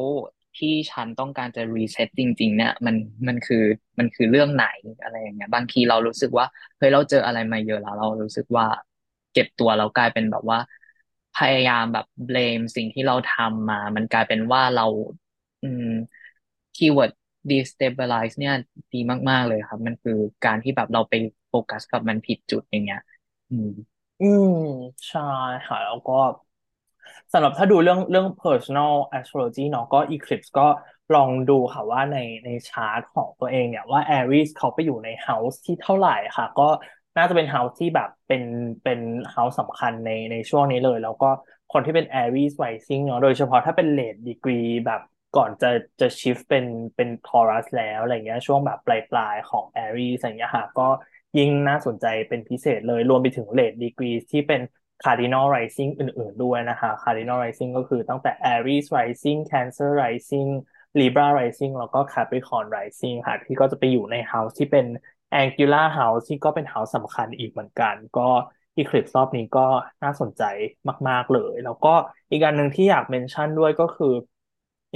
[0.57, 2.95] ที่ฉันต้องการจะ reset จริง ๆ เนี่ยมัน
[3.27, 3.63] มันคือ
[3.99, 4.65] มันคือเรื่องไหน
[5.03, 6.45] อะไรอย่างเงี้ย บางทีเรารู้สึกว่า
[6.77, 8.65] เฮ้ยเราเจออะไรมาเยอะแล้ว เรารู้สึกว่า
[9.33, 10.59] เก็บตัวเรากลายเป็นแบบว่า
[11.37, 14.85] พยายามแบบ blame สิ่งที่เราทำมา มันกลายเป็นว่าเรา
[15.61, 15.85] อืม
[16.75, 17.11] keyword
[17.51, 18.53] destabilize เนี่ย
[18.93, 18.99] ดี
[19.29, 21.13] มาก ๆ เลยครับ มันคือการที่แบบเราไป
[21.49, 23.01] โฟกัสกับมันผิดจุดอย่างเงี้ย
[23.49, 23.69] อืม
[24.19, 24.47] อืม
[25.07, 25.19] ใช่
[25.65, 26.13] ค่ะแล้วก็
[27.33, 30.67] สำหรับถ้าดูเรื่องเรื่อง personal astrology เนาะก็ eclipse ก็
[31.15, 36.67] ลองดูค่ะว่าในในชาร์ตของตัวเองเนี่ยว่า Aries เขาไปอยู่ใน house ที่เท่าไหร่ค่ะ ก็
[37.17, 38.43] น่าจะเป็น house ที่แบบเป็น
[38.83, 38.99] เป็น
[39.33, 41.29] house สำคัญในในช่วงนี้เลย แล้วก็
[41.73, 45.01] คนที่เป็น Aries Rising เนาะโดยเฉพาะถ้าเป็น late degree แบบ
[45.37, 50.87] ก่อนจะจะ shift เป็นเป็น Taurus แล้วอะไรเงี้ยช่วงแบบปลายปลายของ Aries อะไรเงี้ยค่ะก็
[51.37, 54.61] ยิ่งน่าสนใจเป็นพิเศษเลยรวมไปถึง late degree ที่เป็น
[55.03, 60.49] Cardinal Rising อื่น ๆ ด้วยนะคะ Cardinal Rising ก็คือตั้งแต่ Aries Rising Cancer Rising
[60.99, 64.85] Libra Rising แล้วก็ Capricorn Rising ค่ะ ที่ก็จะไปอยู่ใน house ที่เป็น
[65.41, 68.29] Angular House ที่ก็เป็น house สำคัญอีกเหมือนกัน ก็
[68.77, 69.67] Eclipse รอบนี้ก็
[70.03, 70.43] น่าสนใจ
[71.09, 71.93] มาก ๆ เลย แล้วก็
[72.31, 74.13] อีกอันหนึ่งที่อยากเมนชั่นด้วยก็คือ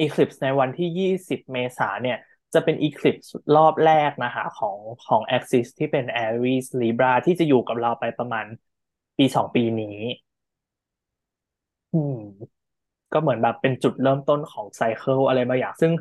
[0.03, 2.17] Eclipse ในวันที่ 20 เมษาเนี่ย
[2.53, 4.77] จะเป็น Eclipse รอบแรกนะคะของ
[5.07, 8.45] ของ Axis ที่เป็น Aries Libra ที่จะอยู่กับเราไปประมาณ
[9.17, 9.97] ปีสองปีนี้
[11.91, 12.13] อืม
[13.13, 15.91] ก็เหมือนแบบเป็นจุดเริ่มต้นของ cycle อะไรบางอย่าง ซึ่ง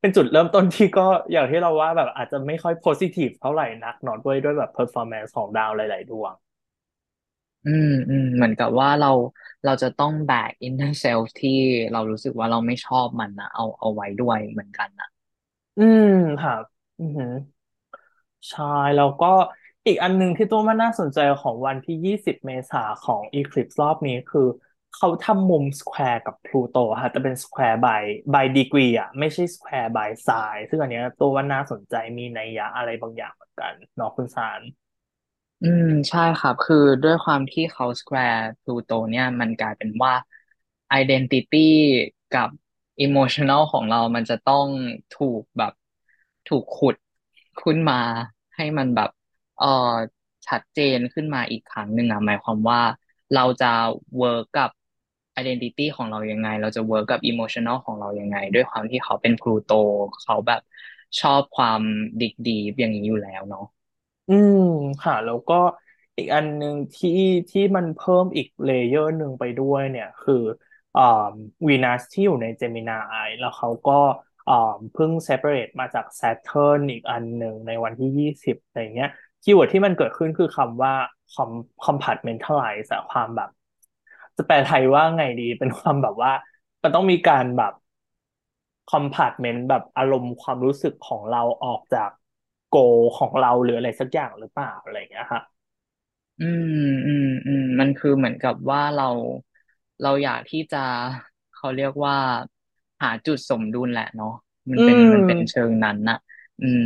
[0.00, 1.02] เป็นจุดเริ่มต้นที่ก็
[1.32, 6.34] อย่างที่เราว่าแบบอาจจะไม่ค่อย positive เท่าไหร่นักเนอะด้วยด้วยแบบ performance ของดาวหลาย ๆ ดวง
[7.64, 9.08] อืมอืมเหมือนกับว่าเรา
[9.64, 11.50] เราจะต้องแบก inner self ที่
[11.92, 15.06] เรารู้สึกว่าเราไม่ชอบมันนะเอาเอาไว้ด้วยเหมือนกันนะ
[15.78, 16.06] อืม
[16.40, 16.62] ครับ
[16.98, 17.30] อือหือ
[18.50, 18.62] ใช่
[18.96, 19.26] แล้วก็
[19.86, 24.46] อีกอันหนึ่งที่ตัวมันน่าสนใจของวันที่ยี่สิบเมษาของ Eclipse รอบนี้คือ
[24.96, 28.02] เขาทำมุม square กับพลูโตค่ะแต่เป็น square by
[28.34, 34.60] by degree อะไม่ใช่ square by sign ซึ่งอันเนี้ยตัวว่าน่าสนใจมีนัยยะอะไรบางอย่างเหมือนกันเนาะคุณซัน
[35.62, 40.12] อืมใช่ครับ คือด้วยความที่เขา square พลูโตเนี่ยมันกลายเป็นว่า
[41.00, 41.56] identity
[42.30, 42.48] กับ
[43.04, 44.66] emotional ของเรามันจะต้อง
[45.12, 45.72] ถูกแบบ
[46.46, 46.96] ถูกขุด
[47.60, 47.94] ขึ้นมา
[48.56, 49.10] ให้มันแบบ
[49.60, 49.66] เออ
[50.48, 52.80] ชัดเจนขึ้นมาอีกครั้งหนึ่งอะหมายความว่า
[53.34, 53.66] เราจะ
[54.20, 54.70] work กับ
[55.40, 59.72] identity ของเรายังไง เราจะ work กับ emotional ของเรายังไง ด้วยความที่เขาเป็นพลูโต
[60.22, 60.60] เขาแบบ
[61.20, 61.80] ชอบความ
[62.20, 63.64] dig deep อย่างนี้อยู่แล้วเนาะ
[64.28, 64.58] อืม
[65.04, 65.54] ค่ะ แล้วก็
[66.16, 67.10] อีกอันหนึ่งที่
[67.50, 70.34] ที่มันเพิ่มอีก layer หนึ่งไปด้วยเนี่ย คือ
[70.96, 71.02] อ่า
[71.68, 73.92] วีนัสที่อยู่ใน Gemini แล้วเขาก็
[74.48, 74.54] อ่า
[74.92, 79.10] เพิ่ง separate มาจาก Saturn อีกอันหนึ่งในวันที่ยี่สิบอะไรเงี้ย
[79.42, 80.94] keyword ที่มันเกิดขึ้นคือคำว่า
[81.34, 81.50] com
[81.84, 83.50] compartmentalize อะความแบบ
[84.36, 86.32] จะแปลไทยว่าไงดีเป็นความแบบว่า
[86.82, 87.72] มันต้องมีการแบบ
[88.92, 92.10] compartment แบบอารมณ์ความรู้สึกของเราออกจาก
[92.70, 92.76] goal
[93.18, 95.42] ของเราหรืออะไรสักอย่างหรือเปล่าอะไรอย่างเงี้ยค่ะ
[96.38, 96.64] อืม
[97.06, 99.04] อืมอืมมันคือเหมือนกับว่าเรา
[100.00, 100.78] เราอยากที่จะ
[101.52, 102.14] เขาเรียกว่า
[103.02, 104.28] หาจุดสมดุลแหละเนาะ
[104.70, 106.16] มันอืเป็นมันเป็นเชิงนั้นน่ะ
[106.60, 106.80] อืม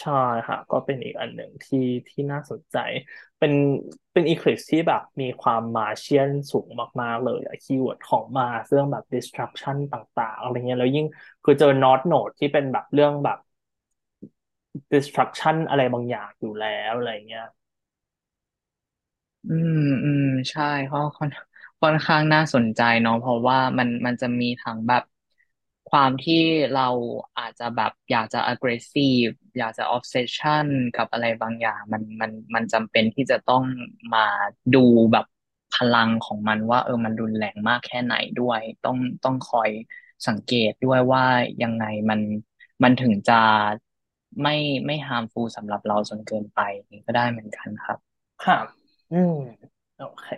[0.00, 0.12] ใช่
[0.48, 2.76] ค่ะ ก็เป็นอีกอันหนึ่งที่ที่น่าสนใจ
[3.38, 3.52] เป็น
[4.12, 6.68] เป็น eclipse ที่แบบมีความ Martian สูง
[7.02, 11.06] มาก ๆ เลยอะ keyword ของ Mars เรื่องแบบ destruction ต่าง ๆ อะไรเงี้ยแล้วยิ่ง
[11.44, 13.38] คือเจอ North Node ที่เป็นแบบเรื่องแบบ
[14.92, 17.46] destruction อะไรบางอย่างอยู่แล้วอะไรเงี้ย
[19.44, 21.30] อืมอืมใช่เพราะค่อน
[21.80, 25.02] ค่อนข้างน่าสนใจเนาะเพราะว่ามันมันจะมีทั้งแบบ
[25.90, 26.42] ความที่
[26.76, 26.88] เรา
[27.38, 30.66] อาจจะแบบอยากจะ aggressive อยากจะ obsession
[30.96, 33.64] กับอะไรบางอย่าง มันมันมันจำเป็นที่จะต้อง
[34.14, 34.26] มา
[34.74, 35.26] ดูแบบ
[35.74, 39.70] พลังของมันว่า เออมันรุนแรงมากแค่ไหนด้วย ต้องต้องคอย
[40.28, 41.24] สังเกตด้วยว่า
[41.62, 42.20] ยังไงมัน
[42.82, 43.40] มันถึงจะ
[44.42, 44.56] ไม่
[44.86, 46.60] ไม่ harmful สำหรับเราจนเกินไป
[46.92, 47.98] นี้ก็ได้เหมือนกันครับ
[48.44, 48.58] ค่ะ
[49.12, 49.36] อืม
[49.98, 50.28] โอเค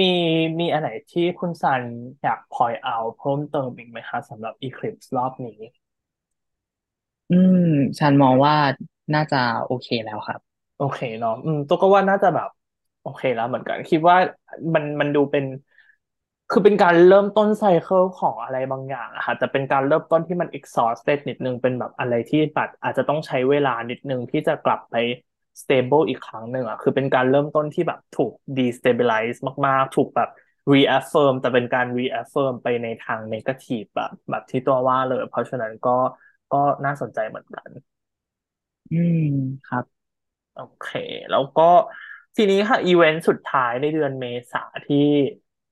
[0.00, 0.04] มี
[0.60, 1.82] มีอะไรที่คุณซัน
[2.22, 5.58] อยาก point out เพิ่มเติมอีกไหมคะสำหรับ Eclipse รอบนี้
[7.30, 7.58] อืม
[7.98, 8.54] ฉันมองว่า
[9.14, 9.36] น่าจะ
[9.66, 10.40] โอเคแล้วครับ
[10.76, 12.48] โอเคเนาะอืมตัวก็ว่าน่าจะแบบ
[13.00, 14.16] โอเคแล้วเหมือนกัน คิดว่า
[14.74, 15.44] มันมันดูเป็น
[16.50, 24.94] คือเป็นการเริ่มต้นไซเคิลของอะไรบางอย่างอะค่ะแต่เป็นการเริ่มต้นที่มัน exhausted นิดนึงเป็นแบบอะไรที่แบบอาจจะต้องใช้เวลานิดนึงที่จะกลับไป
[25.60, 30.28] stable อีกครั้งหนึ่งอะคือเป็นการเริ่มต้นที่แบบถูก destabilize มากๆ ถูกแบบ
[30.72, 35.90] reaffirm แต่เป็นการ reaffirm ไปในทาง negative แบบแบบที่ตัวว่าเลย เพราะฉะนั้นก็
[36.50, 37.70] ก็น่าสนใจเหมือนกัน
[38.90, 39.16] อืม
[39.64, 39.84] ครับ
[40.54, 40.86] โอเค
[41.30, 41.62] แล้วก็
[42.36, 44.96] ทีนี้ค่ะ อีเวนต์สุดท้ายในเดือนเมษาที่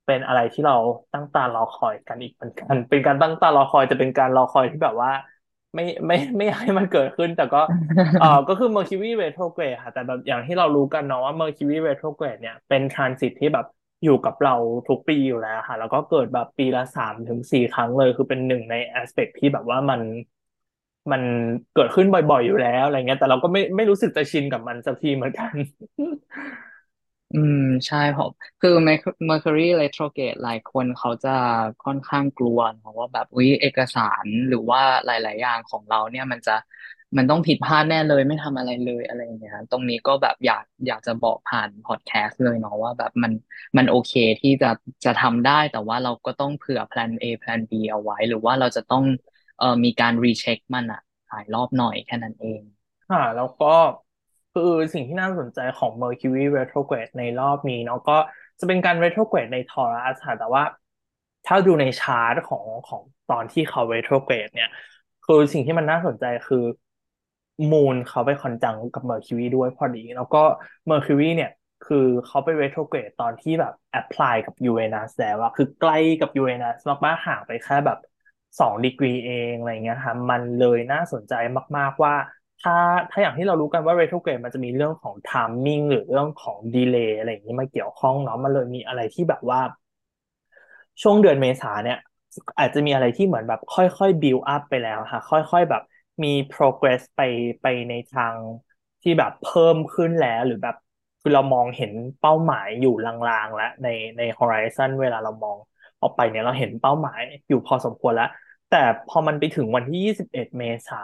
[0.05, 0.75] เป็นอะไรที่เรา
[1.13, 5.11] ตั้งตารอคอยกันอีกเหมือนกัน เป็นการตั้งตารอคอยจะเป็นการรอคอยที่แบบว่า
[5.75, 7.61] ไม่ไม่ไม่อยากให้มันเกิดขึ้น แต่ก็
[8.17, 13.65] เออก็คือ Mercury retrograde ค่ะ แต่แบบอย่างที่เรารู้กันเนาะว่า Mercury retrograde เนี่ยเป็นทรานสิตที่แบบ
[14.03, 14.55] อยู่กับเรา
[14.87, 20.01] ทุกปีอยู่แล้วค่ะ แล้วก็เกิดแบบปีละสามถึงสี่ครั้งเลย คือเป็นหนึ่งในแอสเปกที่แบบว่ามัน
[21.11, 21.21] มัน
[21.73, 25.53] เกิดขึ้นบ่อยๆอยู่แล้วอะไรเงี้ย แต่เราก็ไม่ไม่รู้สึกจะชินกับมันสักทีเหมือนกัน
[27.31, 27.57] อืม
[27.87, 31.29] ใช่ผมคือ Merc- Mercury retrograde หลายคนเขาจะ
[31.81, 36.51] ค่อนข้างกลัวเพราะว่าแบบอุ๊ยเอกสารหรือว่าหลาย ๆ อย่างของเราเนี่ยมันจะ
[37.17, 43.31] มันต้องผิดพลาดแน่เลยไม่ทำอะไรเลยอะไรอย่างเงี้ยตรงนี้ก็แบบอยากอยากจะบอกผ่านพอดแคสต์เลยเนาะว่าแบบมัน
[43.77, 44.67] มันโอเคที่จะ
[45.05, 49.03] จะทำได้แต่ว่าเราก็ต้องเผื่อแพลน A แพลน B เอาไว้ หรือว่าเราจะต้อง
[49.57, 52.61] เอ่อมีการรีเช็คมันอะหลายรอบหน่อยแค่นั้นเอง
[53.09, 53.65] ค่ะแล้วก็
[54.55, 58.17] คือสิ่งที่น่าสนใจของ Mercury retrograde ในรอบนี้เนาะก็
[58.59, 60.63] จะเป็นการ retrograde ใน Taurus ค่ะแต่ว่า
[61.45, 64.69] ถ้าดูในชาร์ตของของตอนที่เขา retrograde เนี่ย
[65.25, 66.63] คือสิ่งที่มันน่าสนใจคือ
[67.71, 70.43] มูนเขาไปคอนจังกับ Mercury ด้วยพอดี แล้วก็
[70.89, 71.49] Mercury เนี่ย
[71.81, 77.97] คือเขาไป retrograde ตอนที่แบบ apply กับ Uranus แล้วอะคือใกล้กับ Uranus มากๆห่างไปแค่แบบ
[78.59, 81.33] สองดีกรีเองอะไรเงี้ยค่ะมันเลยน่าสนใจ
[81.77, 82.13] มาก ๆว่า
[82.61, 82.75] ถ้า
[83.11, 89.59] ถ้าอย่างที่เรารู้กันว่า retrograde มันจะมีเรื่องของ timing หรือเรื่องของ delay อะไรอย่างนี้มาเกี่ยวข้องเนาะมันเลยมีอะไรที่แบบว่า
[91.01, 91.97] ช่วงเดือนเมษาเนี่ย
[92.59, 95.81] อาจจะมีอะไรที่เหมือนแบบค่อยๆ build up ไปแล้วค่ะ ค่อยๆแบบ
[96.23, 97.21] มี progress ไป
[97.61, 98.35] ไปในทาง
[99.01, 100.75] ที่แบบเพิ่มขึ้นแล้วหรือแบบ
[101.21, 101.91] คือเรามองเห็น
[102.21, 103.87] เป้าหมายอยู่ลางๆ แล้วใน
[104.17, 105.57] ใน horizon เวลาเรามอง
[106.01, 108.29] ออกไปเนี่ยเราเห็นเป้าหมายอยู่พอสมควรแล้ว
[108.69, 110.99] แต่พอมันไปถึงวันที่ 21 เมษา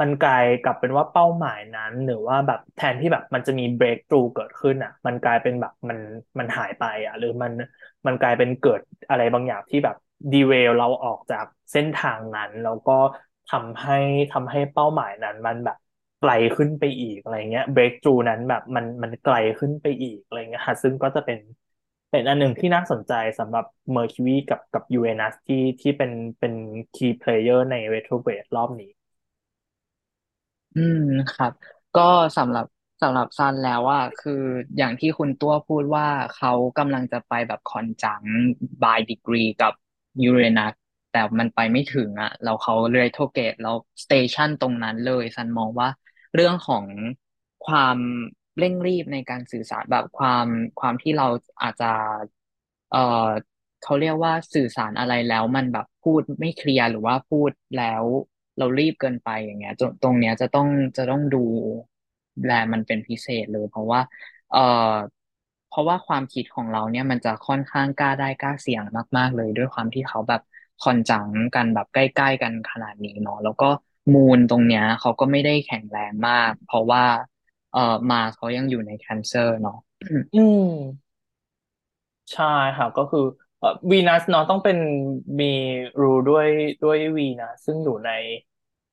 [0.00, 5.98] มันกลายกลับเป็นว่าเป้าหมายนั้น หรือว่าแบบแทนที่แบบมันจะมี breakthrough เกิดขึ้นอะ มันกลายเป็นแบบมัน
[6.38, 7.52] มันหายไปอะ หรือมัน
[8.06, 9.96] มันกลายเป็นเกิดอะไรบางอย่างที่แบบ
[10.32, 12.92] derail เราออกจากเส้นทางนั้น แล้วก็
[13.46, 13.98] ทำให้
[14.32, 15.76] ทำให้เป้าหมายนั้น มันแบบ
[16.20, 21.38] ไกลขึ้นไปอีกอะไรเงี้ย breakthrough นั้นแบบมันมันไกลขึ้นไปอีกอะไรเงี้ยค่ะซึ่งก็จะเป็น
[22.10, 23.64] เป็นอันหนึ่งที่น่าสนใจสำหรับ
[23.96, 26.54] Mercury กับกับ Uranus ที่ที่เป็นเป็น
[26.94, 28.90] key player ใน retrograde รอบนี้
[30.78, 31.02] อืม
[31.34, 31.52] ครับ
[31.94, 32.66] ก็สำหรับ
[33.02, 34.42] สำหรับซันแล้วว่าคือ
[34.76, 36.06] อย่างที่คุณตัวพูดว่า
[36.36, 38.22] เขากำลังจะไปแบบ conjunct
[38.82, 39.72] by degree กับ
[40.22, 40.74] ยูเรนัส
[41.10, 45.88] แต่มันไปไม่ถึงอะแล้วเขา retrograde แล้ว station ตรงนั้นเลยซันมองว่า
[46.34, 46.84] เรื่องของ
[47.66, 47.98] ความ
[48.58, 50.46] เร่งรีบในการสื่อสารแบบความ
[50.80, 51.26] ความที่เรา
[51.62, 51.92] อาจจะ
[52.90, 52.98] เออ
[53.82, 58.04] เขาเรียกว่าสื่อสารอะไรแล้วมันแบบพูดไม่เคลียร์หรือว่าพูดแล้ว
[58.58, 59.72] เรารีบเกินไปอย่างเงี้ย
[60.02, 60.66] ตรงเนี้ยจะต้อง
[60.96, 61.38] จะต้องดู
[62.44, 64.00] แลมันเป็นพิเศษเลย เพราะว่า
[64.52, 64.94] เอ่อ
[65.68, 68.82] เพราะว่าความคิดของเราเนี่ยมันจะค่อนข้างกล้าได้กล้าเสี่ยง
[69.16, 70.40] มาก ๆ เลย ด้วยความที่เขาแบบ
[70.82, 73.70] คอนจังกันแบบใกล้ๆกันขนาดนี้เนาะแล้วก็
[74.12, 77.04] มูนตรงเนี้ยเขาก็ไม่ได้แข็งแรงมาก เพราะว่า
[77.72, 79.76] เอ่อมาเขายังอยู่ในแคนเซอร์เนาะ
[80.34, 80.64] อืม
[82.32, 82.44] ใช่
[82.76, 83.20] ค่ะก็คือ
[83.92, 84.76] วีนัสเนาะต้องเป็น
[85.40, 85.44] มี
[86.00, 86.46] rule ด้วย
[86.82, 88.10] ด้วยวีนะซึ่งอยู่ใน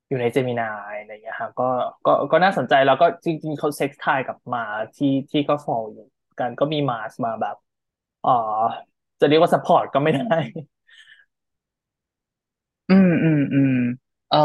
[0.07, 1.63] อยู่ใน Gemini อะไรเงี้ยค่ะก็
[2.05, 4.60] ก็ก็น่าสนใจแล้วก็จริง ๆเขา sextile กับ Mars
[4.95, 6.03] ที่ที่ก็ fall อยู่
[6.39, 7.55] กันก็มี Mars มาแบบ
[8.23, 8.31] อ๋อ
[9.19, 10.23] จะเรียกว่า support ก็ไม่ได้
[12.89, 13.71] อืมอืมอืม
[14.29, 14.37] เอ่อ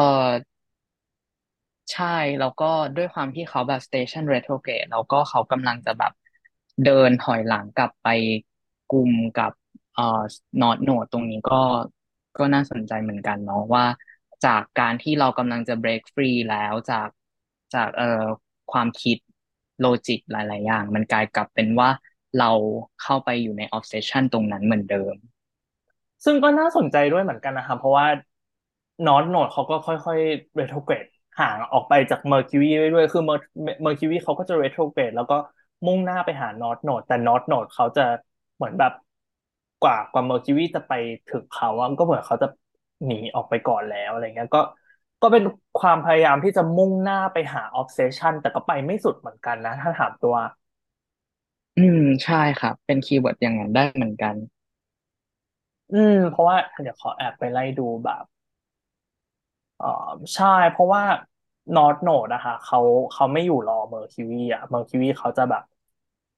[1.92, 2.04] ใช่
[2.38, 2.64] แล้วก็
[2.96, 6.12] ด้วยความที่เขาแบบ station retrograde แล้วก็เขากำลังจะแบบ
[6.82, 8.06] เดินถอยหลังกลับไป
[8.88, 9.52] กลุ่มกับ
[10.00, 10.22] เอ่อ
[10.60, 11.62] North Node ตรงนี้ก็
[12.38, 13.84] ก็น่าสนใจเหมือนกันเนาะว่า
[14.46, 17.08] จากการที่เรากำลังจะ break free แล้วจาก
[17.74, 18.24] จากเอ่อ
[18.72, 19.16] ความคิด
[19.80, 21.90] โลจิกหลาย ๆ อย่าง มันกลายกลับเป็นว่า
[22.38, 22.50] เรา
[23.02, 25.14] เข้าไปอยู่ใน obsession ตรงนั้นเหมือนเดิม
[26.24, 28.06] ซึ่งก็น่าสนใจด้วยเหมือนกันนะครับ เพราะว่า
[29.06, 31.08] นอตโนดเขาก็ค่อยๆ r e t r o g r a d e
[31.40, 33.50] ห่างออกไปจาก Mercury เรื่อยๆคือ Mer-
[33.86, 35.36] Mercury เขาก็จะ retrograde แล้วก็
[35.86, 38.04] มุ่งหน้าไปหา North Node แต่ North Node เขาจะ
[38.56, 38.92] เหมือนแบบ
[39.80, 40.92] กว่ากว่า Mercury จะไป
[41.28, 42.46] ถึงเขาอะก็เหมือนเขาจะ
[43.06, 44.60] หนีออกไปก่อนแล้วอะไรเงี้ยก็
[45.22, 45.42] ก็เป็น
[45.76, 50.34] ความพยายามที่จะมุ่งหน้าไปหา obsession แต่ก็ไปไม่สุดเหมือนกันนะ ถ้าถามตัว
[51.76, 54.34] อืมใช่ครับ เป็น keyword อย่างนั้นได้เหมือนกัน
[55.92, 58.24] อืม เพราะว่าเดี๋ยวขอแอบไปไล่ดูแบบ
[59.78, 59.86] อ๋อ
[60.34, 61.02] ใช่เพราะว่า
[61.74, 62.78] นอ t โนดอะค่ะเขา
[63.12, 65.62] เขาไม่อยู่รอ Mercury อะ Mercury เขาจะแบบ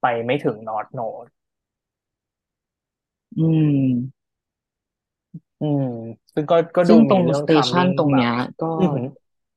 [0.01, 1.27] ไปไม่ถึงนอ t โนด
[3.37, 3.73] อืม
[5.61, 5.85] อืม
[6.35, 8.31] ซึ่งก็ก็ดูซึ่งตรงมีเรื่อง สเตชันทามมิ่งแบบตรงเนี้ย
[8.63, 9.07] ก็ อือหือ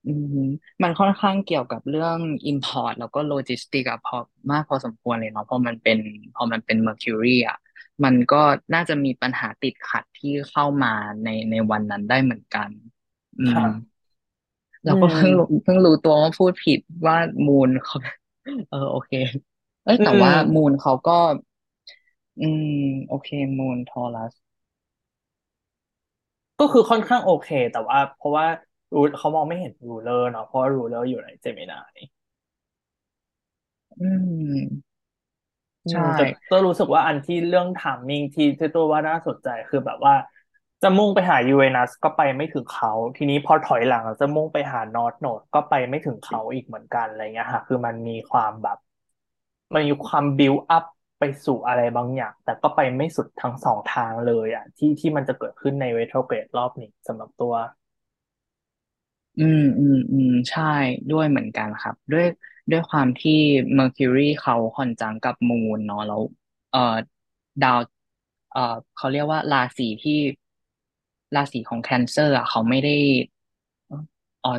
[0.06, 0.38] อืม
[0.84, 2.18] มันค่อนข้างเกี่ยวกับเรื่อง
[2.52, 4.18] Import แล้วก็โลจิสติกอะพอ
[4.52, 5.98] มากพอสมควรเลยเนาะเพราะมันเป็น
[6.36, 7.58] พอมันเป็น Mercury อะ
[8.04, 8.42] มันก็
[8.74, 10.94] น่าจะมีปัญหาติดขัดที่เข้ามา
[11.24, 12.70] ในในวันนั้นได้เหมือนกัน
[13.40, 13.66] อืมค่ะ
[14.86, 17.16] อืเราก็เพิ่งรู้มเพิ่งรู้ตัวว่าพูดผิดว่า
[17.48, 17.98] Moon เขา
[18.70, 19.12] เออโอเค
[19.84, 21.12] เอ้ยอืแต่ว่า Moon เขาก็
[22.40, 22.64] อืม
[23.08, 24.34] โอเค Moon Taurus
[26.60, 28.46] ก็คือค่อนข้างโอเค แต่ว่า เพราะว่า
[28.94, 31.98] rule เขามองไม่เห็น ruler เนาะเพราะว่า ruler อยู่ใน Gemini
[34.00, 34.04] อื
[34.58, 34.96] ม
[35.92, 40.14] ใช่อืมแต่ตัวรู้สึกว่าอันที่เรื่อง timing ที่ที่ตัวว่าน่าสนใจคือแบบว่า
[40.82, 48.78] จะมุ่งไปหายูเรนัสก็ไปไม่ถึงเขา ทีนี้พอถอยหลังจะมุ่งไปหานอร์ h โนดก็ไปไม่ถึงเขาอีกเหมือนกันอะไรเงี้ยค่ะ คือมันมีความแบบ
[49.74, 50.84] มันมีความบิวอัพ
[51.20, 57.54] ไปสู่อะไรบางอย่าง แต่ก็ไปไม่สุดทั้งสองทางเลยอะ ที่ที่มันจะเกิดขึ้นในเ e โทรเกรดรอบนี้สำหรับตัว
[59.38, 60.62] อืมอืมอืมใช่
[61.10, 62.26] ด้วยเหมือนกันครับ ด้วย
[62.72, 63.32] ด้วยความที่
[63.78, 66.22] Mercury เขา conjunct กับ Moon เนาะแล้ว
[66.70, 66.80] เอ่อ
[67.62, 67.80] ดาว
[68.52, 68.60] เอ่อ
[68.96, 70.14] เขาเรียกว่าราศีที่
[71.36, 72.96] ราศีของ Cancer อะเขาไม่ได้
[74.44, 74.50] อ๋อ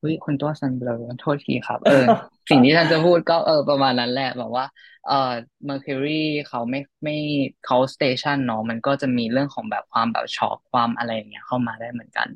[0.00, 2.04] เฮ้ยคุณตัวซันเบลอโทษทีครับ เออ
[2.48, 4.64] สิ่งที่ท่านจะพูดก็เออประมาณนั้นแหละแบบว่า
[5.06, 5.14] เออ
[5.68, 6.10] Mercury
[6.48, 7.12] เขาไม่ไม่
[7.62, 12.28] เขา station เนาะมันก็จะมีเรื่องของแบบความแบบช็อกความอะไรอย่างเงี้ยเข้ามาได้เหมือนกัน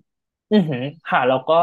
[0.50, 1.54] อือหือค่ะแล้วก็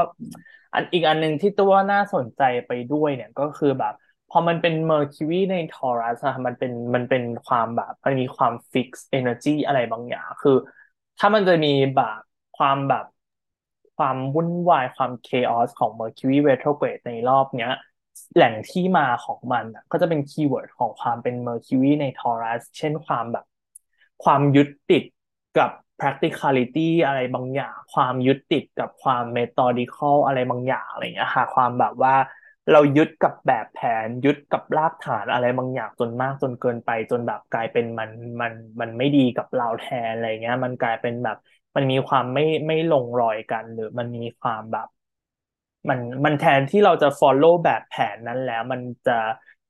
[0.73, 3.93] อันอีกอันหนึ่งที่ตัวน่าสนใจไปด้วยเนี่ยก็คือแบบ
[4.29, 10.51] พอมันเป็น Mercury ใน Taurus อะมันเป็นมันเป็นความแบบมันมีความ fixed energy อะไรบางอย่างคือ
[11.17, 12.19] ถ้ามันจะมีแบบ
[12.57, 13.05] ความแบบ
[13.97, 17.73] ความวุ่นวายความ chaos ของ Mercury retrograde ในรอบเนี้ย
[18.35, 23.45] แหล่งที่มาของมันก็จะเป็น keyword ของความเป็น Mercury ใน Taurus เช่นความแบบ
[24.23, 25.03] ความยึดติด
[25.57, 32.15] กับ practicality อะไรบางอย่าง ความยึดติดกับความ methodical อะไรบางอย่างอะไรเงี้ยค่ะความแบบว่า
[32.71, 38.11] เรายึดกับแบบแผนยึดกับรากฐานอะไรบางอย่างจนมากจนเกินไปจนแบบกลายเป็นมัน
[38.41, 41.37] มันมันไม่ดีกับเราแทนอะไรเงี้ย มันกลายเป็นแบบ
[41.75, 44.87] มันมีความไม่ไม่ลงรอยกัน หรือมันมีความแบบ
[45.89, 49.11] มันมันแทนที่เราจะ follow แบบแผนนั้นแล้ว มันจะ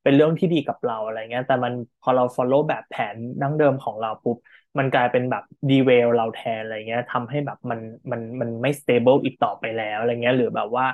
[0.04, 4.38] เป็นเรื่องที่ดีกับเราอะไรเงี้ยแต่มันพอเรา follow แบบแผนดั้งเดิมของเราปุ๊บ
[4.78, 7.80] มันกลายเป็นแบบดีเวลเราแทนอะไรเงี้ยทำให้แบบมัน
[8.12, 10.86] มันมันไม่ stable อีกต่อไปแล้วอะไรเงี้ย หรือแบบว่า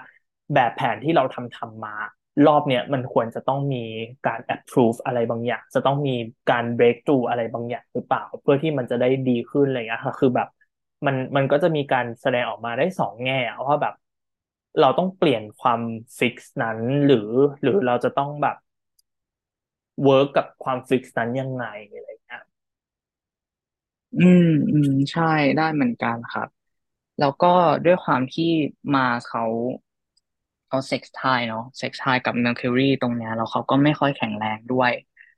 [0.54, 1.92] แบบแผนที่เราทำทำมา
[2.46, 3.78] รอบเนี้ยมันควรจะต้องมี
[4.26, 6.12] การ approve อะไรบางอย่าง จะต้องมี
[6.52, 10.48] การ break through อะไรบางอย่างหรือเปล่า เพื่อที่มันจะได้ดีขึ้นอะไรเงี้ยค่ะคือแบบ
[11.06, 13.36] มันมันก็จะมีการแสดงออกมาได้สองแง่
[13.68, 13.94] ว่าแบบ
[14.80, 15.82] เราต้องเปลี่ยนความ
[16.20, 17.18] fix นั้นหรือ
[17.62, 18.56] หรือเราจะต้องแบบ
[20.04, 22.44] work กับความ fix นั้นยังไงอะไรเงี้ย
[24.18, 25.24] อืมอืมใช่
[25.56, 26.48] ได้เหมือนกันครับ
[27.18, 27.48] แล้วก็
[27.86, 28.44] ด้วยความที่
[28.94, 29.42] Mars เขา
[30.68, 34.92] เขา sextile เนาะ sextile กับ Mercury ตรงเนี้ยแล้วเขาก็ไม่ค่อยแข็งแรงด้วย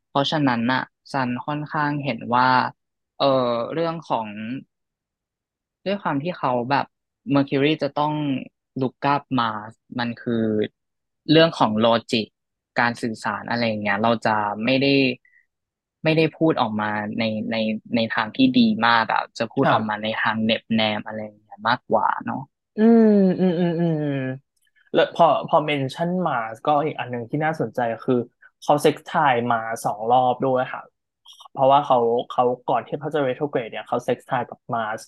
[0.08, 0.82] เพราะฉะนั้นน่ะ
[1.12, 2.48] ซันค่อนข้างเห็นว่า
[3.18, 3.26] เออ
[3.74, 4.28] เรื่องของ
[5.86, 6.86] ด้วยความที่เขาแบบ
[7.36, 8.14] Mercury จะต้อง
[8.82, 9.50] ลุกกับมา
[10.00, 10.46] มันคือ
[11.32, 12.26] เรื่องของ logic
[12.80, 14.36] การสื่อสารอะไรอย่างเงี้ย เราจะ
[14.66, 14.94] ไม่ได้
[16.04, 17.56] ไม่ได้พูดออกมาในใน
[17.96, 22.42] ในทางที่ดีมากอะจะพูดออกมาในทางเหน็บแนมอะไรอย่างเงี้ยมากกว่าเนาะ
[22.80, 22.82] อื
[23.14, 24.20] มอืมอืมอืม
[24.94, 28.20] แล้วพอพอ mention Mars ก็อีกอันหนึ่งที่น่าสนใจคือ
[28.64, 30.82] เขาเซ็กไทม์มาสองรอบด้วยค่ะ
[31.52, 31.98] เพราะว่าเขา
[32.30, 35.02] เขาก่อนที่เขาจะ retrograde เนี่ยเขา sextile กับ Mars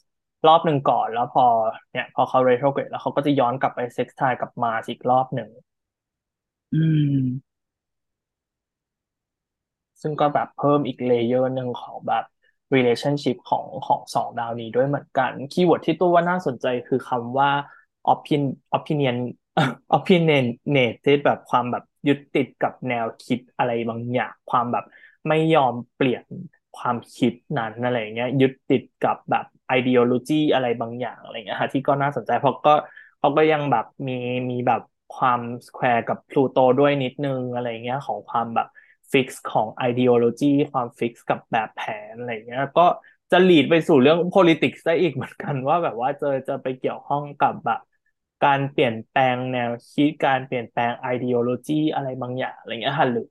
[0.47, 1.45] รอบหนึ่งก่อนแล้วพอ
[1.91, 5.49] เนี่ย พอเขา retrograde แล้วเขาก็จะย้อนกลับไป sextile กับ Mars อีกรอบหนึ่ง
[6.73, 6.77] อื
[7.15, 7.51] ม
[10.01, 12.23] ซึ่งก็แบบเพิ่มอีก layer หนึ่งของแบบ
[12.75, 17.49] relationship ของของสองดาวนี้ด้วยเหมือนกัน keyword ที่ตัวว่าน่าสนใจคือคำว่า
[18.13, 18.41] opin
[18.77, 19.17] opinion
[19.97, 24.83] opinionated แบบความแบบยึดติดกับแนวคิดอะไรบางอย่าง ความแบบ
[25.27, 26.23] ไม่ยอมเปลี่ยน
[26.77, 29.45] ความคิดนั้นอะไรเงี้ยยึดติดกับแบบ
[29.77, 32.71] ideology อะไรบางอย่างอะไรเงี้ยฮะที่ก็น่าสนใจเพราะก็
[33.19, 34.13] เขาก็ยังแบบมี
[34.49, 34.81] มีแบบ
[35.11, 38.67] ความ square กับ Pluto ด้วยนิดนึงอะไรเงี้ยของความแบบ
[39.11, 42.83] fix ของ ideology ความ fix กับแบบแผนอะไรเงี้ยก็
[43.31, 47.79] จะ lead ไปสู่เรื่อง politics ได้อีกเหมือนกันว่าแบบว่าจะจะไปเกี่ยวข้องกับแบบ
[48.41, 53.23] การเปลี่ยนแปลงแนวคิดการเปลี่ยนแปลง ideology อะไรบางอย่างอะไรเงี้ยค่ะหรือ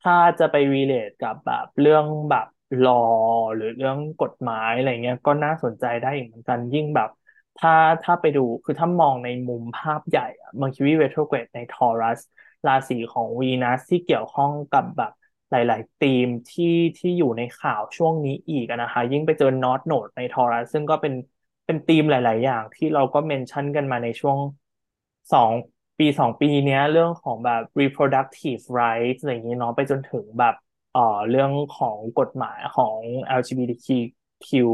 [0.00, 2.46] ถ้าจะไป relate กับแบบเรื่องแบบ
[2.84, 3.18] law
[3.54, 7.08] หรือเรื่องกฎหมายอะไรเงี้ยก็น่าสนใจได้อีกเหมือนกันยิ่งแบบ
[7.56, 7.70] ถ้า
[8.02, 12.18] ถ้าไปดูคือถ้ามองในมุมภาพใหญ่อะ Mercury retrograde ใน Taurus
[12.66, 15.12] ราศีของวีนัสที่เกี่ยวข้องกับแบบ
[15.50, 16.66] หลาย ๆ ธีมที่
[16.98, 21.14] ที่อยู่ในข่าวช่วงนี้อีกนะคะ ยิ่งไปเจอนอตโนดในทอรัสซึ่งก็เป็น
[21.66, 24.38] เป็นธีมหลาย ๆ อย่างที่เราก็เมนชั่นกันมาในช่วง
[25.32, 25.50] สอง
[25.98, 30.54] ปีสองปีเนี้ยเรื่องของแบบ reproductive rights อะไรอย่างนี้เนาะไปจนถึงแบบ
[31.28, 34.64] เรื่องของกฎหมายของ LGBTQ+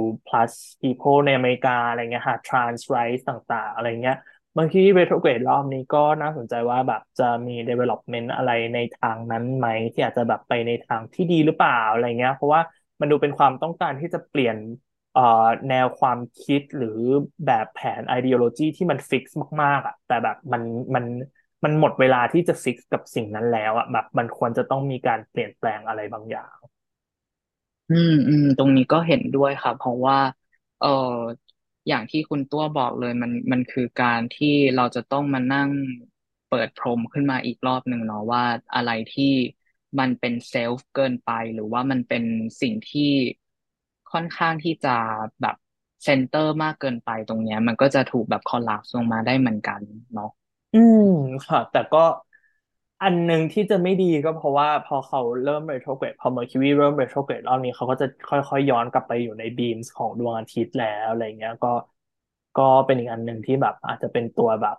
[0.83, 4.17] people ในอเมริกาอะไรเงี้ยค่ะ trans rights ต่างๆ อะไรเงี้ย
[4.59, 12.63] บางที retrograde รอบนี้ก็น่าสนใจว่าแบบจะมี development อะไรในทางนั้นไหม ที่อาจจะแบบไปในทางที่ดีหรือเปล่าอะไรเงี้ย เพราะว่า
[13.01, 14.57] มันดูเป็นความต้องการที่จะเปลี่ยน
[15.69, 17.01] แนวความคิดหรือ
[17.47, 20.63] แบบแผน ideology ที่มัน fix มาก ๆอะแต่แบบมัน
[20.95, 21.05] มัน
[21.65, 26.55] มันหมดเวลาที่จะ fix กับสิ่งนั้นแล้วอะแบบมันควรจะต้องมีการเปลี่ยนแปลงอะไรบางอย่าง
[27.89, 30.19] อืมอืมตรงนี้ก็เห็นด้วยครับเพราะว่า
[30.79, 30.87] เออ
[31.89, 35.71] อย่างที่คุณตัวบอกเลยมันมันคือการที่เราจะต้องมานั่ง
[36.49, 38.43] เปิดพรมขึ้นมาอีกรอบหนึ่งเนาะว่า
[38.75, 39.25] อะไรที่
[39.99, 42.23] มันเป็น self เกินไป หรือว่ามันเป็น
[42.61, 43.03] สิ่งที่
[44.13, 44.97] ค่อนข้างที่จะ
[45.41, 45.57] แบบ
[46.05, 49.81] center มากเกินไปตรงเนี้ย มันก็จะถูกแบบ collapse ลงมาได้เหมือนกัน
[50.15, 50.31] เนาะ
[50.75, 51.01] อืม
[51.47, 51.99] ค่ะ แต่ก็
[53.03, 61.69] อันหนึ่งที่จะไม่ดีก็เพราะว่าพอเขาเริ่ม retrograde พอ Mercury เริ่ม retrograde รอบนี้เขาก็จะค่อยๆ ย้อนกลับไปอยู่ใน beams ของดวงอาทิตย์แล้วอะไรเงี้ยก็
[62.57, 64.77] ก็เป็นอีกอันหนึ่งที่แบบอาจจะเป็นตัวแบบ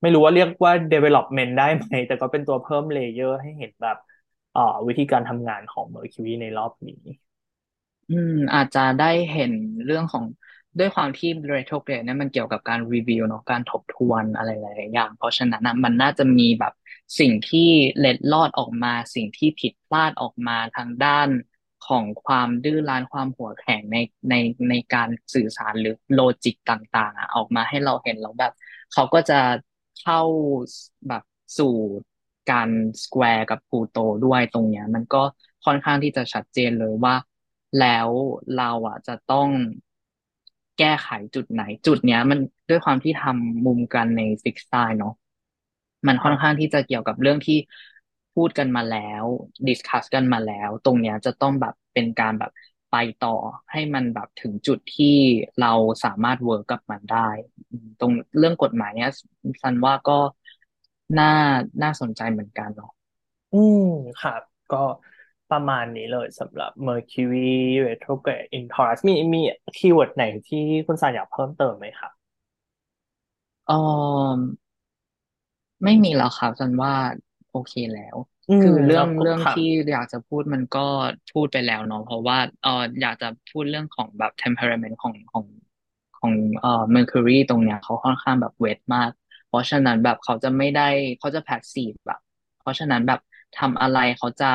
[0.00, 3.96] ไม่รู้ว่าเรียกว่า development ได้ไหม แต่ก็เป็นตัวเพิ่ม layer ให้เห็นแบบ
[4.52, 6.96] เอ่อวิธีการทำงานของ Mercury ในรอบนี้
[8.08, 9.52] อืมอาจจะได้เห็น
[9.84, 10.24] เรื่องของ
[10.78, 16.72] ด้วยความที่ retrograde เนี่ยมันเกี่ยวกับการรีวิวเนาะการทบทวนอะไรหลายๆอย่าง เพราะฉะนั้นนะมันน่าจะมีแบบ
[17.20, 21.28] สิ่งที่เล็ดลอดออกมา สิ่งที่ผิดพลาดออกมาทางด้าน
[21.86, 23.96] ของความดื้อรั้นความหัวแข็งใน
[24.30, 24.34] ใน
[24.70, 28.52] ในการสื่อสารหรือโลจิกต่างๆอะออกมาให้เราเห็นแล้วแบบ
[28.92, 29.40] เขาก็จะ
[30.00, 30.20] เข้า
[31.08, 31.22] แบบ
[31.58, 31.74] สู่
[32.50, 32.70] การ
[33.02, 35.22] square กับ Pluto ด้วยตรงเนี้ย มันก็
[35.64, 37.14] ค่อนข้างที่จะชัดเจนเลยว่า
[37.80, 38.10] แล้ว
[38.56, 39.48] เราอะจะต้อง
[40.78, 42.38] แก้ไขจุดไหน จุดเนี้ย มัน
[42.68, 45.14] ด้วยความที่ทำมุมกันใน fixed sign เนาะ
[46.06, 47.58] มันค่อนข้างที่จะเกี่ยวกับเรื่องที่
[48.34, 49.24] พูดกันมาแล้ว
[49.68, 52.50] discuss กันมาแล้ว ตรงเนี้ยจะต้องแบบเป็นการแบบ
[52.90, 53.36] ไปต่อ
[53.72, 55.16] ให้มันแบบถึงจุดที่
[55.60, 55.72] เรา
[56.04, 57.28] สามารถ work กับมันได้
[58.00, 59.10] ตรงเรื่องกฎหมายเนี้ย
[59.62, 60.18] ซันว่าก็
[61.18, 61.30] น่า
[61.82, 62.90] น่าสนใจเหมือนกันเนาะ
[63.52, 63.80] อืม
[64.20, 64.76] ครับ ก็
[65.50, 67.52] ประมาณนี้เลยสำหรับ Mercury
[67.86, 69.40] retrograde in Taurus มีมี
[69.76, 72.12] keyword ไหนที่คุณสานอยากเพิ่มเติมไหมครับ
[73.66, 73.74] เออ
[75.84, 76.94] ไม่มีแล้วครับซันว่า
[77.50, 78.16] โอเคแล้ว
[78.48, 80.86] อืมคือเรื่แล้วก็องเรื่องค่ะที่อยากจะพูดมันก็
[81.32, 85.44] พูดไปแล้วเนาะเพราะว่าเอออยากจะพูดเรื่องของแบบ temperament ของของ
[86.18, 89.10] ของเอ่อ Mercury ตรงเนี้ยเขาค่อนข้างแบบเวทมาก
[89.46, 90.88] เพราะฉะนั้นแบบเขาจะไม่ได้
[91.18, 92.20] เขาจะ passive แบบ
[92.60, 93.20] เพราะฉะนั้นแบบ
[93.58, 94.46] ทำอะไรเขาจะ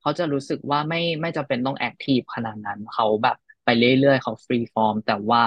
[0.00, 5.42] เขาจะรู้สึกว่าไม่ไม่จำเป็นต้อง active ขนาดนั้น เขาแบบไปเรื่อยๆ เขา free form แต่ว่า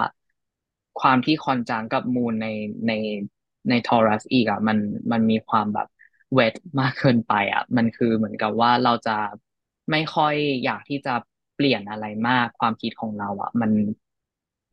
[1.02, 2.48] ความที่คอนจังกับมูนใน
[2.88, 2.92] ใน
[3.70, 4.78] ในทอรัสอีกอะมัน
[5.12, 5.88] มันมีความแบบ
[6.34, 9.18] weight มากเกินไปอะ มันคือเหมือนกับว่าเราจะ
[9.92, 11.14] ไม่ค่อยอยากที่จะ
[11.56, 13.72] เปลี่ยนอะไรมากความคิดของเรา อะ มัน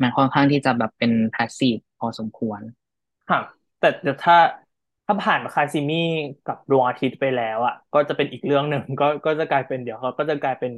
[0.01, 2.61] มันค่อนข้างที่จะแบบเป็น passive พอสมควร
[3.31, 3.41] ค่ะ
[3.79, 3.89] แต่
[4.25, 4.37] ถ้า
[5.11, 5.95] ถ้าผ่าน cazimi
[6.45, 10.73] กับดวงอาทิตย์ไปแล้วอะ ก็จะเป็นอีกเรื่องหนึ่งก็ก็จะกลายเป็นเดี๋ยวเขาก็จะกลายเป็น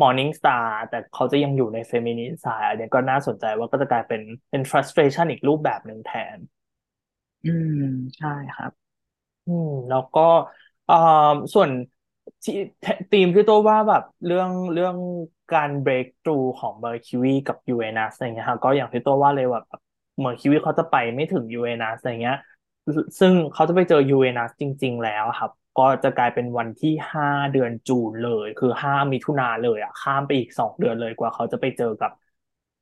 [0.00, 4.20] morning star แต่เขาจะยังอยู่ใน feminine sign อันเนี้ยก็น่าสนใจว่าก็จะกลายเป็น
[4.50, 6.38] เป็น frustration อีกรูปแบบหนึ่งแทน
[7.44, 7.72] อืม
[8.16, 8.70] ใช่ครับ
[9.46, 10.20] อืม แล้วก็
[10.88, 10.94] อ่า
[11.54, 11.72] ส่วน
[12.44, 12.54] ที่
[13.12, 14.96] ธีมที่ตัวว่าแบบเรื่องเรื่อง
[15.50, 19.80] การ break through ของ Mercury กับ Uranus อะไรเงี้ยครับก็อย่างที่ตัวว่าเลยว่าแบบ
[20.24, 22.36] Mercury เขาจะไปไม่ถึง Uranus อะไรเงี้ย
[23.18, 32.10] ซึ่งเขาจะไปเจอ Uranus จริง ๆ แล้วครับ ก็จะกลายเป็นวันที่ห้าเดือนจูนเลย คือห้ามิถุนาเลยอะข้ามไปอีกสองเดือนเลยกว่าเขาจะไปเจอกับ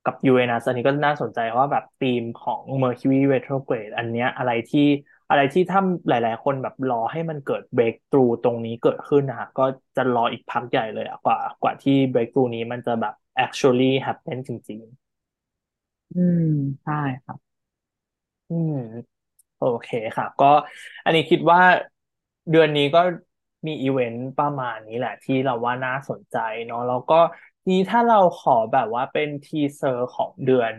[0.04, 4.80] กับ Uranus อันนี้ก็น่าสนใจว่าแบบธีมของ Mercury retrograde อันเนี้ยอะไรที่
[5.28, 9.64] อะไรที่ถ้าหลาย ๆ คนแบบรอให้มันเกิด breakthrough ตรงนี้เกิดขึ้นนะฮะก็
[9.96, 13.14] จะรออีกพักใหญ่เลยอะกว่ากว่าที่ breakthrough นี้มันจะแบบ
[13.44, 14.80] actually happen จริง
[16.12, 16.40] อืม
[16.82, 16.92] ใช่
[17.22, 19.17] ครับๆอืม
[19.58, 20.46] โอเคค่ะก็
[21.04, 21.60] อันนี้คิดว่า
[22.50, 23.00] เดือนนี้ก็
[23.66, 26.36] มีอีเวนต์ประมาณนี้แหละ ที่เราว่าน่าสนใจ
[26.66, 27.20] เนาะแล้วก็
[27.68, 30.74] นี้ถ้าเราขอแบบว่าเป็น teaser ของเดือน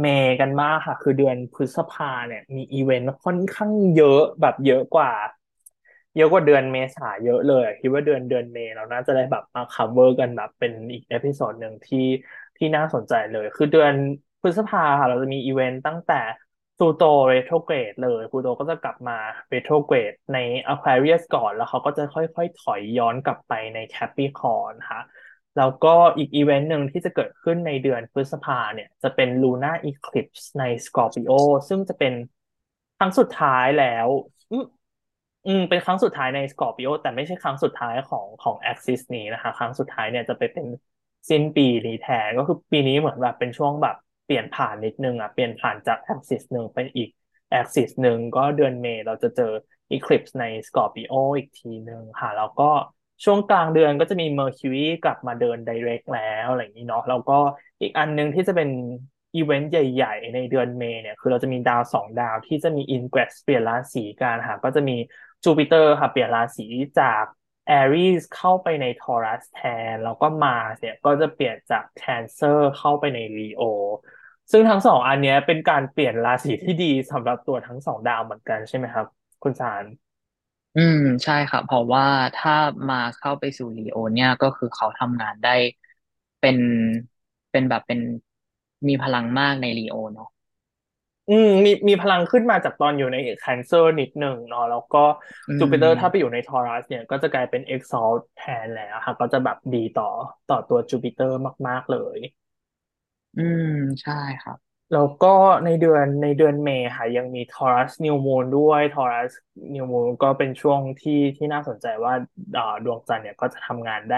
[0.00, 5.12] May กันมากค่ะ คือเดือนพฤษภาเนี่ย มีอีเวนต์ค่อนข้างเยอะแบบเยอะกว่า
[6.16, 11.98] เยอะกว่าเดือนเมษาเยอะเลยคิดว่าเดือนเดือน May เราน่าจะได้แบบมา cover กันแบบเป็นอีก episode หนึ่งที่
[12.56, 13.94] ที่น่าสนใจเลย คือเดือน
[14.40, 16.14] พฤษภาค่ะเราจะมีอีเวนต์ตั้งแต่
[16.82, 19.18] Pluto retrograde เลย Pluto ก็จะกลับมา
[19.50, 20.38] retrograde ใน
[20.72, 25.00] Aquarius ก่อนแล้วเขาก็จะค่อย ๆ ถอยย้อนกลับไปใน Capricorn ค่ะ
[25.56, 31.32] แล้วก็อีกอีเวนต์หนึ่งที่จะเกิดขึ้นในเดือนพฤษภาเนี่ย จะเป็น Luna Eclipse ใน Scorpio
[31.68, 32.12] ซึ่งจะเป็น
[32.98, 34.08] ครั้งสุดท้ายแล้ว
[34.50, 34.56] อื
[35.46, 40.66] อืมเป็นครั้งสุดท้ายใน Scorpio แต่ไม่ใช่ครั้งสุดท้ายของของ Axis นี้นะคะ ครั้งสุดท้ายเนี่ยจะไปเป็น
[41.30, 47.10] สิ้นปีนี้แทนก็คือปีนี้เหมือนแบบเป็นช่วงแบบ เปลี่ยนผ่านนิดนึงอะเปลี่ยนผ่านจาก Axis หนึ่งไปอีก
[47.60, 49.52] Axis หนึ่งก็เดือน May เราจะเจอ
[49.96, 52.70] Eclipse ใน Scorpio อีกทีหนึ่งค่ะ แล้วก็
[53.24, 57.38] ช่วงกลางเดือนก็จะมี Mercury กลับมาเดิน Direct แล้วอะไรอย่างนี้เนาะแล้วก็
[57.80, 58.70] อีกอันหนึงที่จะเป็น
[59.36, 64.96] อีเวนต์ใหญ่ ๆ ในเดือน May เนี่ย คือเราจะมีดาวสองดาวที่จะมี ingress เปลี่ยนราศีกันค่ะก็จะมี
[65.44, 66.66] จูปิเตอร์ค่ะ เปลี่ยนราศี
[67.00, 67.24] จาก
[67.66, 69.56] Aries เข้าไปใน Taurus แท
[69.92, 73.62] น แล้วก็มาเนี่ยก็จะเปลี่ยนจาก Cancer เข้าไปใน Leo
[74.50, 79.06] ซึ่งทั้งสองอันเนี้ยเป็นการเปลี่ยนราศีที่ดีสำหรับตัวทั้งสองดาวเหมือนกันใช่ไหมครับ
[79.42, 79.84] คุณสาร
[80.74, 82.52] อืม ใช่ครับเพราะว่าถ้า
[82.88, 85.50] มาเข้าไปสู่ลีโอเนี่ยก็คือเขาทำงานได้
[86.38, 86.58] เป็น
[87.50, 88.00] เป็นแบบเป็น
[88.88, 90.26] มีพลังมากในลีโอเนาะ
[91.28, 94.98] อืมมีมีพลังขึ้นมาจากตอนอยู่ในแคนเซอร์นิดหนึ่งเนาะแล้วก็
[95.48, 100.04] อืจูปิเตอร์ถ้าไปมอยู่ในทอรัสเนี่ยก็จะกลายเป็นเอ็กซอลแทนแล้วค่ะ ก็จะแบบดีต่อ
[100.46, 101.36] ต่อตัวจูปิเตอร์
[101.68, 102.18] มาก ๆ เลย
[103.36, 103.64] อืม
[104.02, 104.58] ใช่ครับ
[104.90, 105.28] แล้วก็
[105.64, 109.32] ในเดือนในเดือนเมษค่ะยังมี Taurus New Moon ด้วย Taurus
[109.74, 112.12] New Moon ก็เป็นช่วงที่ที่น่าสนใจว่า
[112.56, 114.16] อ่าดวงจันทร์เนี่ยก็จะทำงานได้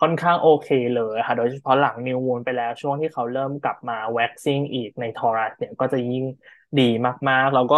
[0.00, 6.24] ค่อนข้างโอเคเลยค่ะ โดยเฉพาะหลัง New Moon ไปแล้วช่วงที่เขาเริ่มกลับมา waxing อีกใน Taurus เนี่ยก็จะยิ่ง
[6.78, 6.82] ดี
[7.28, 7.76] มากๆ แล้วก็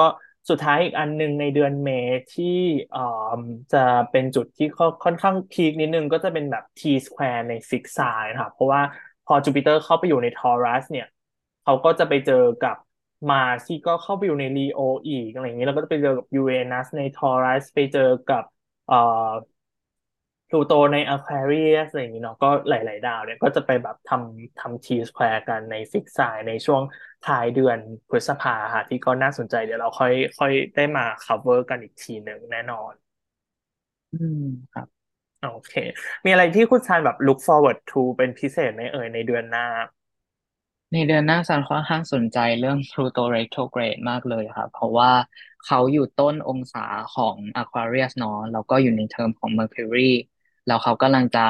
[0.50, 2.46] สุดท้ายอีกอันหนึงในเดือนเมษที่
[2.94, 3.40] อ่า
[3.72, 3.78] จะ
[4.10, 8.82] เป็นจุดที่ค่อนค่อนข้าง peak นิดนึงก็จะเป็นแบบ T square ใน fixed sign ค่ะเพราะว่า
[9.24, 11.06] พอจูปิเตอร์เข้าไปอยู่ใน Taurus เนี่ย
[11.62, 12.76] เขาก็จะไปเจอกับ
[13.30, 18.44] Mars ที่ก็เข้าไปอยู่ใน Leo อีกอะไรอย่างนี้แล้วก็จะไปเจอกับยูเรนัสใน Taurus ไปเจอกับ
[18.86, 18.96] เอ่อ
[20.52, 26.82] Pluto ใน Aquarius อะไรอย่างนี้เนาะก็หลาย ๆ ดาวเนี่ยก็จะไปแบบทำทำ T square กันใน fixed sign ในช่วง
[27.22, 32.92] ท้ายเดือนพฤษภาค่ะที่ก็น่าสนใจเดี๋ยวเราค่อยค่อยได้มา cover กันอีกทีหนึ่งแน่นอน
[34.12, 34.38] อืม
[34.72, 34.88] ครับ
[35.40, 35.72] โอเค
[36.24, 39.66] มีอะไรที่คุณชานแบบ look forward to เป็นพิเศษไหมเอ่ยในเดือนหน้า
[40.92, 45.12] ในเดือนหน้าซันค่อนข้างสนใจเรื่อง Pluto retrograde มากเลยครับเพราะว่า
[45.66, 50.10] เขาอยู่ต้นองศาของ Aquarius เนาะแล้วก็อยู่ในเทอมของ Mercury
[50.66, 51.47] แล้วเขากำลังจะ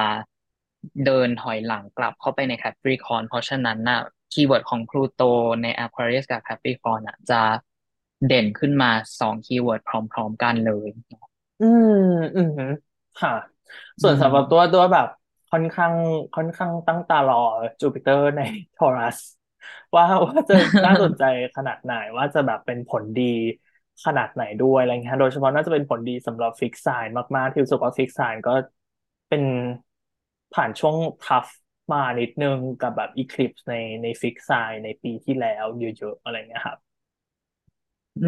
[1.07, 4.01] เดินถอยหลังกลับเข้าไปใน Capricorn เพราะฉะนั้นน่ะ
[4.33, 5.31] keyword ของ Pluto
[5.63, 7.41] ใน Aquarius กับ Capricorn อะ จะ
[8.27, 8.91] เด่นขึ้นมา
[9.21, 10.89] สอง keyword พร้อม ๆ กันเลย
[11.61, 11.97] อืม
[12.37, 12.51] อืม
[13.21, 13.31] ค่ะ
[13.99, 15.07] อืส่วนสำหรับตัวมตัวแบบ
[15.51, 15.93] ค่อนข้าง
[16.37, 17.37] ค่อนข้างตั้งตารอ
[17.81, 18.41] จูปิเตอร์ใน
[18.77, 19.19] Taurus
[19.95, 21.23] ว่าว่าจะน่าสนใจ
[21.57, 23.23] ขนาดไหนว่าจะแบบเป็นผลดี
[24.05, 28.55] ขนาดไหนด้วยอะไรเงี้ยโดยเฉพาะน่าจะเป็นผลดีสำหรับ fixed sign มากๆ ที่รู้สึกว่า fixed sign ก็
[29.33, 29.45] เป็น
[30.55, 31.47] ผ่านช่วง tough
[31.93, 36.79] มานิดนึงกับแบบ eclipse ในใน fixed sign ในปีที่แล้วเยอะๆอะไรเงี้ยครับ
[38.23, 38.27] อื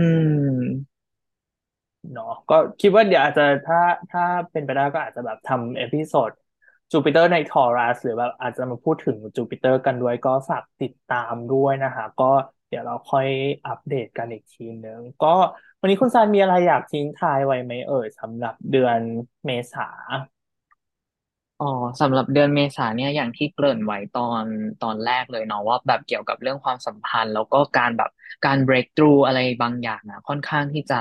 [0.58, 0.94] ม
[2.12, 3.78] เนาะก็คิดว่าเดี๋ยวอาจจะถ้า
[4.10, 4.22] ถ้า
[4.52, 6.30] เป็นไปได้ก็อาจจะแบบทำ episode
[6.92, 12.24] Jupiter ใน Taurus หรือแบบอาจจะมาพูดถึงจูปิเตอร์กันด้วยก็ฝากติดตามด้วยนะคะ ก็
[12.68, 13.26] เดี๋ยวเราค่อย
[13.66, 15.26] อัปเดตกันอีกทีนึงก็
[15.80, 19.00] วันนี้คุณซานมีอะไรอยากทิ้งท้ายไว้ไหมเอ่ยสำหรับเดือน
[19.46, 19.88] เมษา
[21.60, 21.66] อ๋อ
[22.00, 24.44] สำหรับเดือนเมษาเนี่ยอย่างที่เกริ่นไว้ตอน
[24.82, 28.10] ตอนแรกเลยเนาะว่าแบบเกี่ยวกับเรื่องความสัมพันธ์ แล้วก็การแบบ
[28.46, 31.00] การ break through อะไรบางอย่างอะค่อนข้างที่จะ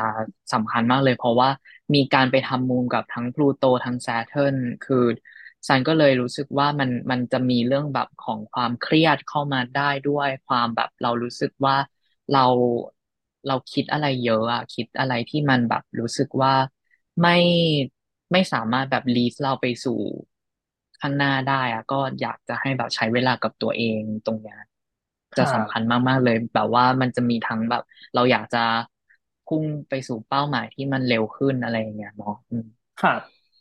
[0.53, 1.49] สำคัญมากเลย เพราะว่า
[1.95, 4.55] มีการไปทำมูนกับทั้งพลูโตทั้ง Saturn
[4.85, 5.05] คือ
[5.67, 11.75] ซันก็เลยรู้สึกว่ามันมันจะมีเรื่องแบบของความเครียดเข้ามาได้ด้วยความแบบเรารู้สึกว่า
[12.34, 12.45] เรา
[13.47, 16.53] เราคิดอะไรเยอะอะคิดอะไรที่มันแบบรู้สึกว่า
[17.21, 17.38] ไม่
[18.31, 19.99] ไม่สามารถแบบ lead เราไปสู่
[21.03, 24.57] ข้างหน้าได้อะก็อยากจะให้แบบใช้เวลากับตัวเองตรงเนี้ย
[25.38, 27.81] จะค่ะสำคัญมาก ๆ เลย แบบว่ามันจะมีทั้งแบบ
[28.15, 28.63] เราอยากจะ
[29.45, 32.65] พุ่งไปสู่เป้าหมายที่มันเร็วขึ้นอะไรอย่างเงี้ยเนาะอืม
[33.01, 33.13] ค่ะ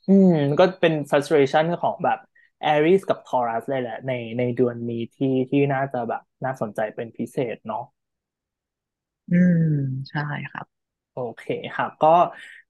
[0.08, 2.18] อืม ก็เป็น frustration ของแบบ
[2.64, 7.84] Aries กับ Taurus เลยแหละ ในในเดือนนี้ที่ที่น่าจะแบบน่าสนใจเป็นพิเศษเนาะ
[9.30, 9.58] อืม
[10.10, 10.20] ใช่
[10.50, 10.66] ครับ
[11.12, 11.42] โอเค
[11.76, 12.08] ค่ะ ก็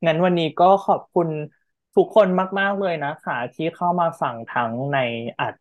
[0.06, 1.28] งั้นวันนี้ก็ขอบคุณ
[1.96, 2.28] ทุกคน
[2.60, 4.98] มาก ๆ เลยนะคะ ที่เข้ามาฟังทั้งใน
[5.40, 5.54] อัด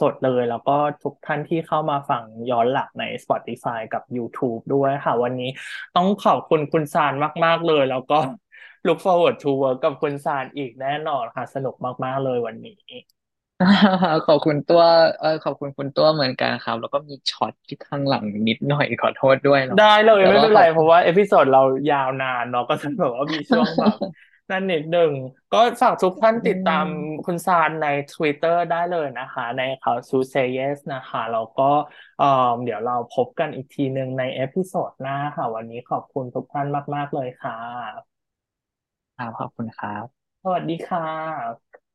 [0.00, 5.50] สด ๆ เลย แล้วก็ทุกท่านที่เข้ามาฟังย้อนหลังใน Spotify กับ YouTube ด้วยค่ะ วันนี้
[5.96, 7.12] ต้องขอบคุณคุณซาน
[7.44, 8.18] มาก ๆ เลย แล้วก็
[8.86, 11.74] look forward to work กับคุณซานอีกแน่นอนค่ะ สนุก
[12.04, 12.80] มาก ๆ เลยวันนี้
[14.26, 14.82] ขอบคุณตัว
[15.20, 21.62] เออขอบคุณคุณตัวเหมือนกันครับ แล้วก็มีช็อตที่ข้างหลังนิดหน่อยขอโทษด้วยเนาะได้เลยแต่ไม่เป็นก็ขอบคุณไรเพราะว่า episode เรา
[21.92, 23.96] ยาวนานเนาะก็จะแบบว่ามีช่วงแบบ
[24.50, 25.12] นั่นนิดหนึ่ง
[25.52, 31.62] ก็ฝากทุกท่านอืติดตามมคุณซานใน Twitter ได้เลยนะคะ ในเขาซูเซเยสนะคะแล้วก็
[32.18, 32.26] เอ่อ
[32.64, 38.16] เดี๋ยวเราพบกันอีกทีหนึ่งในเอพิโซดหน้าค่ะ วันนี้ขอบคุณทุกท่านมาก ๆ เลยค่ะ
[39.16, 40.04] ครับขอบคุณครับ
[40.42, 41.85] สวัสดีค่ะ